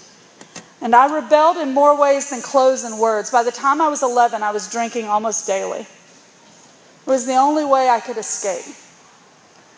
And 0.80 0.94
I 0.94 1.14
rebelled 1.14 1.58
in 1.58 1.74
more 1.74 1.98
ways 1.98 2.30
than 2.30 2.40
clothes 2.40 2.84
and 2.84 2.98
words. 2.98 3.30
By 3.30 3.42
the 3.42 3.50
time 3.50 3.82
I 3.82 3.88
was 3.88 4.02
11, 4.02 4.42
I 4.42 4.50
was 4.50 4.70
drinking 4.70 5.06
almost 5.06 5.46
daily. 5.46 5.80
It 5.80 7.06
was 7.06 7.26
the 7.26 7.34
only 7.34 7.64
way 7.64 7.88
I 7.88 8.00
could 8.00 8.16
escape. 8.16 8.74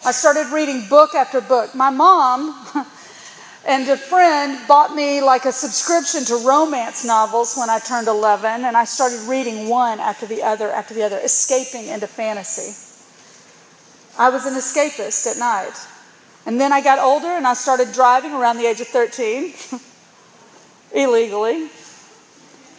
I 0.04 0.12
started 0.12 0.52
reading 0.52 0.88
book 0.88 1.14
after 1.14 1.40
book. 1.40 1.74
My 1.74 1.90
mom 1.90 2.54
and 3.64 3.88
a 3.88 3.96
friend 3.96 4.58
bought 4.66 4.94
me 4.94 5.20
like 5.20 5.44
a 5.44 5.52
subscription 5.52 6.24
to 6.24 6.44
romance 6.46 7.04
novels 7.04 7.56
when 7.56 7.70
I 7.70 7.78
turned 7.78 8.08
11, 8.08 8.64
and 8.64 8.76
I 8.76 8.84
started 8.84 9.20
reading 9.28 9.68
one 9.68 10.00
after 10.00 10.26
the 10.26 10.42
other 10.42 10.70
after 10.70 10.94
the 10.94 11.02
other, 11.04 11.18
escaping 11.18 11.86
into 11.88 12.06
fantasy. 12.06 12.74
I 14.18 14.30
was 14.30 14.46
an 14.46 14.54
escapist 14.54 15.30
at 15.30 15.38
night. 15.38 15.72
And 16.44 16.60
then 16.60 16.72
I 16.72 16.80
got 16.80 16.98
older 16.98 17.28
and 17.28 17.46
I 17.46 17.54
started 17.54 17.92
driving 17.92 18.32
around 18.32 18.56
the 18.56 18.66
age 18.66 18.80
of 18.80 18.88
13, 18.88 19.54
illegally, 20.92 21.70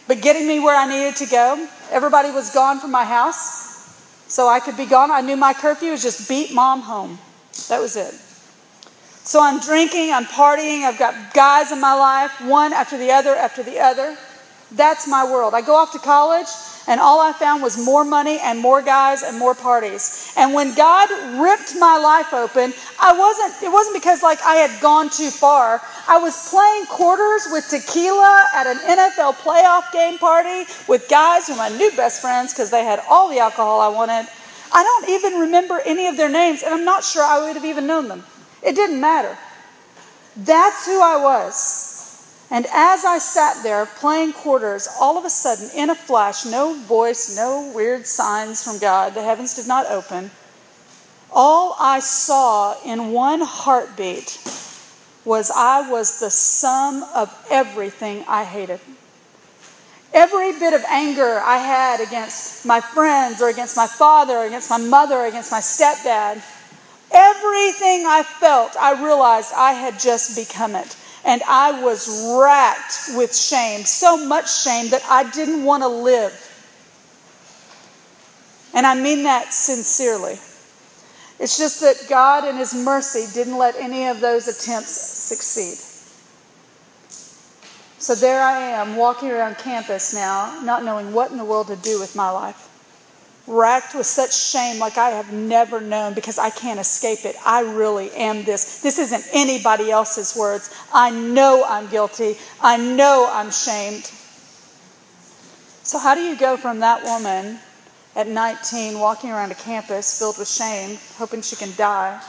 but 0.06 0.20
getting 0.20 0.46
me 0.46 0.60
where 0.60 0.76
I 0.76 0.86
needed 0.86 1.16
to 1.16 1.26
go. 1.26 1.66
Everybody 1.90 2.30
was 2.30 2.52
gone 2.52 2.78
from 2.78 2.90
my 2.90 3.04
house, 3.04 4.28
so 4.28 4.48
I 4.48 4.60
could 4.60 4.76
be 4.76 4.84
gone. 4.84 5.10
I 5.10 5.22
knew 5.22 5.36
my 5.36 5.54
curfew 5.54 5.92
was 5.92 6.02
just 6.02 6.28
beat 6.28 6.52
mom 6.52 6.82
home. 6.82 7.18
That 7.68 7.80
was 7.80 7.96
it. 7.96 8.14
So 9.24 9.42
I'm 9.42 9.58
drinking, 9.58 10.12
I'm 10.12 10.26
partying, 10.26 10.82
I've 10.82 10.98
got 10.98 11.32
guys 11.32 11.72
in 11.72 11.80
my 11.80 11.94
life, 11.94 12.30
one 12.42 12.74
after 12.74 12.98
the 12.98 13.10
other 13.10 13.34
after 13.34 13.62
the 13.62 13.80
other. 13.80 14.16
That's 14.72 15.08
my 15.08 15.24
world. 15.24 15.54
I 15.54 15.62
go 15.62 15.76
off 15.76 15.92
to 15.92 15.98
college 15.98 16.48
and 16.86 17.00
all 17.00 17.20
I 17.20 17.32
found 17.32 17.62
was 17.62 17.82
more 17.82 18.04
money 18.04 18.38
and 18.38 18.58
more 18.58 18.82
guys 18.82 19.22
and 19.22 19.38
more 19.38 19.54
parties. 19.54 20.30
And 20.36 20.52
when 20.52 20.74
God 20.74 21.08
ripped 21.40 21.74
my 21.78 21.96
life 21.96 22.34
open, 22.34 22.74
I 23.00 23.16
wasn't, 23.16 23.62
it 23.62 23.72
wasn't 23.72 23.96
because 23.96 24.22
like 24.22 24.42
I 24.44 24.56
had 24.56 24.82
gone 24.82 25.08
too 25.08 25.30
far. 25.30 25.80
I 26.06 26.18
was 26.18 26.50
playing 26.50 26.84
quarters 26.86 27.48
with 27.50 27.66
tequila 27.70 28.44
at 28.52 28.66
an 28.66 28.76
NFL 28.76 29.34
playoff 29.40 29.90
game 29.90 30.18
party 30.18 30.70
with 30.86 31.08
guys 31.08 31.46
who 31.46 31.54
were 31.54 31.58
my 31.58 31.70
new 31.70 31.90
best 31.96 32.20
friends 32.20 32.52
because 32.52 32.70
they 32.70 32.84
had 32.84 33.00
all 33.08 33.30
the 33.30 33.38
alcohol 33.38 33.80
I 33.80 33.88
wanted. 33.88 34.28
I 34.70 34.82
don't 34.82 35.08
even 35.08 35.40
remember 35.40 35.80
any 35.86 36.08
of 36.08 36.18
their 36.18 36.28
names, 36.28 36.62
and 36.62 36.74
I'm 36.74 36.84
not 36.84 37.04
sure 37.04 37.22
I 37.22 37.46
would 37.46 37.54
have 37.54 37.64
even 37.64 37.86
known 37.86 38.08
them. 38.08 38.24
It 38.64 38.74
didn't 38.74 39.00
matter. 39.00 39.36
That's 40.36 40.86
who 40.86 41.00
I 41.00 41.22
was. 41.22 42.46
And 42.50 42.66
as 42.72 43.04
I 43.04 43.18
sat 43.18 43.62
there 43.62 43.86
playing 43.86 44.32
quarters, 44.32 44.88
all 45.00 45.18
of 45.18 45.24
a 45.24 45.30
sudden, 45.30 45.70
in 45.74 45.90
a 45.90 45.94
flash, 45.94 46.44
no 46.44 46.74
voice, 46.74 47.36
no 47.36 47.70
weird 47.74 48.06
signs 48.06 48.62
from 48.62 48.78
God, 48.78 49.14
the 49.14 49.22
heavens 49.22 49.54
did 49.54 49.66
not 49.66 49.86
open. 49.86 50.30
All 51.32 51.76
I 51.80 52.00
saw 52.00 52.80
in 52.84 53.12
one 53.12 53.40
heartbeat 53.40 54.38
was 55.24 55.50
I 55.50 55.90
was 55.90 56.20
the 56.20 56.30
sum 56.30 57.02
of 57.14 57.34
everything 57.50 58.24
I 58.28 58.44
hated. 58.44 58.80
Every 60.12 60.52
bit 60.52 60.74
of 60.74 60.84
anger 60.88 61.40
I 61.44 61.58
had 61.58 62.00
against 62.00 62.64
my 62.64 62.80
friends 62.80 63.42
or 63.42 63.48
against 63.48 63.76
my 63.76 63.88
father 63.88 64.34
or 64.36 64.44
against 64.44 64.70
my 64.70 64.78
mother 64.78 65.16
or 65.16 65.26
against 65.26 65.50
my 65.50 65.58
stepdad, 65.58 66.40
everything 67.14 68.06
I 68.06 68.24
felt, 68.24 68.76
I 68.76 69.02
realized 69.02 69.52
I 69.56 69.72
had 69.72 69.98
just 69.98 70.36
become 70.36 70.74
it. 70.74 70.96
And 71.24 71.42
I 71.48 71.82
was 71.82 72.36
racked 72.38 73.16
with 73.16 73.34
shame, 73.34 73.84
so 73.84 74.26
much 74.26 74.62
shame 74.62 74.90
that 74.90 75.02
I 75.08 75.30
didn't 75.30 75.64
want 75.64 75.82
to 75.82 75.88
live. 75.88 76.32
And 78.74 78.86
I 78.86 78.94
mean 79.00 79.22
that 79.22 79.54
sincerely. 79.54 80.38
It's 81.38 81.56
just 81.56 81.80
that 81.80 82.08
God, 82.08 82.44
in 82.46 82.56
His 82.56 82.74
mercy, 82.74 83.24
didn't 83.32 83.56
let 83.56 83.76
any 83.76 84.06
of 84.08 84.20
those 84.20 84.48
attempts 84.48 84.90
succeed. 84.90 85.78
So 87.98 88.14
there 88.14 88.42
I 88.42 88.58
am, 88.58 88.96
walking 88.96 89.30
around 89.30 89.56
campus 89.56 90.12
now, 90.12 90.60
not 90.62 90.84
knowing 90.84 91.14
what 91.14 91.30
in 91.30 91.38
the 91.38 91.44
world 91.44 91.68
to 91.68 91.76
do 91.76 91.98
with 91.98 92.14
my 92.14 92.30
life. 92.30 92.63
Racked 93.46 93.94
with 93.94 94.06
such 94.06 94.34
shame 94.34 94.78
like 94.78 94.96
I 94.96 95.10
have 95.10 95.32
never 95.32 95.80
known 95.80 96.14
because 96.14 96.38
I 96.38 96.50
can't 96.50 96.80
escape 96.80 97.24
it. 97.24 97.36
I 97.44 97.60
really 97.60 98.10
am 98.12 98.44
this. 98.44 98.80
This 98.80 98.98
isn't 98.98 99.24
anybody 99.32 99.90
else's 99.90 100.36
words. 100.36 100.74
I 100.92 101.10
know 101.10 101.64
I'm 101.66 101.88
guilty. 101.88 102.36
I 102.60 102.76
know 102.76 103.28
I'm 103.30 103.50
shamed. 103.50 104.10
So, 105.82 105.98
how 105.98 106.14
do 106.14 106.22
you 106.22 106.36
go 106.36 106.56
from 106.56 106.80
that 106.80 107.04
woman 107.04 107.58
at 108.16 108.26
19 108.26 108.98
walking 108.98 109.30
around 109.30 109.52
a 109.52 109.56
campus 109.56 110.18
filled 110.18 110.38
with 110.38 110.48
shame, 110.48 110.98
hoping 111.16 111.42
she 111.42 111.56
can 111.56 111.74
die, 111.76 112.22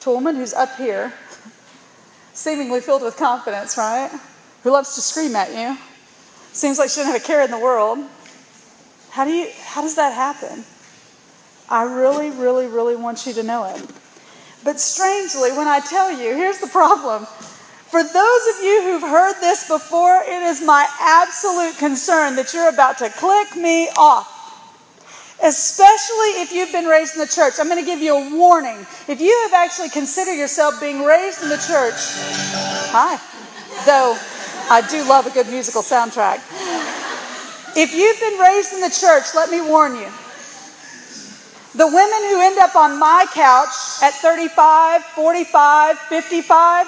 to 0.00 0.10
a 0.10 0.14
woman 0.14 0.34
who's 0.34 0.54
up 0.54 0.74
here, 0.76 1.12
seemingly 2.32 2.80
filled 2.80 3.02
with 3.02 3.16
confidence, 3.16 3.76
right? 3.76 4.10
Who 4.64 4.72
loves 4.72 4.96
to 4.96 5.00
scream 5.00 5.36
at 5.36 5.54
you? 5.54 5.78
Seems 6.52 6.78
like 6.78 6.88
she 6.88 6.96
doesn't 6.96 7.12
have 7.12 7.22
a 7.22 7.24
care 7.24 7.44
in 7.44 7.50
the 7.50 7.58
world 7.58 7.98
how 9.16 9.24
do 9.24 9.30
you 9.30 9.48
how 9.64 9.80
does 9.80 9.94
that 9.94 10.12
happen? 10.12 10.62
I 11.70 11.84
really, 11.84 12.28
really, 12.28 12.66
really 12.66 12.96
want 12.96 13.26
you 13.26 13.32
to 13.32 13.42
know 13.42 13.64
it. 13.64 13.82
But 14.62 14.78
strangely, 14.78 15.52
when 15.52 15.66
I 15.66 15.80
tell 15.80 16.12
you, 16.12 16.36
here's 16.36 16.58
the 16.58 16.66
problem. 16.66 17.24
For 17.24 18.02
those 18.02 18.42
of 18.52 18.62
you 18.62 18.82
who've 18.82 19.08
heard 19.08 19.40
this 19.40 19.68
before, 19.68 20.20
it 20.20 20.42
is 20.42 20.62
my 20.62 20.86
absolute 21.00 21.78
concern 21.78 22.36
that 22.36 22.52
you're 22.52 22.68
about 22.68 22.98
to 22.98 23.08
click 23.08 23.56
me 23.56 23.88
off. 23.96 24.28
Especially 25.42 26.42
if 26.42 26.52
you've 26.52 26.72
been 26.72 26.84
raised 26.84 27.14
in 27.14 27.20
the 27.20 27.26
church. 27.26 27.54
I'm 27.58 27.68
going 27.68 27.82
to 27.82 27.86
give 27.86 28.00
you 28.00 28.16
a 28.18 28.36
warning. 28.36 28.84
If 29.08 29.22
you 29.22 29.32
have 29.44 29.54
actually 29.54 29.88
considered 29.88 30.34
yourself 30.34 30.78
being 30.78 31.02
raised 31.04 31.42
in 31.42 31.48
the 31.48 31.56
church, 31.56 31.96
hi. 32.92 33.16
Though 33.86 34.18
I 34.68 34.86
do 34.86 35.08
love 35.08 35.26
a 35.26 35.30
good 35.30 35.48
musical 35.48 35.80
soundtrack. 35.80 37.05
If 37.76 37.94
you've 37.94 38.18
been 38.20 38.38
raised 38.40 38.72
in 38.72 38.80
the 38.80 38.88
church, 38.88 39.34
let 39.34 39.50
me 39.50 39.60
warn 39.60 39.96
you. 39.96 40.08
The 41.76 41.86
women 41.86 42.20
who 42.32 42.40
end 42.40 42.56
up 42.58 42.74
on 42.74 42.98
my 42.98 43.26
couch 43.34 44.00
at 44.02 44.14
35, 44.14 45.04
45, 45.04 45.98
55 45.98 46.86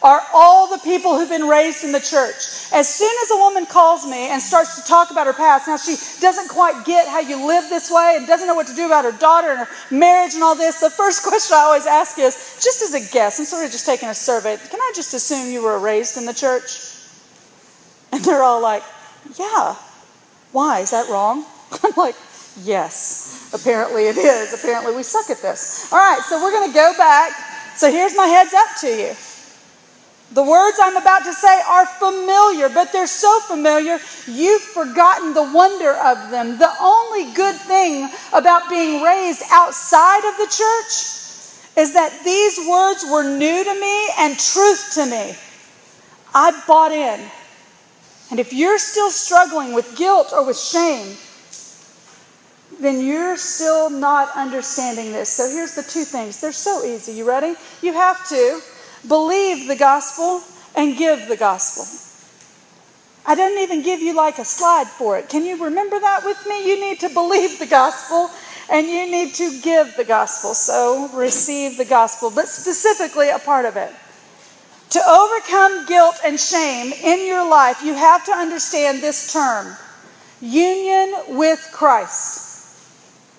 are 0.00 0.22
all 0.32 0.68
the 0.68 0.78
people 0.84 1.18
who've 1.18 1.28
been 1.28 1.48
raised 1.48 1.82
in 1.82 1.90
the 1.90 1.98
church. 1.98 2.70
As 2.72 2.88
soon 2.88 3.12
as 3.24 3.30
a 3.32 3.36
woman 3.36 3.66
calls 3.66 4.06
me 4.06 4.30
and 4.30 4.40
starts 4.40 4.80
to 4.80 4.88
talk 4.88 5.10
about 5.10 5.26
her 5.26 5.32
past, 5.32 5.66
now 5.66 5.76
she 5.76 5.96
doesn't 6.20 6.48
quite 6.48 6.84
get 6.84 7.08
how 7.08 7.18
you 7.18 7.44
live 7.44 7.68
this 7.68 7.90
way 7.90 8.14
and 8.16 8.24
doesn't 8.24 8.46
know 8.46 8.54
what 8.54 8.68
to 8.68 8.74
do 8.76 8.86
about 8.86 9.04
her 9.04 9.18
daughter 9.18 9.48
and 9.48 9.58
her 9.58 9.68
marriage 9.90 10.34
and 10.34 10.44
all 10.44 10.54
this, 10.54 10.78
the 10.78 10.90
first 10.90 11.22
question 11.26 11.56
I 11.56 11.62
always 11.62 11.86
ask 11.86 12.16
is 12.20 12.60
just 12.62 12.82
as 12.82 12.94
a 12.94 13.12
guess, 13.12 13.40
I'm 13.40 13.44
sort 13.44 13.64
of 13.64 13.72
just 13.72 13.86
taking 13.86 14.08
a 14.08 14.14
survey, 14.14 14.56
can 14.56 14.80
I 14.80 14.92
just 14.94 15.14
assume 15.14 15.52
you 15.52 15.62
were 15.62 15.80
raised 15.80 16.16
in 16.16 16.26
the 16.26 16.34
church? 16.34 16.96
And 18.12 18.24
they're 18.24 18.42
all 18.42 18.62
like, 18.62 18.84
yeah. 19.36 19.74
Why? 20.52 20.80
Is 20.80 20.90
that 20.90 21.08
wrong? 21.08 21.44
I'm 21.82 21.92
like, 21.96 22.16
yes, 22.62 23.50
apparently 23.52 24.06
it 24.06 24.16
is. 24.16 24.52
Apparently 24.52 24.94
we 24.94 25.02
suck 25.02 25.30
at 25.30 25.42
this. 25.42 25.92
All 25.92 25.98
right, 25.98 26.20
so 26.22 26.42
we're 26.42 26.52
going 26.52 26.68
to 26.68 26.74
go 26.74 26.92
back. 26.96 27.32
So 27.76 27.90
here's 27.90 28.14
my 28.14 28.26
heads 28.26 28.52
up 28.54 28.68
to 28.82 28.88
you. 28.88 29.14
The 30.32 30.42
words 30.42 30.78
I'm 30.80 30.96
about 30.96 31.24
to 31.24 31.32
say 31.34 31.60
are 31.68 31.84
familiar, 31.84 32.70
but 32.70 32.90
they're 32.90 33.06
so 33.06 33.40
familiar, 33.40 33.98
you've 34.26 34.62
forgotten 34.62 35.34
the 35.34 35.42
wonder 35.42 35.92
of 35.92 36.30
them. 36.30 36.56
The 36.58 36.72
only 36.80 37.34
good 37.34 37.56
thing 37.56 38.08
about 38.32 38.70
being 38.70 39.02
raised 39.02 39.42
outside 39.50 40.26
of 40.26 40.36
the 40.38 40.46
church 40.46 41.22
is 41.76 41.92
that 41.92 42.18
these 42.24 42.66
words 42.66 43.04
were 43.10 43.24
new 43.24 43.64
to 43.64 43.80
me 43.80 44.10
and 44.18 44.38
truth 44.38 44.92
to 44.94 45.04
me. 45.04 45.36
I 46.34 46.62
bought 46.66 46.92
in. 46.92 47.20
And 48.32 48.40
if 48.40 48.54
you're 48.54 48.78
still 48.78 49.10
struggling 49.10 49.74
with 49.74 49.94
guilt 49.94 50.32
or 50.32 50.46
with 50.46 50.58
shame, 50.58 51.18
then 52.80 53.04
you're 53.04 53.36
still 53.36 53.90
not 53.90 54.34
understanding 54.34 55.12
this. 55.12 55.28
So 55.28 55.50
here's 55.50 55.74
the 55.74 55.82
two 55.82 56.04
things. 56.04 56.40
They're 56.40 56.50
so 56.50 56.82
easy. 56.82 57.12
You 57.12 57.28
ready? 57.28 57.54
You 57.82 57.92
have 57.92 58.26
to 58.30 58.62
believe 59.06 59.68
the 59.68 59.76
gospel 59.76 60.40
and 60.74 60.96
give 60.96 61.28
the 61.28 61.36
gospel. 61.36 61.84
I 63.26 63.34
didn't 63.34 63.58
even 63.64 63.82
give 63.82 64.00
you 64.00 64.16
like 64.16 64.38
a 64.38 64.46
slide 64.46 64.86
for 64.86 65.18
it. 65.18 65.28
Can 65.28 65.44
you 65.44 65.62
remember 65.62 66.00
that 66.00 66.24
with 66.24 66.42
me? 66.48 66.66
You 66.66 66.80
need 66.80 67.00
to 67.00 67.10
believe 67.10 67.58
the 67.58 67.66
gospel 67.66 68.30
and 68.70 68.86
you 68.86 69.10
need 69.10 69.34
to 69.34 69.60
give 69.60 69.94
the 69.98 70.04
gospel. 70.04 70.54
So 70.54 71.10
receive 71.12 71.76
the 71.76 71.84
gospel, 71.84 72.32
but 72.34 72.48
specifically 72.48 73.28
a 73.28 73.38
part 73.38 73.66
of 73.66 73.76
it. 73.76 73.92
To 74.92 75.00
overcome 75.08 75.86
guilt 75.86 76.20
and 76.22 76.38
shame 76.38 76.92
in 76.92 77.26
your 77.26 77.48
life, 77.48 77.82
you 77.82 77.94
have 77.94 78.26
to 78.26 78.32
understand 78.32 79.00
this 79.00 79.32
term 79.32 79.74
union 80.42 81.14
with 81.28 81.66
Christ. 81.72 82.52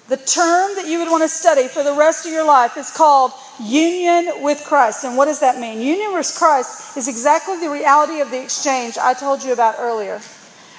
The 0.09 0.17
term 0.17 0.75
that 0.77 0.87
you 0.87 0.97
would 0.97 1.11
want 1.11 1.21
to 1.21 1.29
study 1.29 1.67
for 1.67 1.83
the 1.83 1.93
rest 1.93 2.25
of 2.25 2.31
your 2.31 2.43
life 2.43 2.75
is 2.75 2.89
called 2.89 3.33
union 3.61 4.41
with 4.41 4.63
Christ. 4.65 5.03
And 5.03 5.15
what 5.15 5.25
does 5.25 5.41
that 5.41 5.59
mean? 5.59 5.79
Union 5.79 6.13
with 6.13 6.33
Christ 6.35 6.97
is 6.97 7.07
exactly 7.07 7.57
the 7.59 7.69
reality 7.69 8.19
of 8.19 8.31
the 8.31 8.41
exchange 8.41 8.97
I 8.97 9.13
told 9.13 9.43
you 9.43 9.53
about 9.53 9.75
earlier. 9.77 10.21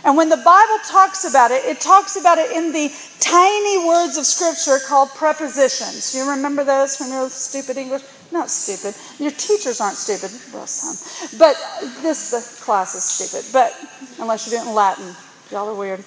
And 0.05 0.17
when 0.17 0.29
the 0.29 0.37
Bible 0.39 0.79
talks 0.89 1.25
about 1.25 1.53
it, 1.53 1.65
it 1.65 1.81
talks 1.81 2.17
about 2.17 2.39
it 2.39 2.51
in 2.51 2.73
the 2.73 2.93
tiny 3.21 3.87
words 3.87 4.17
of 4.17 4.27
Scripture 4.27 4.85
called 4.85 5.11
prepositions. 5.11 6.11
Do 6.11 6.19
you 6.19 6.31
remember 6.31 6.65
those 6.65 6.97
from 6.97 7.11
your 7.11 7.31
stupid 7.31 7.77
English? 7.77 8.03
Not 8.33 8.51
stupid. 8.51 8.95
Your 9.23 9.31
teachers 9.31 9.81
aren't 9.81 9.97
stupid. 9.97 10.31
Well, 10.53 10.67
some. 10.67 11.39
But 11.39 11.57
this 12.03 12.61
class 12.65 12.95
is 12.95 13.05
stupid. 13.05 13.53
But 13.53 13.73
unless 14.21 14.47
you 14.47 14.59
do 14.59 14.65
it 14.65 14.69
in 14.69 14.75
Latin, 14.75 15.15
y'all 15.51 15.69
are 15.69 15.75
weird. 15.75 16.05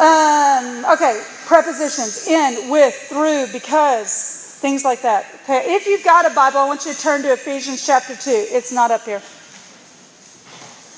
Um, 0.00 0.84
okay, 0.94 1.22
prepositions 1.46 2.26
in, 2.26 2.70
with, 2.70 2.94
through, 2.94 3.48
because, 3.52 4.58
things 4.60 4.84
like 4.84 5.02
that. 5.02 5.26
Okay, 5.44 5.74
if 5.74 5.86
you've 5.86 6.04
got 6.04 6.30
a 6.30 6.34
Bible, 6.34 6.58
I 6.58 6.66
want 6.66 6.86
you 6.86 6.92
to 6.92 7.00
turn 7.00 7.22
to 7.22 7.32
Ephesians 7.32 7.84
chapter 7.84 8.14
2. 8.14 8.30
It's 8.30 8.72
not 8.72 8.90
up 8.90 9.04
here. 9.04 9.22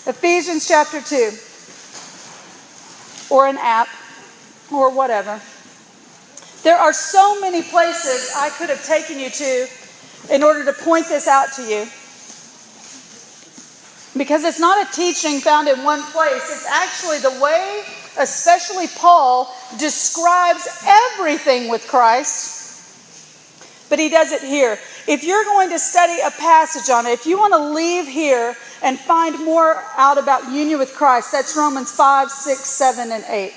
Ephesians 0.06 0.68
chapter 0.68 1.00
2. 1.00 1.30
Or 3.34 3.46
an 3.46 3.58
app, 3.58 3.88
or 4.72 4.94
whatever. 4.94 5.40
There 6.62 6.76
are 6.76 6.92
so 6.92 7.40
many 7.40 7.62
places 7.62 8.34
I 8.36 8.50
could 8.50 8.68
have 8.68 8.84
taken 8.84 9.18
you 9.18 9.30
to 9.30 9.66
in 10.28 10.42
order 10.42 10.64
to 10.64 10.72
point 10.72 11.06
this 11.08 11.26
out 11.26 11.52
to 11.54 11.62
you. 11.62 11.86
Because 14.18 14.44
it's 14.44 14.60
not 14.60 14.86
a 14.86 14.92
teaching 14.92 15.40
found 15.40 15.68
in 15.68 15.82
one 15.84 16.02
place, 16.02 16.50
it's 16.50 16.66
actually 16.66 17.18
the 17.18 17.40
way, 17.40 17.82
especially 18.18 18.86
Paul, 18.96 19.54
describes 19.78 20.68
everything 20.84 21.70
with 21.70 21.86
Christ. 21.86 22.58
But 23.88 23.98
he 23.98 24.08
does 24.08 24.32
it 24.32 24.42
here. 24.42 24.78
If 25.08 25.24
you're 25.24 25.44
going 25.44 25.70
to 25.70 25.78
study 25.78 26.20
a 26.20 26.30
passage 26.30 26.90
on 26.90 27.06
it, 27.06 27.10
if 27.10 27.26
you 27.26 27.38
want 27.38 27.54
to 27.54 27.70
leave 27.70 28.06
here 28.06 28.56
and 28.82 28.98
find 28.98 29.44
more 29.44 29.82
out 29.96 30.18
about 30.18 30.50
union 30.50 30.78
with 30.78 30.94
Christ, 30.94 31.32
that's 31.32 31.56
Romans 31.56 31.90
5, 31.92 32.30
6, 32.30 32.60
7, 32.60 33.12
and 33.12 33.24
8. 33.28 33.52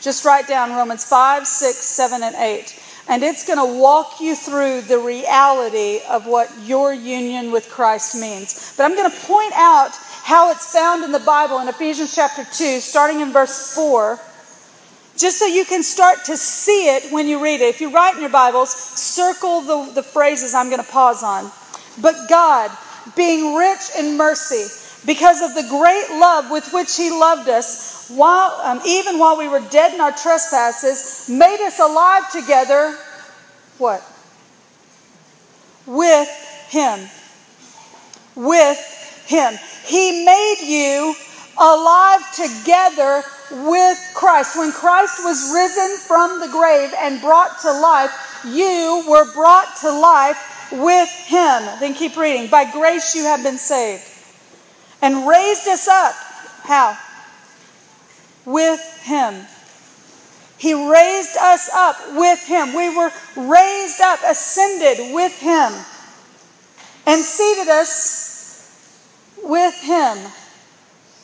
Just 0.00 0.24
write 0.24 0.48
down 0.48 0.70
Romans 0.70 1.04
5, 1.04 1.46
6, 1.46 1.76
7, 1.76 2.22
and 2.22 2.34
8 2.34 2.81
and 3.08 3.22
it's 3.22 3.46
going 3.46 3.58
to 3.58 3.80
walk 3.80 4.20
you 4.20 4.36
through 4.36 4.82
the 4.82 4.98
reality 4.98 6.00
of 6.08 6.26
what 6.26 6.50
your 6.62 6.92
union 6.92 7.50
with 7.50 7.68
Christ 7.68 8.20
means. 8.20 8.74
But 8.76 8.84
I'm 8.84 8.96
going 8.96 9.10
to 9.10 9.16
point 9.26 9.52
out 9.54 9.90
how 10.22 10.50
it's 10.50 10.72
found 10.72 11.02
in 11.02 11.10
the 11.10 11.18
Bible 11.20 11.58
in 11.58 11.68
Ephesians 11.68 12.14
chapter 12.14 12.44
2, 12.44 12.80
starting 12.80 13.20
in 13.20 13.32
verse 13.32 13.74
4, 13.74 14.18
just 15.16 15.38
so 15.38 15.46
you 15.46 15.64
can 15.64 15.82
start 15.82 16.24
to 16.26 16.36
see 16.36 16.94
it 16.94 17.12
when 17.12 17.26
you 17.26 17.42
read 17.42 17.60
it. 17.60 17.68
If 17.68 17.80
you 17.80 17.92
write 17.92 18.14
in 18.14 18.20
your 18.20 18.30
Bibles, 18.30 18.70
circle 18.70 19.60
the, 19.62 19.92
the 19.94 20.02
phrases 20.02 20.54
I'm 20.54 20.70
going 20.70 20.82
to 20.82 20.90
pause 20.90 21.22
on. 21.22 21.50
But 22.00 22.28
God, 22.28 22.70
being 23.16 23.54
rich 23.56 23.80
in 23.98 24.16
mercy, 24.16 24.68
because 25.04 25.42
of 25.42 25.54
the 25.54 25.68
great 25.68 26.18
love 26.20 26.50
with 26.50 26.72
which 26.72 26.96
He 26.96 27.10
loved 27.10 27.48
us, 27.48 28.01
while, 28.16 28.50
um, 28.62 28.80
even 28.86 29.18
while 29.18 29.36
we 29.36 29.48
were 29.48 29.60
dead 29.70 29.94
in 29.94 30.00
our 30.00 30.12
trespasses, 30.12 31.28
made 31.28 31.60
us 31.64 31.78
alive 31.80 32.30
together. 32.30 32.96
What? 33.78 34.02
With 35.86 36.28
Him. 36.68 37.08
With 38.34 39.24
Him. 39.26 39.54
He 39.84 40.24
made 40.24 40.60
you 40.62 41.14
alive 41.58 42.20
together 42.34 43.22
with 43.50 43.98
Christ. 44.14 44.56
When 44.56 44.72
Christ 44.72 45.24
was 45.24 45.52
risen 45.52 45.98
from 46.06 46.40
the 46.40 46.48
grave 46.48 46.92
and 46.98 47.20
brought 47.20 47.60
to 47.62 47.72
life, 47.72 48.40
you 48.46 49.04
were 49.08 49.32
brought 49.34 49.76
to 49.80 49.90
life 49.92 50.70
with 50.72 51.10
Him. 51.26 51.62
Then 51.80 51.94
keep 51.94 52.16
reading. 52.16 52.48
By 52.48 52.70
grace 52.70 53.14
you 53.14 53.24
have 53.24 53.42
been 53.42 53.58
saved. 53.58 54.08
And 55.02 55.26
raised 55.26 55.66
us 55.68 55.88
up. 55.88 56.14
How? 56.62 56.96
With 58.44 58.80
him. 59.02 59.46
He 60.58 60.74
raised 60.74 61.36
us 61.36 61.68
up 61.74 61.96
with 62.14 62.44
him. 62.46 62.74
We 62.74 62.96
were 62.96 63.10
raised 63.36 64.00
up, 64.00 64.20
ascended 64.24 65.12
with 65.12 65.36
him, 65.40 65.72
and 67.06 67.22
seated 67.22 67.68
us 67.68 69.38
with 69.42 69.74
him 69.82 70.18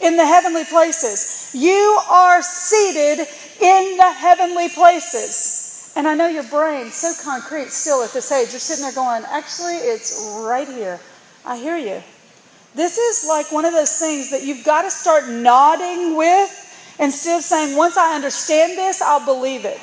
in 0.00 0.16
the 0.16 0.26
heavenly 0.26 0.64
places. 0.64 1.52
You 1.54 2.00
are 2.10 2.42
seated 2.42 3.26
in 3.60 3.96
the 3.96 4.12
heavenly 4.12 4.68
places. 4.70 5.92
And 5.96 6.06
I 6.06 6.14
know 6.14 6.28
your 6.28 6.44
brain 6.44 6.90
so 6.90 7.12
concrete 7.24 7.68
still 7.68 8.02
at 8.02 8.12
this 8.12 8.30
age. 8.32 8.50
You're 8.50 8.60
sitting 8.60 8.82
there 8.82 8.92
going, 8.92 9.24
actually, 9.28 9.74
it's 9.74 10.36
right 10.40 10.66
here. 10.66 11.00
I 11.44 11.56
hear 11.58 11.76
you. 11.76 12.02
This 12.74 12.98
is 12.98 13.26
like 13.26 13.50
one 13.50 13.64
of 13.64 13.72
those 13.72 13.98
things 13.98 14.30
that 14.30 14.44
you've 14.44 14.64
got 14.64 14.82
to 14.82 14.90
start 14.90 15.28
nodding 15.28 16.16
with 16.16 16.67
instead 16.98 17.38
of 17.38 17.44
saying, 17.44 17.76
once 17.76 17.96
I 17.96 18.14
understand 18.14 18.76
this, 18.76 19.00
I'll 19.02 19.24
believe 19.24 19.64
it. 19.64 19.80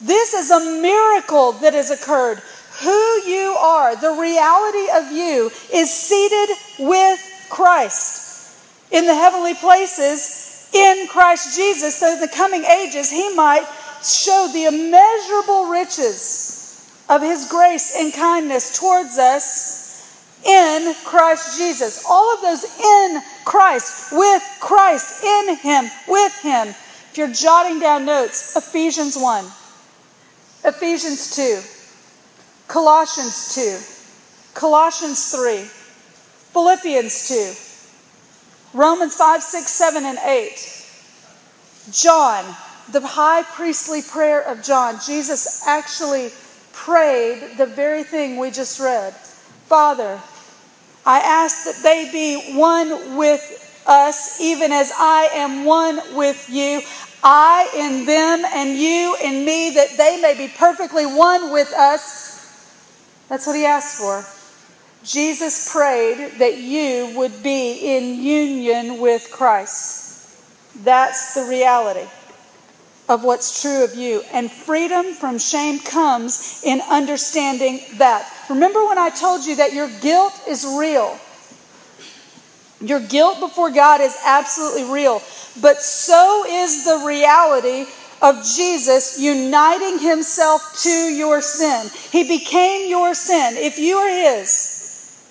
This 0.00 0.34
is 0.34 0.50
a 0.50 0.80
miracle 0.80 1.52
that 1.52 1.74
has 1.74 1.90
occurred. 1.90 2.42
Who 2.82 3.20
you 3.26 3.54
are, 3.58 3.94
the 3.94 4.18
reality 4.20 4.88
of 4.96 5.12
you, 5.12 5.50
is 5.72 5.92
seated 5.92 6.56
with 6.78 7.46
Christ 7.50 8.56
in 8.90 9.06
the 9.06 9.14
heavenly 9.14 9.54
places 9.54 10.70
in 10.72 11.06
Christ 11.06 11.56
Jesus, 11.56 11.96
so 11.96 12.14
in 12.14 12.20
the 12.20 12.28
coming 12.28 12.64
ages 12.64 13.10
he 13.10 13.34
might 13.34 13.66
show 14.02 14.48
the 14.52 14.64
immeasurable 14.64 15.66
riches 15.66 16.58
of 17.08 17.22
his 17.22 17.48
grace 17.48 17.94
and 17.98 18.12
kindness 18.12 18.78
towards 18.78 19.18
us 19.18 19.81
in 20.44 20.94
Christ 21.04 21.58
Jesus. 21.58 22.04
All 22.08 22.34
of 22.34 22.40
those 22.42 22.64
in 22.64 23.22
Christ, 23.44 24.12
with 24.12 24.42
Christ, 24.60 25.24
in 25.24 25.56
Him, 25.56 25.84
with 26.08 26.34
Him. 26.40 26.68
If 26.68 27.18
you're 27.18 27.32
jotting 27.32 27.78
down 27.78 28.04
notes, 28.04 28.56
Ephesians 28.56 29.16
1, 29.16 29.44
Ephesians 30.64 31.36
2, 31.36 31.60
Colossians 32.68 33.54
2, 33.54 33.78
Colossians 34.54 35.30
3, 35.32 35.58
Philippians 36.52 37.28
2, 38.72 38.78
Romans 38.78 39.14
5, 39.14 39.42
6, 39.42 39.70
7, 39.70 40.04
and 40.04 40.18
8, 40.18 40.86
John, 41.90 42.44
the 42.92 43.00
high 43.00 43.42
priestly 43.42 44.02
prayer 44.02 44.42
of 44.42 44.62
John. 44.62 44.96
Jesus 45.04 45.66
actually 45.66 46.30
prayed 46.72 47.58
the 47.58 47.66
very 47.66 48.04
thing 48.04 48.38
we 48.38 48.50
just 48.50 48.80
read. 48.80 49.12
Father, 49.12 50.20
I 51.04 51.18
ask 51.20 51.64
that 51.64 51.82
they 51.82 52.10
be 52.12 52.56
one 52.56 53.16
with 53.16 53.82
us, 53.86 54.40
even 54.40 54.72
as 54.72 54.92
I 54.96 55.28
am 55.34 55.64
one 55.64 56.00
with 56.14 56.48
you. 56.48 56.82
I 57.24 57.70
in 57.76 58.04
them 58.04 58.44
and 58.52 58.76
you 58.76 59.16
in 59.22 59.44
me, 59.44 59.70
that 59.74 59.96
they 59.96 60.20
may 60.20 60.36
be 60.36 60.52
perfectly 60.56 61.06
one 61.06 61.52
with 61.52 61.72
us. 61.72 62.32
That's 63.28 63.46
what 63.46 63.56
he 63.56 63.64
asked 63.64 63.96
for. 63.96 64.24
Jesus 65.04 65.72
prayed 65.72 66.38
that 66.38 66.58
you 66.58 67.12
would 67.16 67.42
be 67.42 67.96
in 67.96 68.22
union 68.22 69.00
with 69.00 69.28
Christ. 69.32 70.00
That's 70.84 71.34
the 71.34 71.44
reality 71.44 72.06
of 73.08 73.24
what's 73.24 73.60
true 73.62 73.84
of 73.84 73.94
you. 73.94 74.22
And 74.32 74.50
freedom 74.50 75.12
from 75.14 75.38
shame 75.38 75.80
comes 75.80 76.62
in 76.64 76.80
understanding 76.88 77.80
that. 77.98 78.28
Remember 78.52 78.84
when 78.86 78.98
I 78.98 79.10
told 79.10 79.44
you 79.44 79.56
that 79.56 79.72
your 79.72 79.88
guilt 80.00 80.32
is 80.46 80.64
real? 80.64 81.18
Your 82.80 83.00
guilt 83.00 83.40
before 83.40 83.70
God 83.70 84.00
is 84.00 84.16
absolutely 84.24 84.92
real. 84.92 85.22
But 85.60 85.80
so 85.80 86.44
is 86.46 86.84
the 86.84 87.04
reality 87.06 87.86
of 88.20 88.44
Jesus 88.44 89.18
uniting 89.18 89.98
himself 89.98 90.80
to 90.82 90.90
your 90.90 91.40
sin. 91.40 91.88
He 92.10 92.28
became 92.28 92.88
your 92.88 93.14
sin. 93.14 93.56
If 93.56 93.78
you 93.78 93.96
are 93.96 94.10
his, 94.10 95.24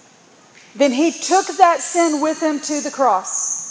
then 0.76 0.92
he 0.92 1.12
took 1.12 1.48
that 1.58 1.80
sin 1.80 2.22
with 2.22 2.42
him 2.42 2.60
to 2.60 2.82
the 2.82 2.92
cross. 2.92 3.62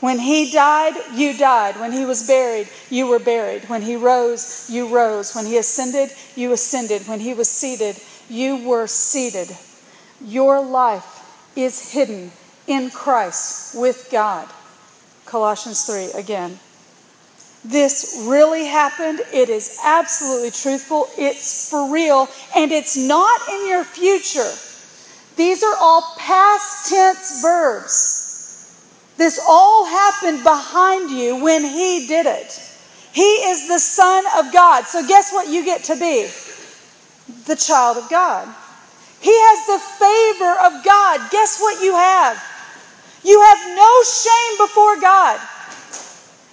When 0.00 0.18
he 0.18 0.50
died, 0.50 0.94
you 1.14 1.36
died. 1.36 1.80
When 1.80 1.90
he 1.90 2.04
was 2.04 2.26
buried, 2.26 2.68
you 2.90 3.06
were 3.06 3.18
buried. 3.18 3.68
When 3.70 3.80
he 3.80 3.96
rose, 3.96 4.68
you 4.70 4.88
rose. 4.94 5.34
When 5.34 5.46
he 5.46 5.56
ascended, 5.56 6.10
you 6.36 6.52
ascended. 6.52 7.08
When 7.08 7.20
he 7.20 7.32
was 7.32 7.48
seated, 7.48 7.96
you 8.28 8.68
were 8.68 8.86
seated. 8.86 9.48
Your 10.20 10.64
life 10.64 11.52
is 11.56 11.92
hidden 11.92 12.30
in 12.66 12.90
Christ 12.90 13.78
with 13.78 14.08
God. 14.10 14.48
Colossians 15.26 15.84
3 15.84 16.20
again. 16.20 16.58
This 17.64 18.24
really 18.26 18.66
happened. 18.66 19.20
It 19.32 19.48
is 19.48 19.78
absolutely 19.82 20.50
truthful. 20.50 21.08
It's 21.16 21.70
for 21.70 21.90
real. 21.90 22.28
And 22.54 22.70
it's 22.72 22.96
not 22.96 23.40
in 23.48 23.68
your 23.68 23.84
future. 23.84 24.52
These 25.36 25.62
are 25.62 25.76
all 25.80 26.14
past 26.18 26.90
tense 26.90 27.42
verbs. 27.42 28.24
This 29.16 29.40
all 29.48 29.86
happened 29.86 30.42
behind 30.42 31.10
you 31.10 31.42
when 31.42 31.64
He 31.64 32.06
did 32.06 32.26
it. 32.26 32.60
He 33.12 33.22
is 33.22 33.68
the 33.68 33.78
Son 33.78 34.24
of 34.36 34.52
God. 34.52 34.84
So, 34.84 35.06
guess 35.06 35.32
what 35.32 35.48
you 35.48 35.64
get 35.64 35.84
to 35.84 35.96
be? 35.96 36.28
The 37.46 37.56
child 37.56 37.96
of 37.96 38.08
God. 38.10 38.48
He 39.20 39.32
has 39.32 39.66
the 39.66 39.80
favor 39.80 40.52
of 40.66 40.84
God. 40.84 41.30
Guess 41.30 41.60
what 41.60 41.82
you 41.82 41.94
have? 41.94 42.36
You 43.24 43.40
have 43.40 43.76
no 43.76 44.02
shame 44.02 44.58
before 44.58 45.00
God. 45.00 45.40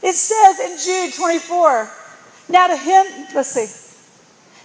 It 0.01 0.13
says 0.15 0.59
in 0.59 0.77
Jude 0.79 1.13
24, 1.13 1.89
now 2.49 2.67
to 2.67 2.77
him, 2.77 3.05
let's 3.35 3.49
see, 3.49 3.67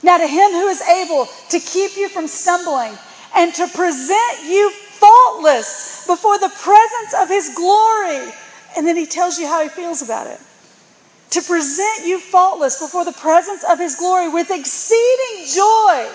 now 0.07 0.19
to 0.19 0.27
him 0.27 0.51
who 0.53 0.69
is 0.69 0.81
able 0.83 1.27
to 1.51 1.59
keep 1.59 1.97
you 1.97 2.09
from 2.09 2.27
stumbling 2.27 2.97
and 3.37 3.53
to 3.55 3.67
present 3.67 4.45
you 4.45 4.71
faultless 4.71 6.07
before 6.07 6.39
the 6.39 6.49
presence 6.49 7.15
of 7.21 7.29
his 7.29 7.55
glory. 7.55 8.33
And 8.77 8.87
then 8.87 8.97
he 8.97 9.07
tells 9.07 9.39
you 9.39 9.47
how 9.47 9.63
he 9.63 9.69
feels 9.69 10.03
about 10.03 10.29
it. 10.29 10.41
To 11.37 11.43
present 11.43 12.07
you 12.07 12.19
faultless 12.19 12.81
before 12.81 13.05
the 13.05 13.13
presence 13.13 13.63
of 13.63 13.79
his 13.79 13.95
glory 13.95 14.31
with 14.31 14.51
exceeding 14.51 15.45
joy. 15.47 16.09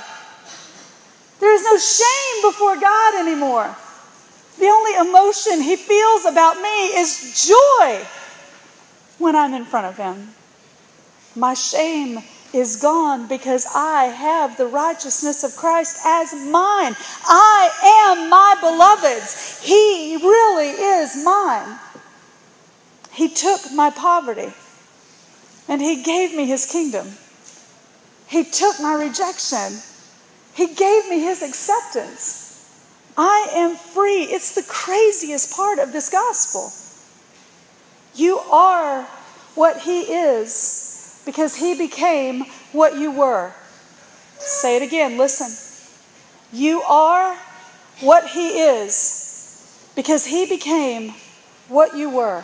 There 1.39 1.53
is 1.53 1.63
no 1.63 1.77
shame 1.77 2.41
before 2.41 2.75
God 2.79 3.19
anymore. 3.19 3.75
The 4.57 4.65
only 4.65 4.95
emotion 4.95 5.61
he 5.61 5.75
feels 5.75 6.25
about 6.25 6.59
me 6.59 6.97
is 6.97 7.47
joy 7.47 8.03
when 9.19 9.35
I'm 9.35 9.53
in 9.53 9.63
front 9.63 9.85
of 9.85 9.97
him. 9.97 10.29
My 11.35 11.53
shame 11.53 12.23
is 12.51 12.77
gone 12.77 13.27
because 13.27 13.67
I 13.75 14.05
have 14.05 14.57
the 14.57 14.65
righteousness 14.65 15.43
of 15.43 15.55
Christ 15.55 15.99
as 16.03 16.33
mine. 16.33 16.95
I 17.27 17.69
am 18.09 18.27
my 18.27 18.57
beloved's. 18.59 19.61
He 19.61 20.17
really 20.17 20.69
is 20.69 21.23
mine. 21.23 21.77
He 23.11 23.29
took 23.29 23.71
my 23.71 23.91
poverty 23.91 24.51
and 25.67 25.81
He 25.81 26.03
gave 26.03 26.35
me 26.35 26.45
His 26.45 26.65
kingdom. 26.65 27.07
He 28.27 28.43
took 28.43 28.79
my 28.79 28.93
rejection. 28.93 29.79
He 30.53 30.73
gave 30.73 31.09
me 31.09 31.19
His 31.19 31.41
acceptance. 31.41 32.47
I 33.17 33.49
am 33.53 33.75
free. 33.75 34.23
It's 34.23 34.55
the 34.55 34.63
craziest 34.67 35.55
part 35.55 35.79
of 35.79 35.91
this 35.91 36.09
gospel. 36.09 36.71
You 38.15 38.39
are 38.39 39.03
what 39.55 39.81
He 39.81 40.01
is 40.01 40.81
because 41.25 41.55
he 41.55 41.77
became 41.77 42.45
what 42.71 42.97
you 42.97 43.11
were. 43.11 43.53
Say 44.39 44.77
it 44.77 44.81
again, 44.81 45.17
listen. 45.17 45.51
You 46.51 46.81
are 46.81 47.35
what 48.01 48.27
he 48.27 48.59
is 48.59 49.91
because 49.95 50.25
he 50.25 50.47
became 50.47 51.13
what 51.67 51.95
you 51.95 52.09
were. 52.09 52.43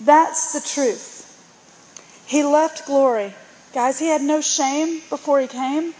That's 0.00 0.52
the 0.52 0.66
truth. 0.66 1.19
He 2.30 2.44
left 2.44 2.86
glory. 2.86 3.34
Guys, 3.74 3.98
he 3.98 4.06
had 4.06 4.22
no 4.22 4.40
shame 4.40 5.02
before 5.10 5.40
he 5.40 5.48
came. 5.48 5.94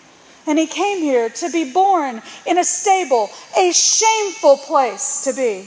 And 0.47 0.61
he 0.61 0.67
came 0.69 0.99
here 0.99 1.29
to 1.29 1.51
be 1.51 1.73
born 1.73 2.23
in 2.47 2.57
a 2.57 2.63
stable, 2.63 3.29
a 3.59 3.73
shameful 3.73 4.57
place 4.59 5.25
to 5.25 5.33
be 5.33 5.67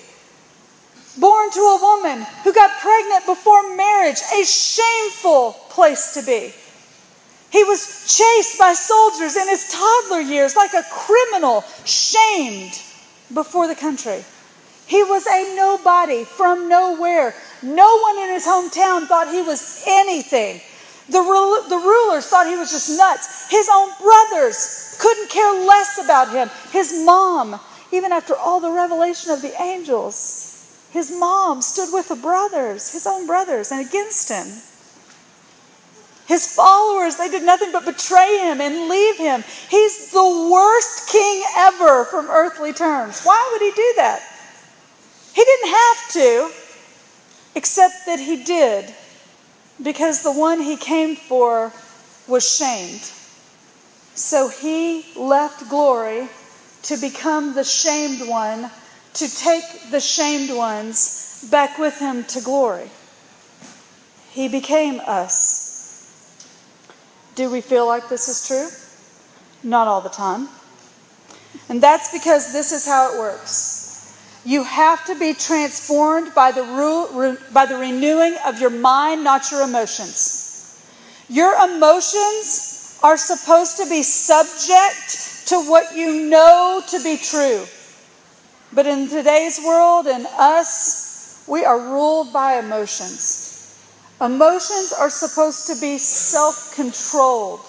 born 1.20 1.51
to 1.51 1.59
a 1.59 1.80
woman 1.82 2.26
who 2.45 2.53
got 2.53 2.80
pregnant 2.80 3.26
before 3.26 3.76
marriage, 3.76 4.22
a 4.34 4.45
shameful 4.45 5.51
place 5.68 6.14
to 6.14 6.22
be. 6.24 6.53
He 7.51 7.66
was 7.66 8.07
chased 8.07 8.57
by 8.57 8.72
soldiers 8.72 9.36
in 9.36 9.49
his 9.49 9.70
toddler 9.70 10.22
years 10.22 10.55
like 10.55 10.74
a 10.74 10.84
criminal, 10.89 11.66
shamed 11.84 12.82
before 13.34 13.68
the 13.68 13.76
country. 13.76 14.24
He 14.86 15.03
was 15.03 15.25
a 15.27 15.55
nobody 15.55 16.23
from 16.23 16.67
nowhere. 16.67 17.34
No 17.61 17.99
one 17.99 18.17
in 18.19 18.29
his 18.29 18.45
hometown 18.45 19.07
thought 19.07 19.29
he 19.31 19.41
was 19.41 19.84
anything. 19.88 20.61
The, 21.09 21.21
the 21.69 21.77
rulers 21.77 22.27
thought 22.27 22.47
he 22.47 22.55
was 22.55 22.71
just 22.71 22.97
nuts. 22.97 23.49
His 23.49 23.69
own 23.71 23.89
brothers 24.01 24.97
couldn't 24.99 25.29
care 25.29 25.65
less 25.65 25.99
about 26.03 26.31
him. 26.31 26.49
His 26.71 27.03
mom, 27.05 27.59
even 27.91 28.11
after 28.11 28.36
all 28.36 28.59
the 28.59 28.71
revelation 28.71 29.31
of 29.31 29.41
the 29.41 29.59
angels, 29.61 30.89
his 30.91 31.11
mom 31.11 31.61
stood 31.61 31.93
with 31.93 32.09
the 32.09 32.15
brothers, 32.15 32.91
his 32.91 33.07
own 33.07 33.25
brothers, 33.25 33.71
and 33.71 33.86
against 33.86 34.29
him. 34.29 34.47
His 36.25 36.55
followers, 36.55 37.17
they 37.17 37.29
did 37.29 37.43
nothing 37.43 37.71
but 37.71 37.86
betray 37.86 38.39
him 38.39 38.61
and 38.61 38.88
leave 38.88 39.17
him. 39.17 39.43
He's 39.69 40.11
the 40.11 40.49
worst 40.51 41.09
king 41.09 41.43
ever 41.57 42.05
from 42.05 42.29
earthly 42.29 42.71
terms. 42.71 43.23
Why 43.23 43.49
would 43.51 43.61
he 43.61 43.71
do 43.71 43.93
that? 43.97 44.21
He 45.34 45.43
didn't 45.43 45.69
have 45.69 46.11
to, 46.13 46.51
except 47.55 48.05
that 48.05 48.19
he 48.19 48.43
did 48.43 48.93
Because 49.81 50.23
the 50.23 50.31
one 50.31 50.61
he 50.61 50.77
came 50.77 51.15
for 51.15 51.73
was 52.27 52.49
shamed. 52.49 53.01
So 54.15 54.47
he 54.47 55.05
left 55.15 55.69
glory 55.69 56.29
to 56.84 56.97
become 56.97 57.55
the 57.55 57.63
shamed 57.63 58.27
one, 58.29 58.69
to 59.15 59.36
take 59.36 59.63
the 59.91 59.99
shamed 59.99 60.55
ones 60.55 61.47
back 61.49 61.77
with 61.77 61.97
him 61.99 62.23
to 62.25 62.41
glory. 62.41 62.89
He 64.31 64.47
became 64.47 65.01
us. 65.05 66.47
Do 67.36 67.49
we 67.51 67.61
feel 67.61 67.88
like 67.88 68.09
this 68.09 68.27
is 68.27 68.47
true? 68.47 68.69
Not 69.67 69.88
all 69.88 70.01
the 70.01 70.09
time. 70.09 70.49
And 71.69 71.81
that's 71.81 72.11
because 72.11 72.53
this 72.53 72.71
is 72.71 72.86
how 72.86 73.13
it 73.13 73.19
works. 73.19 73.72
You 74.45 74.63
have 74.63 75.05
to 75.05 75.17
be 75.17 75.33
transformed 75.33 76.35
by 76.35 76.51
the, 76.51 76.63
re, 76.63 77.37
by 77.53 77.65
the 77.65 77.77
renewing 77.77 78.35
of 78.45 78.59
your 78.59 78.71
mind, 78.71 79.23
not 79.23 79.49
your 79.51 79.61
emotions. 79.61 80.83
Your 81.29 81.53
emotions 81.63 82.99
are 83.01 83.15
supposed 83.15 83.77
to 83.77 83.89
be 83.89 84.03
subject 84.03 85.47
to 85.47 85.61
what 85.69 85.95
you 85.95 86.29
know 86.29 86.81
to 86.89 87.03
be 87.03 87.15
true. 87.15 87.63
But 88.73 88.85
in 88.85 89.07
today's 89.07 89.61
world 89.63 90.07
and 90.07 90.25
us, 90.37 91.45
we 91.47 91.63
are 91.63 91.79
ruled 91.79 92.33
by 92.33 92.59
emotions. 92.59 93.79
Emotions 94.19 94.91
are 94.91 95.09
supposed 95.09 95.67
to 95.67 95.79
be 95.79 95.97
self 95.97 96.75
controlled, 96.75 97.61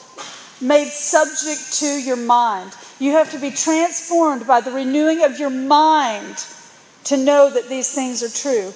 made 0.60 0.88
subject 0.88 1.72
to 1.74 1.86
your 1.86 2.16
mind. 2.16 2.74
You 2.98 3.12
have 3.12 3.30
to 3.30 3.38
be 3.38 3.50
transformed 3.50 4.46
by 4.46 4.60
the 4.60 4.72
renewing 4.72 5.22
of 5.22 5.38
your 5.38 5.50
mind 5.50 6.44
to 7.05 7.16
know 7.16 7.50
that 7.50 7.68
these 7.68 7.94
things 7.94 8.22
are 8.22 8.28
true. 8.28 8.72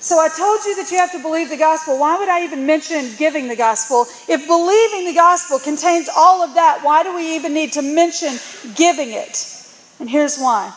So 0.00 0.18
I 0.18 0.28
told 0.28 0.64
you 0.64 0.76
that 0.76 0.90
you 0.90 0.96
have 0.96 1.12
to 1.12 1.20
believe 1.20 1.50
the 1.50 1.58
gospel. 1.58 1.98
Why 1.98 2.18
would 2.18 2.28
I 2.28 2.44
even 2.44 2.64
mention 2.64 3.10
giving 3.18 3.48
the 3.48 3.56
gospel? 3.56 4.06
If 4.28 4.46
believing 4.46 5.04
the 5.04 5.14
gospel 5.14 5.58
contains 5.58 6.08
all 6.08 6.42
of 6.42 6.54
that, 6.54 6.80
why 6.82 7.02
do 7.02 7.14
we 7.14 7.36
even 7.36 7.52
need 7.52 7.72
to 7.74 7.82
mention 7.82 8.34
giving 8.74 9.10
it? 9.10 9.46
And 9.98 10.08
here's 10.08 10.38
why. 10.38 10.72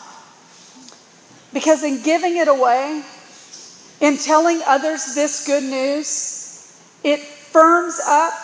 Because 1.54 1.82
in 1.82 2.02
giving 2.02 2.36
it 2.36 2.48
away, 2.48 3.02
in 4.00 4.18
telling 4.18 4.60
others 4.66 5.14
this 5.14 5.46
good 5.46 5.62
news, 5.62 6.78
it 7.02 7.20
firms 7.20 7.98
up, 8.06 8.34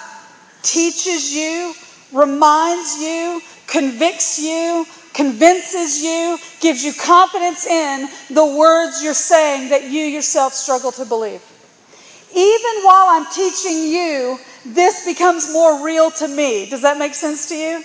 teaches 0.62 1.34
you, 1.34 1.74
reminds 2.12 3.02
you, 3.02 3.42
convicts 3.66 4.38
you, 4.38 4.86
convinces 5.14 6.02
you, 6.02 6.38
gives 6.60 6.84
you 6.84 6.92
confidence 6.92 7.66
in 7.66 8.08
the 8.30 8.46
words 8.46 9.02
you're 9.02 9.14
saying 9.14 9.70
that 9.70 9.84
you 9.84 10.04
yourself 10.04 10.52
struggle 10.52 10.92
to 10.92 11.04
believe. 11.04 11.42
Even 12.34 12.82
while 12.82 13.06
I'm 13.08 13.26
teaching 13.32 13.90
you, 13.90 14.38
this 14.64 15.04
becomes 15.04 15.52
more 15.52 15.84
real 15.84 16.10
to 16.12 16.28
me. 16.28 16.68
Does 16.68 16.82
that 16.82 16.98
make 16.98 17.14
sense 17.14 17.48
to 17.48 17.56
you? 17.56 17.82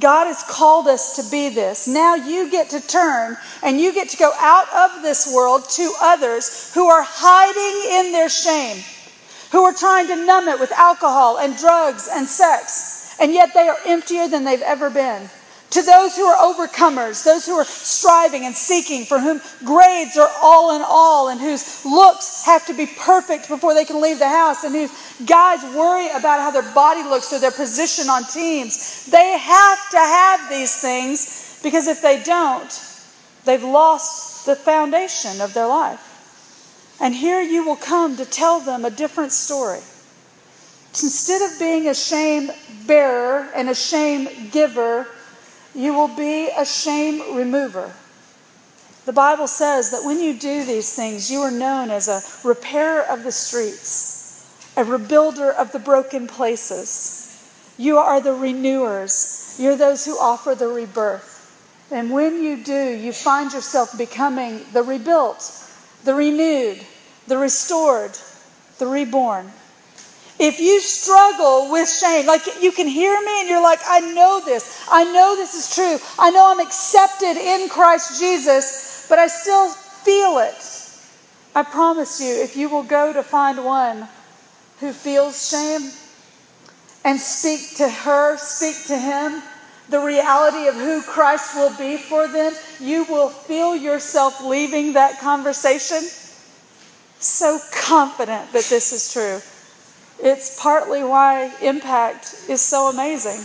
God 0.00 0.26
has 0.26 0.42
called 0.48 0.88
us 0.88 1.16
to 1.16 1.30
be 1.30 1.50
this. 1.50 1.86
Now 1.86 2.14
you 2.14 2.50
get 2.50 2.70
to 2.70 2.80
turn 2.80 3.36
and 3.62 3.80
you 3.80 3.92
get 3.92 4.08
to 4.08 4.16
go 4.16 4.32
out 4.38 4.66
of 4.72 5.02
this 5.02 5.32
world 5.32 5.68
to 5.70 5.92
others 6.00 6.72
who 6.74 6.86
are 6.88 7.04
hiding 7.06 8.06
in 8.06 8.12
their 8.12 8.28
shame, 8.28 8.82
who 9.52 9.62
are 9.62 9.72
trying 9.72 10.08
to 10.08 10.16
numb 10.26 10.48
it 10.48 10.58
with 10.58 10.72
alcohol 10.72 11.38
and 11.38 11.56
drugs 11.56 12.08
and 12.12 12.26
sex, 12.26 13.14
and 13.20 13.32
yet 13.32 13.54
they 13.54 13.68
are 13.68 13.76
emptier 13.86 14.26
than 14.26 14.42
they've 14.42 14.62
ever 14.62 14.90
been. 14.90 15.28
To 15.74 15.82
those 15.82 16.14
who 16.14 16.24
are 16.24 16.54
overcomers, 16.54 17.24
those 17.24 17.46
who 17.46 17.56
are 17.56 17.64
striving 17.64 18.44
and 18.44 18.54
seeking, 18.54 19.06
for 19.06 19.18
whom 19.18 19.40
grades 19.64 20.16
are 20.16 20.30
all 20.40 20.76
in 20.76 20.82
all, 20.86 21.30
and 21.30 21.40
whose 21.40 21.84
looks 21.84 22.44
have 22.44 22.64
to 22.66 22.74
be 22.74 22.86
perfect 22.86 23.48
before 23.48 23.74
they 23.74 23.84
can 23.84 24.00
leave 24.00 24.20
the 24.20 24.28
house, 24.28 24.62
and 24.62 24.72
whose 24.72 24.92
guys 25.26 25.64
worry 25.74 26.06
about 26.10 26.38
how 26.38 26.52
their 26.52 26.72
body 26.74 27.02
looks 27.02 27.32
or 27.32 27.40
their 27.40 27.50
position 27.50 28.08
on 28.08 28.22
teams. 28.22 29.06
They 29.06 29.36
have 29.36 29.90
to 29.90 29.98
have 29.98 30.48
these 30.48 30.80
things 30.80 31.58
because 31.60 31.88
if 31.88 32.00
they 32.00 32.22
don't, 32.22 32.70
they've 33.44 33.64
lost 33.64 34.46
the 34.46 34.54
foundation 34.54 35.40
of 35.40 35.54
their 35.54 35.66
life. 35.66 36.96
And 37.00 37.12
here 37.12 37.40
you 37.40 37.66
will 37.66 37.74
come 37.74 38.16
to 38.18 38.24
tell 38.24 38.60
them 38.60 38.84
a 38.84 38.90
different 38.90 39.32
story. 39.32 39.80
Instead 40.90 41.42
of 41.42 41.58
being 41.58 41.88
a 41.88 41.94
shame 41.94 42.52
bearer 42.86 43.48
and 43.56 43.68
a 43.68 43.74
shame 43.74 44.28
giver, 44.52 45.08
you 45.74 45.92
will 45.92 46.08
be 46.08 46.48
a 46.56 46.64
shame 46.64 47.36
remover. 47.36 47.92
The 49.06 49.12
Bible 49.12 49.46
says 49.46 49.90
that 49.90 50.04
when 50.04 50.20
you 50.20 50.32
do 50.32 50.64
these 50.64 50.94
things, 50.94 51.30
you 51.30 51.40
are 51.40 51.50
known 51.50 51.90
as 51.90 52.08
a 52.08 52.22
repairer 52.46 53.02
of 53.02 53.22
the 53.22 53.32
streets, 53.32 54.72
a 54.76 54.84
rebuilder 54.84 55.54
of 55.54 55.72
the 55.72 55.78
broken 55.78 56.26
places. 56.26 57.20
You 57.76 57.98
are 57.98 58.20
the 58.20 58.32
renewers. 58.32 59.56
You're 59.58 59.76
those 59.76 60.04
who 60.04 60.18
offer 60.18 60.54
the 60.54 60.68
rebirth. 60.68 61.32
And 61.90 62.10
when 62.10 62.42
you 62.42 62.56
do, 62.56 62.96
you 62.96 63.12
find 63.12 63.52
yourself 63.52 63.96
becoming 63.98 64.64
the 64.72 64.82
rebuilt, 64.82 65.52
the 66.04 66.14
renewed, 66.14 66.80
the 67.26 67.36
restored, 67.36 68.12
the 68.78 68.86
reborn. 68.86 69.52
If 70.38 70.58
you 70.58 70.80
struggle 70.80 71.70
with 71.70 71.88
shame, 71.88 72.26
like 72.26 72.42
you 72.60 72.72
can 72.72 72.88
hear 72.88 73.20
me 73.24 73.40
and 73.40 73.48
you're 73.48 73.62
like, 73.62 73.80
I 73.86 74.00
know 74.00 74.42
this. 74.44 74.84
I 74.90 75.04
know 75.04 75.36
this 75.36 75.54
is 75.54 75.74
true. 75.74 75.98
I 76.18 76.30
know 76.30 76.50
I'm 76.50 76.60
accepted 76.60 77.36
in 77.36 77.68
Christ 77.68 78.20
Jesus, 78.20 79.06
but 79.08 79.18
I 79.18 79.28
still 79.28 79.68
feel 79.68 80.38
it. 80.38 80.80
I 81.54 81.62
promise 81.62 82.20
you, 82.20 82.34
if 82.42 82.56
you 82.56 82.68
will 82.68 82.82
go 82.82 83.12
to 83.12 83.22
find 83.22 83.64
one 83.64 84.08
who 84.80 84.92
feels 84.92 85.50
shame 85.50 85.88
and 87.04 87.20
speak 87.20 87.76
to 87.76 87.88
her, 87.88 88.36
speak 88.36 88.88
to 88.88 88.98
him, 88.98 89.40
the 89.88 90.00
reality 90.00 90.66
of 90.66 90.74
who 90.74 91.00
Christ 91.02 91.54
will 91.54 91.76
be 91.76 91.96
for 91.96 92.26
them, 92.26 92.54
you 92.80 93.04
will 93.04 93.28
feel 93.28 93.76
yourself 93.76 94.42
leaving 94.42 94.94
that 94.94 95.20
conversation 95.20 96.00
so 97.20 97.60
confident 97.72 98.52
that 98.52 98.64
this 98.64 98.92
is 98.92 99.12
true. 99.12 99.40
It's 100.24 100.58
partly 100.58 101.04
why 101.04 101.52
impact 101.60 102.34
is 102.48 102.62
so 102.62 102.88
amazing. 102.88 103.44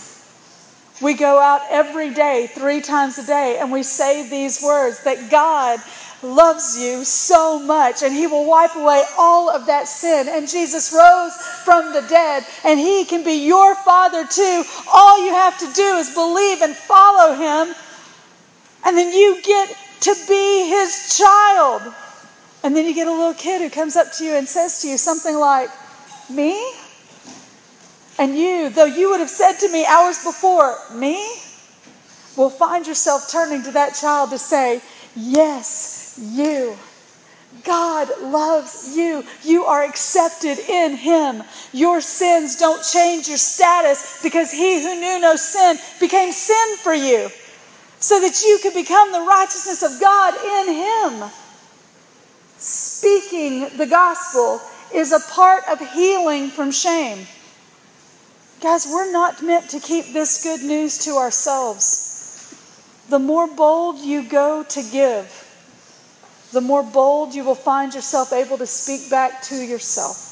We 1.01 1.13
go 1.13 1.37
out 1.37 1.61
every 1.69 2.13
day, 2.13 2.47
three 2.47 2.79
times 2.79 3.17
a 3.17 3.25
day, 3.25 3.57
and 3.59 3.69
we 3.69 3.83
say 3.83 4.29
these 4.29 4.63
words 4.63 5.03
that 5.03 5.29
God 5.29 5.81
loves 6.23 6.79
you 6.81 7.03
so 7.03 7.59
much 7.59 8.01
and 8.01 8.13
he 8.13 8.27
will 8.27 8.45
wipe 8.45 8.75
away 8.75 9.03
all 9.17 9.49
of 9.49 9.65
that 9.65 9.87
sin. 9.89 10.27
And 10.29 10.47
Jesus 10.47 10.93
rose 10.93 11.35
from 11.65 11.91
the 11.91 12.01
dead 12.07 12.45
and 12.65 12.79
he 12.79 13.03
can 13.03 13.25
be 13.25 13.45
your 13.45 13.75
father 13.75 14.25
too. 14.25 14.63
All 14.91 15.25
you 15.25 15.33
have 15.33 15.57
to 15.59 15.73
do 15.73 15.95
is 15.97 16.13
believe 16.13 16.61
and 16.61 16.73
follow 16.73 17.35
him, 17.35 17.75
and 18.85 18.97
then 18.97 19.13
you 19.13 19.41
get 19.43 19.75
to 20.01 20.15
be 20.29 20.69
his 20.69 21.17
child. 21.17 21.81
And 22.63 22.73
then 22.73 22.85
you 22.85 22.93
get 22.93 23.07
a 23.07 23.11
little 23.11 23.33
kid 23.33 23.61
who 23.61 23.69
comes 23.69 23.97
up 23.97 24.13
to 24.13 24.23
you 24.23 24.35
and 24.35 24.47
says 24.47 24.81
to 24.81 24.87
you 24.87 24.97
something 24.97 25.35
like, 25.35 25.69
me? 26.29 26.73
And 28.17 28.37
you, 28.37 28.69
though 28.69 28.85
you 28.85 29.11
would 29.11 29.21
have 29.21 29.29
said 29.29 29.53
to 29.59 29.71
me 29.71 29.85
hours 29.85 30.23
before, 30.23 30.77
Me? 30.93 31.15
Will 32.35 32.49
find 32.49 32.85
yourself 32.85 33.29
turning 33.31 33.63
to 33.63 33.71
that 33.71 33.95
child 33.95 34.29
to 34.31 34.37
say, 34.37 34.81
Yes, 35.15 36.19
you. 36.21 36.77
God 37.63 38.09
loves 38.21 38.95
you. 38.95 39.23
You 39.43 39.65
are 39.65 39.83
accepted 39.83 40.59
in 40.59 40.95
Him. 40.95 41.43
Your 41.73 42.01
sins 42.01 42.57
don't 42.57 42.83
change 42.83 43.27
your 43.27 43.37
status 43.37 44.21
because 44.21 44.51
He 44.51 44.81
who 44.81 44.99
knew 44.99 45.19
no 45.19 45.35
sin 45.35 45.77
became 45.99 46.31
sin 46.31 46.77
for 46.77 46.93
you 46.93 47.29
so 47.99 48.19
that 48.21 48.41
you 48.41 48.59
could 48.61 48.73
become 48.73 49.11
the 49.11 49.21
righteousness 49.21 49.83
of 49.83 49.99
God 49.99 50.33
in 50.67 50.73
Him. 51.21 51.29
Speaking 52.57 53.77
the 53.77 53.87
gospel 53.87 54.61
is 54.93 55.11
a 55.11 55.19
part 55.31 55.63
of 55.69 55.79
healing 55.93 56.49
from 56.49 56.71
shame. 56.71 57.25
Guys, 58.61 58.87
we're 58.91 59.11
not 59.11 59.41
meant 59.41 59.69
to 59.69 59.79
keep 59.79 60.11
this 60.11 60.43
good 60.43 60.61
news 60.61 61.05
to 61.05 61.11
ourselves. 61.11 62.07
The 63.09 63.19
more 63.19 63.47
bold 63.47 63.99
you 63.99 64.23
go 64.23 64.63
to 64.63 64.83
give, 64.91 65.45
the 66.51 66.61
more 66.61 66.83
bold 66.83 67.33
you 67.33 67.43
will 67.43 67.55
find 67.55 67.93
yourself 67.93 68.33
able 68.33 68.57
to 68.57 68.65
speak 68.65 69.09
back 69.09 69.43
to 69.43 69.55
yourself 69.55 70.25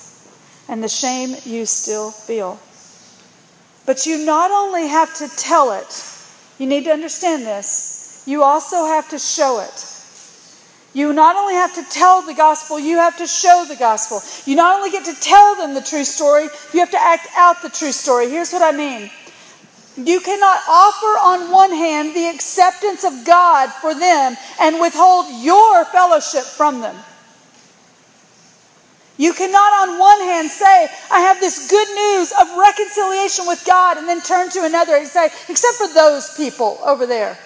and 0.68 0.84
the 0.84 0.90
shame 0.90 1.36
you 1.46 1.66
still 1.66 2.12
feel. 2.12 2.60
But 3.86 4.06
you 4.06 4.26
not 4.26 4.52
only 4.52 4.88
have 4.88 5.16
to 5.18 5.30
tell 5.38 5.72
it, 5.72 6.14
you 6.60 6.68
need 6.68 6.84
to 6.86 6.92
understand 6.92 7.44
this, 7.44 8.24
you 8.26 8.44
also 8.44 8.86
have 8.86 9.10
to 9.10 9.20
show 9.20 9.60
it. 9.62 9.97
You 10.98 11.14
not 11.14 11.36
only 11.36 11.54
have 11.54 11.76
to 11.76 11.84
tell 11.92 12.24
the 12.24 12.34
gospel, 12.34 12.80
you 12.80 12.98
have 12.98 13.18
to 13.18 13.28
show 13.28 13.66
the 13.68 13.76
gospel. 13.76 14.20
You 14.50 14.56
not 14.56 14.78
only 14.78 14.90
get 14.90 15.06
to 15.06 15.14
tell 15.14 15.54
them 15.56 15.76
the 15.76 15.82
true 15.82 16.04
story, 16.04 16.48
you 16.74 16.80
have 16.80 16.90
to 16.90 17.00
act 17.00 17.28
out 17.38 17.62
the 17.62 17.70
true 17.70 17.92
story. 17.92 18.32
Here's 18.32 18.52
what 18.52 18.64
I 18.64 18.76
mean. 18.76 19.12
You 19.96 20.20
cannot 20.20 20.58
offer 20.68 21.14
on 21.22 21.52
one 21.52 21.70
hand 21.70 22.16
the 22.16 22.30
acceptance 22.30 23.04
of 23.04 23.28
God 23.28 23.70
for 23.74 23.94
them 23.94 24.38
and 24.60 24.82
withhold 24.82 25.28
your 25.44 25.86
fellowship 25.86 26.46
from 26.46 26.82
them. 26.82 26.96
You 29.18 29.34
cannot, 29.34 29.90
on 29.90 30.00
one 30.00 30.22
hand, 30.22 30.50
say, 30.50 30.88
I 31.12 31.20
have 31.20 31.40
this 31.40 31.70
good 31.70 31.90
news 31.94 32.34
of 32.42 32.58
reconciliation 32.58 33.46
with 33.46 33.64
God, 33.68 33.98
and 33.98 34.10
then 34.10 34.22
turn 34.22 34.50
to 34.50 34.66
another 34.66 34.96
and 34.96 35.08
say, 35.08 35.30
except 35.48 35.76
for 35.78 35.94
those 35.94 36.36
people 36.36 36.80
over 36.84 37.06
there. 37.06 37.38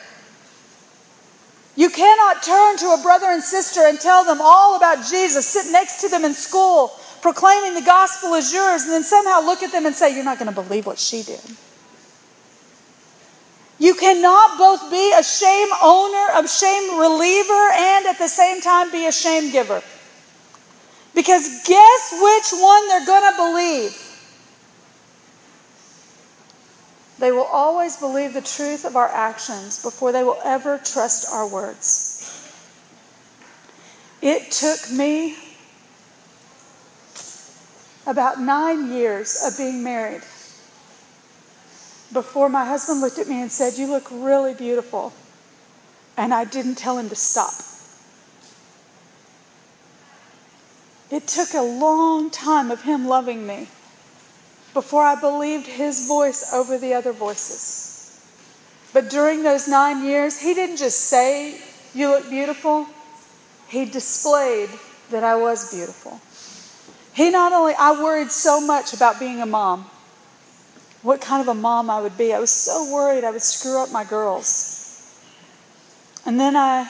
You 1.82 1.90
cannot 1.90 2.44
turn 2.44 2.78
to 2.78 2.92
a 2.92 3.02
brother 3.02 3.26
and 3.26 3.42
sister 3.42 3.88
and 3.88 4.00
tell 4.00 4.24
them 4.24 4.38
all 4.40 4.76
about 4.78 5.04
Jesus, 5.04 5.48
sit 5.48 5.72
next 5.72 6.02
to 6.02 6.10
them 6.10 6.24
in 6.24 6.36
school, 6.36 6.90
proclaiming 7.24 7.74
the 7.74 7.82
gospel 7.82 8.36
is 8.36 8.54
yours, 8.54 8.84
and 8.84 8.92
then 8.92 9.02
somehow 9.02 9.42
look 9.42 9.64
at 9.64 9.72
them 9.72 9.88
and 9.88 9.96
say, 9.96 10.14
You're 10.14 10.24
not 10.24 10.38
going 10.38 10.54
to 10.54 10.62
believe 10.62 10.86
what 10.86 11.00
she 11.00 11.24
did. 11.24 11.42
You 13.80 13.96
cannot 13.96 14.60
both 14.60 14.92
be 14.92 15.12
a 15.18 15.24
shame 15.24 15.70
owner, 15.82 16.28
a 16.36 16.48
shame 16.48 17.00
reliever, 17.00 17.72
and 17.74 18.06
at 18.06 18.20
the 18.20 18.28
same 18.28 18.62
time 18.62 18.92
be 18.92 19.08
a 19.08 19.12
shame 19.12 19.52
giver. 19.52 19.82
Because 21.16 21.64
guess 21.66 22.14
which 22.14 22.62
one 22.62 22.88
they're 22.90 23.08
going 23.08 23.32
to 23.32 23.38
believe? 23.38 24.11
They 27.22 27.32
will 27.32 27.44
always 27.44 27.98
believe 27.98 28.34
the 28.34 28.42
truth 28.42 28.84
of 28.84 28.96
our 28.96 29.08
actions 29.08 29.80
before 29.80 30.12
they 30.12 30.24
will 30.24 30.40
ever 30.44 30.80
trust 30.80 31.32
our 31.32 31.46
words. 31.46 32.18
It 34.24 34.50
took 34.50 34.92
me 34.92 35.36
about 38.08 38.42
nine 38.42 38.92
years 38.92 39.44
of 39.46 39.56
being 39.56 39.84
married 39.84 40.24
before 42.12 42.50
my 42.50 42.66
husband 42.66 43.02
looked 43.02 43.20
at 43.20 43.28
me 43.28 43.40
and 43.40 43.52
said, 43.52 43.78
You 43.78 43.86
look 43.86 44.08
really 44.10 44.56
beautiful. 44.56 45.14
And 46.18 46.34
I 46.34 46.44
didn't 46.44 46.76
tell 46.76 46.98
him 46.98 47.08
to 47.10 47.16
stop. 47.16 47.54
It 51.12 51.28
took 51.28 51.54
a 51.54 51.62
long 51.62 52.32
time 52.32 52.72
of 52.72 52.82
him 52.82 53.08
loving 53.08 53.46
me 53.46 53.68
before 54.74 55.04
I 55.04 55.16
believed 55.16 55.68
his 55.68 56.08
voice 56.08 56.54
over 56.54 56.78
the 56.78 56.94
other 56.94 57.12
voices. 57.12 57.92
But 58.94 59.10
during 59.10 59.44
those 59.44 59.68
nine 59.68 60.06
years, 60.06 60.40
he 60.40 60.54
didn't 60.54 60.78
just 60.78 61.00
say, 61.02 61.60
You 61.94 62.10
look 62.10 62.30
beautiful, 62.30 62.88
he 63.68 63.86
displayed 63.86 64.70
that 65.12 65.24
I 65.24 65.36
was 65.36 65.74
beautiful. 65.74 66.20
He 67.14 67.30
not 67.30 67.52
only, 67.54 67.74
I 67.78 67.92
worried 68.02 68.32
so 68.32 68.62
much 68.62 68.94
about 68.94 69.20
being 69.20 69.42
a 69.42 69.46
mom, 69.46 69.86
what 71.02 71.20
kind 71.20 71.42
of 71.42 71.48
a 71.48 71.54
mom 71.54 71.90
I 71.90 72.02
would 72.02 72.18
be. 72.18 72.34
I 72.34 72.40
was 72.40 72.52
so 72.52 72.92
worried 72.92 73.24
I 73.24 73.32
would 73.32 73.42
screw 73.42 73.82
up 73.82 73.92
my 73.92 74.04
girls. 74.04 74.78
And 76.26 76.40
then 76.40 76.56
I 76.56 76.90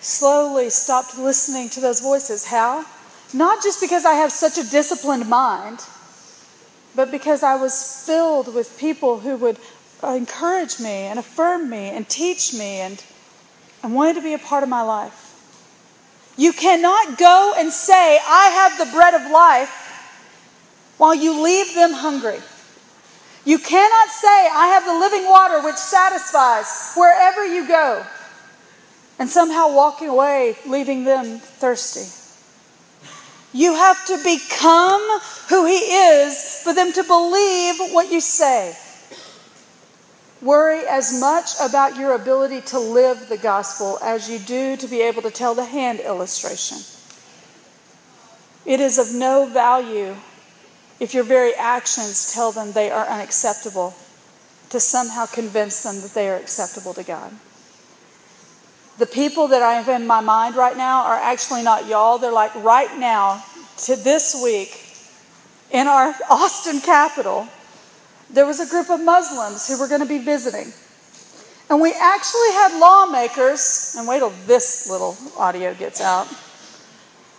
slowly 0.00 0.70
stopped 0.70 1.16
listening 1.16 1.68
to 1.70 1.80
those 1.80 2.00
voices. 2.00 2.44
How? 2.44 2.84
Not 3.32 3.62
just 3.62 3.80
because 3.80 4.04
I 4.04 4.14
have 4.14 4.32
such 4.32 4.58
a 4.58 4.68
disciplined 4.68 5.28
mind, 5.28 5.80
but 6.94 7.10
because 7.10 7.42
I 7.42 7.56
was 7.56 8.04
filled 8.06 8.54
with 8.54 8.78
people 8.78 9.20
who 9.20 9.36
would 9.36 9.58
encourage 10.02 10.80
me 10.80 11.06
and 11.08 11.18
affirm 11.18 11.70
me 11.70 11.88
and 11.88 12.08
teach 12.08 12.52
me 12.52 12.80
and, 12.80 13.02
and 13.82 13.94
wanted 13.94 14.14
to 14.14 14.22
be 14.22 14.34
a 14.34 14.38
part 14.38 14.62
of 14.62 14.68
my 14.68 14.82
life. 14.82 15.20
You 16.36 16.52
cannot 16.52 17.16
go 17.16 17.54
and 17.56 17.70
say, 17.72 18.18
I 18.26 18.48
have 18.48 18.78
the 18.78 18.92
bread 18.92 19.14
of 19.14 19.30
life, 19.30 19.70
while 20.98 21.14
you 21.14 21.42
leave 21.42 21.74
them 21.74 21.92
hungry. 21.92 22.38
You 23.44 23.58
cannot 23.58 24.08
say, 24.08 24.48
I 24.52 24.68
have 24.74 24.84
the 24.84 24.94
living 24.94 25.28
water 25.28 25.60
which 25.62 25.76
satisfies 25.76 26.94
wherever 26.96 27.46
you 27.46 27.68
go, 27.68 28.04
and 29.18 29.28
somehow 29.28 29.74
walking 29.74 30.08
away, 30.08 30.56
leaving 30.66 31.04
them 31.04 31.38
thirsty. 31.38 32.23
You 33.54 33.72
have 33.72 34.04
to 34.06 34.16
become 34.16 35.20
who 35.48 35.64
He 35.64 35.78
is 35.78 36.60
for 36.64 36.74
them 36.74 36.92
to 36.92 37.04
believe 37.04 37.76
what 37.92 38.10
you 38.10 38.20
say. 38.20 38.76
Worry 40.42 40.80
as 40.86 41.18
much 41.18 41.52
about 41.62 41.96
your 41.96 42.14
ability 42.14 42.62
to 42.62 42.80
live 42.80 43.28
the 43.28 43.38
gospel 43.38 43.98
as 44.02 44.28
you 44.28 44.40
do 44.40 44.76
to 44.76 44.88
be 44.88 45.00
able 45.02 45.22
to 45.22 45.30
tell 45.30 45.54
the 45.54 45.64
hand 45.64 46.00
illustration. 46.00 46.78
It 48.66 48.80
is 48.80 48.98
of 48.98 49.14
no 49.14 49.46
value 49.46 50.16
if 50.98 51.14
your 51.14 51.24
very 51.24 51.54
actions 51.54 52.34
tell 52.34 52.50
them 52.50 52.72
they 52.72 52.90
are 52.90 53.06
unacceptable 53.06 53.94
to 54.70 54.80
somehow 54.80 55.26
convince 55.26 55.84
them 55.84 56.00
that 56.00 56.12
they 56.12 56.28
are 56.28 56.36
acceptable 56.36 56.92
to 56.94 57.04
God. 57.04 57.32
The 58.98 59.06
people 59.06 59.48
that 59.48 59.62
I 59.62 59.74
have 59.74 59.88
in 59.88 60.06
my 60.06 60.20
mind 60.20 60.54
right 60.54 60.76
now 60.76 61.04
are 61.04 61.16
actually 61.16 61.62
not 61.62 61.86
y'all. 61.86 62.18
They're 62.18 62.32
like 62.32 62.54
right 62.56 62.96
now 62.98 63.44
to 63.78 63.96
this 63.96 64.40
week 64.42 64.80
in 65.72 65.88
our 65.88 66.14
Austin 66.30 66.80
capital, 66.80 67.48
there 68.30 68.46
was 68.46 68.60
a 68.60 68.66
group 68.66 68.90
of 68.90 69.00
Muslims 69.00 69.66
who 69.66 69.78
were 69.78 69.88
going 69.88 70.00
to 70.00 70.06
be 70.06 70.18
visiting. 70.18 70.72
And 71.68 71.80
we 71.80 71.92
actually 71.92 72.52
had 72.52 72.78
lawmakers, 72.78 73.96
and 73.98 74.06
wait 74.06 74.18
till 74.18 74.32
this 74.46 74.88
little 74.88 75.16
audio 75.36 75.74
gets 75.74 76.00
out. 76.00 76.28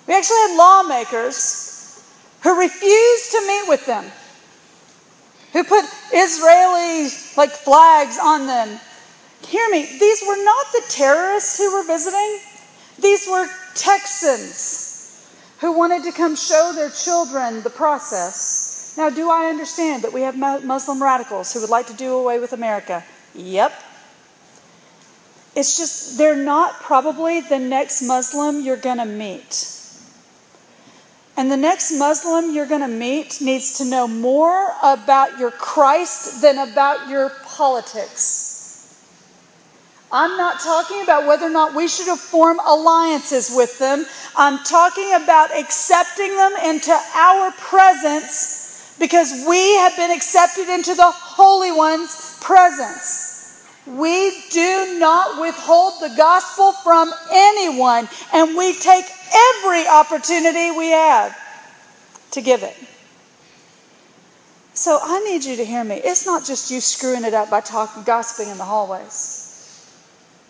We 0.07 0.13
actually 0.13 0.37
had 0.37 0.57
lawmakers 0.57 2.03
who 2.41 2.59
refused 2.59 3.31
to 3.31 3.47
meet 3.47 3.69
with 3.69 3.85
them, 3.85 4.05
who 5.53 5.63
put 5.63 5.85
Israeli 6.13 7.09
like 7.37 7.51
flags 7.51 8.19
on 8.21 8.47
them 8.47 8.79
Hear 9.41 9.69
me, 9.69 9.85
these 9.99 10.23
were 10.27 10.43
not 10.43 10.65
the 10.71 10.83
terrorists 10.89 11.57
who 11.57 11.73
were 11.73 11.83
visiting, 11.83 12.39
these 12.99 13.27
were 13.27 13.47
Texans 13.75 14.85
who 15.59 15.71
wanted 15.71 16.03
to 16.03 16.11
come 16.11 16.35
show 16.35 16.71
their 16.75 16.89
children 16.89 17.61
the 17.61 17.69
process. 17.69 18.95
Now, 18.97 19.09
do 19.09 19.29
I 19.29 19.47
understand 19.47 20.03
that 20.03 20.13
we 20.13 20.21
have 20.21 20.37
Muslim 20.37 21.01
radicals 21.01 21.53
who 21.53 21.61
would 21.61 21.69
like 21.69 21.87
to 21.87 21.93
do 21.93 22.13
away 22.13 22.39
with 22.39 22.53
America? 22.53 23.03
Yep. 23.33 23.73
It's 25.55 25.77
just, 25.77 26.17
they're 26.17 26.35
not 26.35 26.81
probably 26.81 27.41
the 27.41 27.59
next 27.59 28.01
Muslim 28.01 28.61
you're 28.61 28.77
going 28.77 28.97
to 28.97 29.05
meet. 29.05 29.71
And 31.37 31.51
the 31.51 31.57
next 31.57 31.97
Muslim 31.97 32.53
you're 32.53 32.67
going 32.67 32.81
to 32.81 32.87
meet 32.87 33.41
needs 33.41 33.77
to 33.79 33.85
know 33.85 34.07
more 34.07 34.71
about 34.83 35.37
your 35.37 35.51
Christ 35.51 36.41
than 36.41 36.57
about 36.57 37.09
your 37.09 37.29
politics. 37.43 38.44
I'm 40.11 40.37
not 40.37 40.59
talking 40.59 41.01
about 41.01 41.25
whether 41.25 41.47
or 41.47 41.49
not 41.49 41.73
we 41.73 41.87
should 41.87 42.07
have 42.07 42.19
formed 42.19 42.59
alliances 42.65 43.51
with 43.55 43.79
them. 43.79 44.05
I'm 44.35 44.63
talking 44.63 45.13
about 45.13 45.51
accepting 45.51 46.35
them 46.35 46.53
into 46.63 46.91
our 47.15 47.51
presence 47.53 48.95
because 48.99 49.45
we 49.47 49.75
have 49.77 49.95
been 49.97 50.11
accepted 50.11 50.69
into 50.69 50.93
the 50.93 51.11
Holy 51.11 51.71
One's 51.71 52.37
presence. 52.41 53.33
We 53.87 54.41
do 54.51 54.97
not 54.99 55.39
withhold 55.39 56.01
the 56.01 56.15
gospel 56.15 56.71
from 56.71 57.11
anyone, 57.31 58.07
and 58.33 58.57
we 58.57 58.73
take 58.73 59.05
every 59.33 59.87
opportunity 59.87 60.71
we 60.71 60.89
have 60.89 61.37
to 62.31 62.41
give 62.41 62.63
it. 62.63 62.75
So 64.73 64.99
I 65.01 65.19
need 65.21 65.45
you 65.45 65.55
to 65.57 65.65
hear 65.65 65.83
me. 65.83 65.95
It's 65.95 66.25
not 66.25 66.45
just 66.45 66.71
you 66.71 66.81
screwing 66.81 67.25
it 67.25 67.33
up 67.33 67.49
by 67.49 67.61
talking, 67.61 68.03
gossiping 68.03 68.49
in 68.49 68.57
the 68.57 68.65
hallways. 68.65 69.34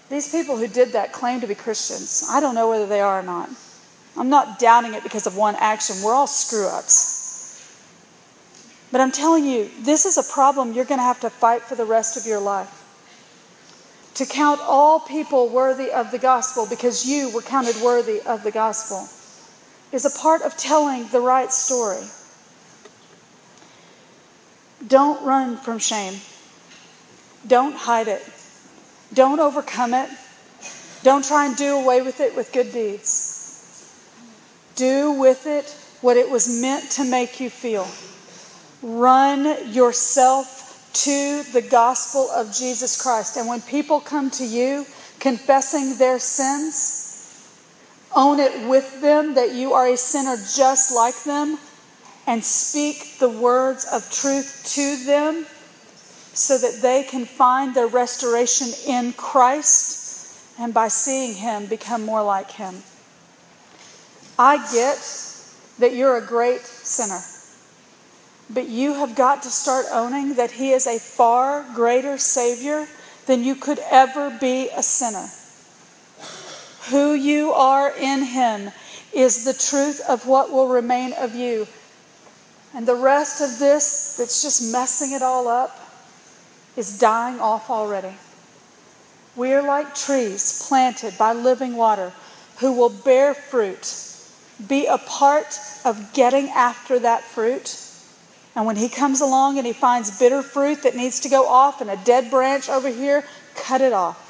These 0.09 0.31
people 0.31 0.57
who 0.57 0.67
did 0.67 0.93
that 0.93 1.11
claim 1.11 1.41
to 1.41 1.47
be 1.47 1.55
Christians. 1.55 2.25
I 2.29 2.39
don't 2.39 2.55
know 2.55 2.69
whether 2.69 2.85
they 2.85 3.01
are 3.01 3.19
or 3.19 3.23
not. 3.23 3.49
I'm 4.17 4.29
not 4.29 4.59
doubting 4.59 4.93
it 4.93 5.03
because 5.03 5.27
of 5.27 5.35
one 5.35 5.55
action. 5.55 5.97
We're 6.03 6.13
all 6.13 6.27
screw 6.27 6.67
ups. 6.67 7.23
But 8.91 9.01
I'm 9.01 9.11
telling 9.11 9.45
you, 9.45 9.69
this 9.81 10.05
is 10.05 10.17
a 10.17 10.23
problem 10.23 10.73
you're 10.73 10.85
going 10.85 10.99
to 10.99 11.03
have 11.03 11.19
to 11.21 11.29
fight 11.29 11.63
for 11.63 11.75
the 11.75 11.85
rest 11.85 12.17
of 12.17 12.25
your 12.25 12.39
life. 12.39 12.83
To 14.15 14.25
count 14.25 14.61
all 14.61 15.01
people 15.01 15.49
worthy 15.49 15.91
of 15.91 16.11
the 16.11 16.19
gospel 16.19 16.65
because 16.69 17.05
you 17.05 17.29
were 17.33 17.41
counted 17.41 17.75
worthy 17.83 18.21
of 18.21 18.43
the 18.43 18.51
gospel 18.51 19.09
is 19.91 20.05
a 20.05 20.19
part 20.19 20.41
of 20.43 20.55
telling 20.55 21.07
the 21.09 21.19
right 21.19 21.51
story. 21.51 22.03
Don't 24.87 25.25
run 25.25 25.57
from 25.57 25.79
shame, 25.79 26.21
don't 27.45 27.75
hide 27.75 28.07
it. 28.07 28.23
Don't 29.15 29.39
overcome 29.39 29.93
it. 29.93 30.09
Don't 31.03 31.23
try 31.23 31.45
and 31.45 31.55
do 31.55 31.77
away 31.77 32.01
with 32.01 32.19
it 32.19 32.35
with 32.35 32.51
good 32.51 32.71
deeds. 32.71 33.31
Do 34.75 35.13
with 35.13 35.47
it 35.47 35.69
what 36.01 36.17
it 36.17 36.29
was 36.29 36.61
meant 36.61 36.91
to 36.91 37.05
make 37.05 37.39
you 37.39 37.49
feel. 37.49 37.87
Run 38.83 39.71
yourself 39.73 40.91
to 41.05 41.43
the 41.53 41.61
gospel 41.61 42.29
of 42.31 42.53
Jesus 42.53 43.01
Christ. 43.01 43.37
And 43.37 43.47
when 43.47 43.61
people 43.61 44.01
come 44.01 44.29
to 44.31 44.45
you 44.45 44.85
confessing 45.19 45.97
their 45.97 46.19
sins, 46.19 47.05
own 48.15 48.39
it 48.39 48.67
with 48.67 49.01
them 49.01 49.35
that 49.35 49.53
you 49.53 49.73
are 49.73 49.87
a 49.87 49.97
sinner 49.97 50.35
just 50.35 50.93
like 50.93 51.23
them, 51.23 51.57
and 52.27 52.43
speak 52.43 53.19
the 53.19 53.29
words 53.29 53.85
of 53.91 54.11
truth 54.11 54.63
to 54.75 55.05
them 55.05 55.45
so 56.35 56.57
that 56.57 56.81
they 56.81 57.03
can 57.03 57.25
find 57.25 57.73
their 57.73 57.87
restoration 57.87 58.67
in 58.85 59.13
Christ 59.13 60.37
and 60.59 60.73
by 60.73 60.89
seeing 60.89 61.35
Him 61.35 61.65
become 61.65 62.05
more 62.05 62.23
like 62.23 62.51
Him. 62.51 62.75
I 64.37 64.57
get 64.73 64.97
that 65.79 65.93
you're 65.93 66.17
a 66.17 66.25
great 66.25 66.61
sinner. 66.61 67.21
But 68.49 68.67
you 68.67 68.93
have 68.93 69.15
got 69.15 69.43
to 69.43 69.49
start 69.49 69.85
owning 69.91 70.35
that 70.35 70.51
He 70.51 70.71
is 70.71 70.87
a 70.87 70.99
far 70.99 71.65
greater 71.73 72.17
Savior 72.17 72.87
than 73.27 73.43
you 73.43 73.55
could 73.55 73.79
ever 73.89 74.37
be 74.39 74.69
a 74.75 74.83
sinner. 74.83 75.27
Who 76.91 77.13
you 77.13 77.53
are 77.53 77.91
in 77.95 78.23
Him 78.23 78.71
is 79.13 79.45
the 79.45 79.53
truth 79.53 80.01
of 80.07 80.27
what 80.27 80.51
will 80.51 80.67
remain 80.67 81.13
of 81.13 81.33
you. 81.33 81.67
And 82.73 82.85
the 82.85 82.95
rest 82.95 83.41
of 83.41 83.57
this 83.57 84.17
that's 84.17 84.43
just 84.43 84.71
messing 84.73 85.13
it 85.13 85.21
all 85.21 85.47
up 85.47 85.79
is 86.75 86.99
dying 86.99 87.39
off 87.39 87.69
already. 87.69 88.15
We 89.35 89.53
are 89.53 89.61
like 89.61 89.95
trees 89.95 90.65
planted 90.67 91.17
by 91.17 91.33
living 91.33 91.75
water 91.75 92.13
who 92.59 92.71
will 92.73 92.89
bear 92.89 93.33
fruit, 93.33 93.93
be 94.65 94.85
a 94.85 94.97
part 94.97 95.59
of 95.83 96.13
getting 96.13 96.49
after 96.49 96.99
that 96.99 97.23
fruit. 97.23 97.81
And 98.55 98.65
when 98.65 98.77
he 98.77 98.87
comes 98.87 99.19
along 99.19 99.57
and 99.57 99.67
he 99.67 99.73
finds 99.73 100.17
bitter 100.17 100.41
fruit 100.41 100.83
that 100.83 100.95
needs 100.95 101.19
to 101.21 101.29
go 101.29 101.47
off 101.47 101.81
and 101.81 101.89
a 101.89 101.97
dead 101.97 102.31
branch 102.31 102.69
over 102.69 102.87
here, 102.87 103.25
cut 103.55 103.81
it 103.81 103.91
off. 103.91 104.21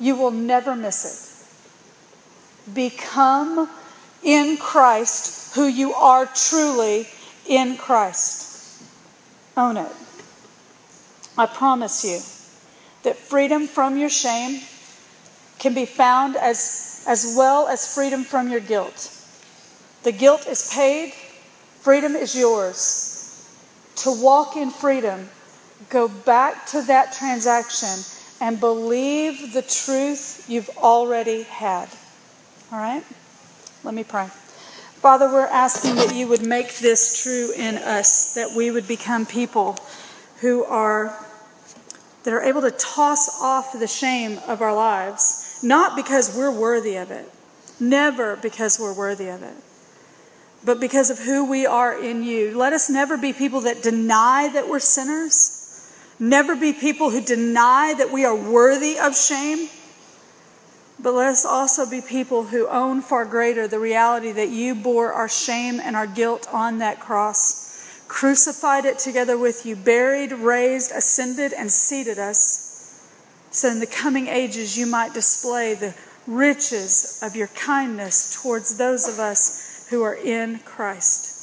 You 0.00 0.16
will 0.16 0.30
never 0.30 0.74
miss 0.74 1.04
it. 1.04 2.74
Become 2.74 3.68
in 4.22 4.56
Christ 4.56 5.54
who 5.54 5.66
you 5.66 5.92
are 5.94 6.26
truly 6.26 7.06
in 7.46 7.76
Christ. 7.76 8.82
Own 9.56 9.76
it. 9.76 9.92
I 11.38 11.46
promise 11.46 12.04
you 12.04 12.18
that 13.04 13.16
freedom 13.16 13.68
from 13.68 13.96
your 13.96 14.08
shame 14.08 14.60
can 15.60 15.72
be 15.72 15.86
found 15.86 16.34
as, 16.36 17.04
as 17.06 17.36
well 17.38 17.68
as 17.68 17.94
freedom 17.94 18.24
from 18.24 18.50
your 18.50 18.58
guilt. 18.58 19.14
The 20.02 20.10
guilt 20.10 20.48
is 20.48 20.72
paid, 20.72 21.12
freedom 21.80 22.16
is 22.16 22.34
yours. 22.34 23.14
To 23.98 24.10
walk 24.10 24.56
in 24.56 24.70
freedom, 24.70 25.28
go 25.90 26.08
back 26.08 26.66
to 26.66 26.82
that 26.82 27.12
transaction 27.12 28.04
and 28.40 28.58
believe 28.58 29.52
the 29.52 29.62
truth 29.62 30.44
you've 30.48 30.70
already 30.76 31.44
had. 31.44 31.88
All 32.72 32.78
right? 32.78 33.04
Let 33.84 33.94
me 33.94 34.02
pray. 34.02 34.26
Father, 34.26 35.28
we're 35.28 35.46
asking 35.46 35.94
that 35.96 36.14
you 36.16 36.26
would 36.26 36.44
make 36.44 36.78
this 36.78 37.22
true 37.22 37.52
in 37.56 37.76
us, 37.76 38.34
that 38.34 38.56
we 38.56 38.72
would 38.72 38.88
become 38.88 39.24
people 39.24 39.76
who 40.40 40.64
are 40.64 41.16
that 42.28 42.34
are 42.34 42.42
able 42.42 42.60
to 42.60 42.70
toss 42.70 43.40
off 43.40 43.72
the 43.72 43.86
shame 43.86 44.38
of 44.46 44.60
our 44.60 44.74
lives, 44.74 45.58
not 45.62 45.96
because 45.96 46.36
we're 46.36 46.50
worthy 46.50 46.96
of 46.96 47.10
it, 47.10 47.26
never 47.80 48.36
because 48.36 48.78
we're 48.78 48.92
worthy 48.92 49.30
of 49.30 49.42
it, 49.42 49.54
but 50.62 50.78
because 50.78 51.08
of 51.08 51.18
who 51.18 51.48
we 51.48 51.64
are 51.64 51.98
in 51.98 52.22
you. 52.22 52.54
Let 52.54 52.74
us 52.74 52.90
never 52.90 53.16
be 53.16 53.32
people 53.32 53.62
that 53.62 53.82
deny 53.82 54.50
that 54.52 54.68
we're 54.68 54.78
sinners, 54.78 55.90
never 56.18 56.54
be 56.54 56.74
people 56.74 57.08
who 57.08 57.22
deny 57.22 57.94
that 57.96 58.12
we 58.12 58.26
are 58.26 58.36
worthy 58.36 58.98
of 58.98 59.16
shame. 59.16 59.70
But 61.00 61.14
let 61.14 61.28
us 61.28 61.46
also 61.46 61.88
be 61.88 62.02
people 62.02 62.44
who 62.44 62.68
own 62.68 63.00
far 63.00 63.24
greater 63.24 63.66
the 63.66 63.78
reality 63.78 64.32
that 64.32 64.50
you 64.50 64.74
bore 64.74 65.14
our 65.14 65.30
shame 65.30 65.80
and 65.80 65.96
our 65.96 66.06
guilt 66.06 66.46
on 66.52 66.80
that 66.80 67.00
cross 67.00 67.67
crucified 68.08 68.84
it 68.84 68.98
together 68.98 69.38
with 69.38 69.64
you, 69.64 69.76
buried, 69.76 70.32
raised, 70.32 70.90
ascended, 70.90 71.52
and 71.52 71.70
seated 71.70 72.18
us, 72.18 73.06
so 73.50 73.68
in 73.68 73.80
the 73.80 73.86
coming 73.86 74.26
ages 74.26 74.76
you 74.76 74.86
might 74.86 75.14
display 75.14 75.74
the 75.74 75.94
riches 76.26 77.20
of 77.22 77.36
your 77.36 77.46
kindness 77.48 78.42
towards 78.42 78.76
those 78.76 79.06
of 79.06 79.18
us 79.18 79.86
who 79.90 80.02
are 80.02 80.14
in 80.14 80.58
Christ. 80.60 81.34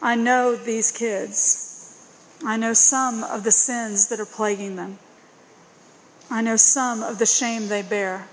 I 0.00 0.14
know 0.14 0.56
these 0.56 0.90
kids. 0.90 1.68
I 2.44 2.56
know 2.56 2.72
some 2.72 3.22
of 3.24 3.44
the 3.44 3.52
sins 3.52 4.08
that 4.08 4.20
are 4.20 4.26
plaguing 4.26 4.76
them. 4.76 4.98
I 6.30 6.42
know 6.42 6.56
some 6.56 7.02
of 7.02 7.18
the 7.18 7.26
shame 7.26 7.68
they 7.68 7.82
bear. 7.82 8.26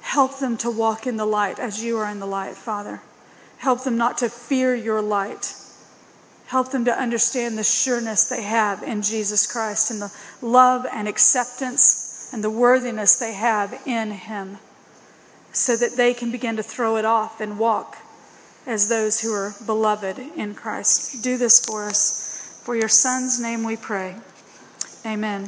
Help 0.00 0.38
them 0.38 0.56
to 0.58 0.70
walk 0.70 1.06
in 1.06 1.16
the 1.16 1.26
light 1.26 1.58
as 1.58 1.82
you 1.82 1.98
are 1.98 2.10
in 2.10 2.20
the 2.20 2.26
light, 2.26 2.56
Father. 2.56 3.00
Help 3.58 3.84
them 3.84 3.96
not 3.96 4.18
to 4.18 4.28
fear 4.28 4.74
your 4.74 5.02
light 5.02 5.54
Help 6.50 6.72
them 6.72 6.84
to 6.84 6.92
understand 6.92 7.56
the 7.56 7.62
sureness 7.62 8.28
they 8.28 8.42
have 8.42 8.82
in 8.82 9.02
Jesus 9.02 9.46
Christ 9.46 9.88
and 9.92 10.02
the 10.02 10.12
love 10.42 10.84
and 10.92 11.06
acceptance 11.06 12.28
and 12.32 12.42
the 12.42 12.50
worthiness 12.50 13.14
they 13.14 13.34
have 13.34 13.80
in 13.86 14.10
Him 14.10 14.58
so 15.52 15.76
that 15.76 15.96
they 15.96 16.12
can 16.12 16.32
begin 16.32 16.56
to 16.56 16.62
throw 16.64 16.96
it 16.96 17.04
off 17.04 17.40
and 17.40 17.56
walk 17.56 17.98
as 18.66 18.88
those 18.88 19.20
who 19.20 19.32
are 19.32 19.54
beloved 19.64 20.18
in 20.36 20.56
Christ. 20.56 21.22
Do 21.22 21.38
this 21.38 21.64
for 21.64 21.84
us. 21.84 22.60
For 22.64 22.74
your 22.74 22.88
Son's 22.88 23.40
name 23.40 23.62
we 23.62 23.76
pray. 23.76 24.16
Amen. 25.06 25.38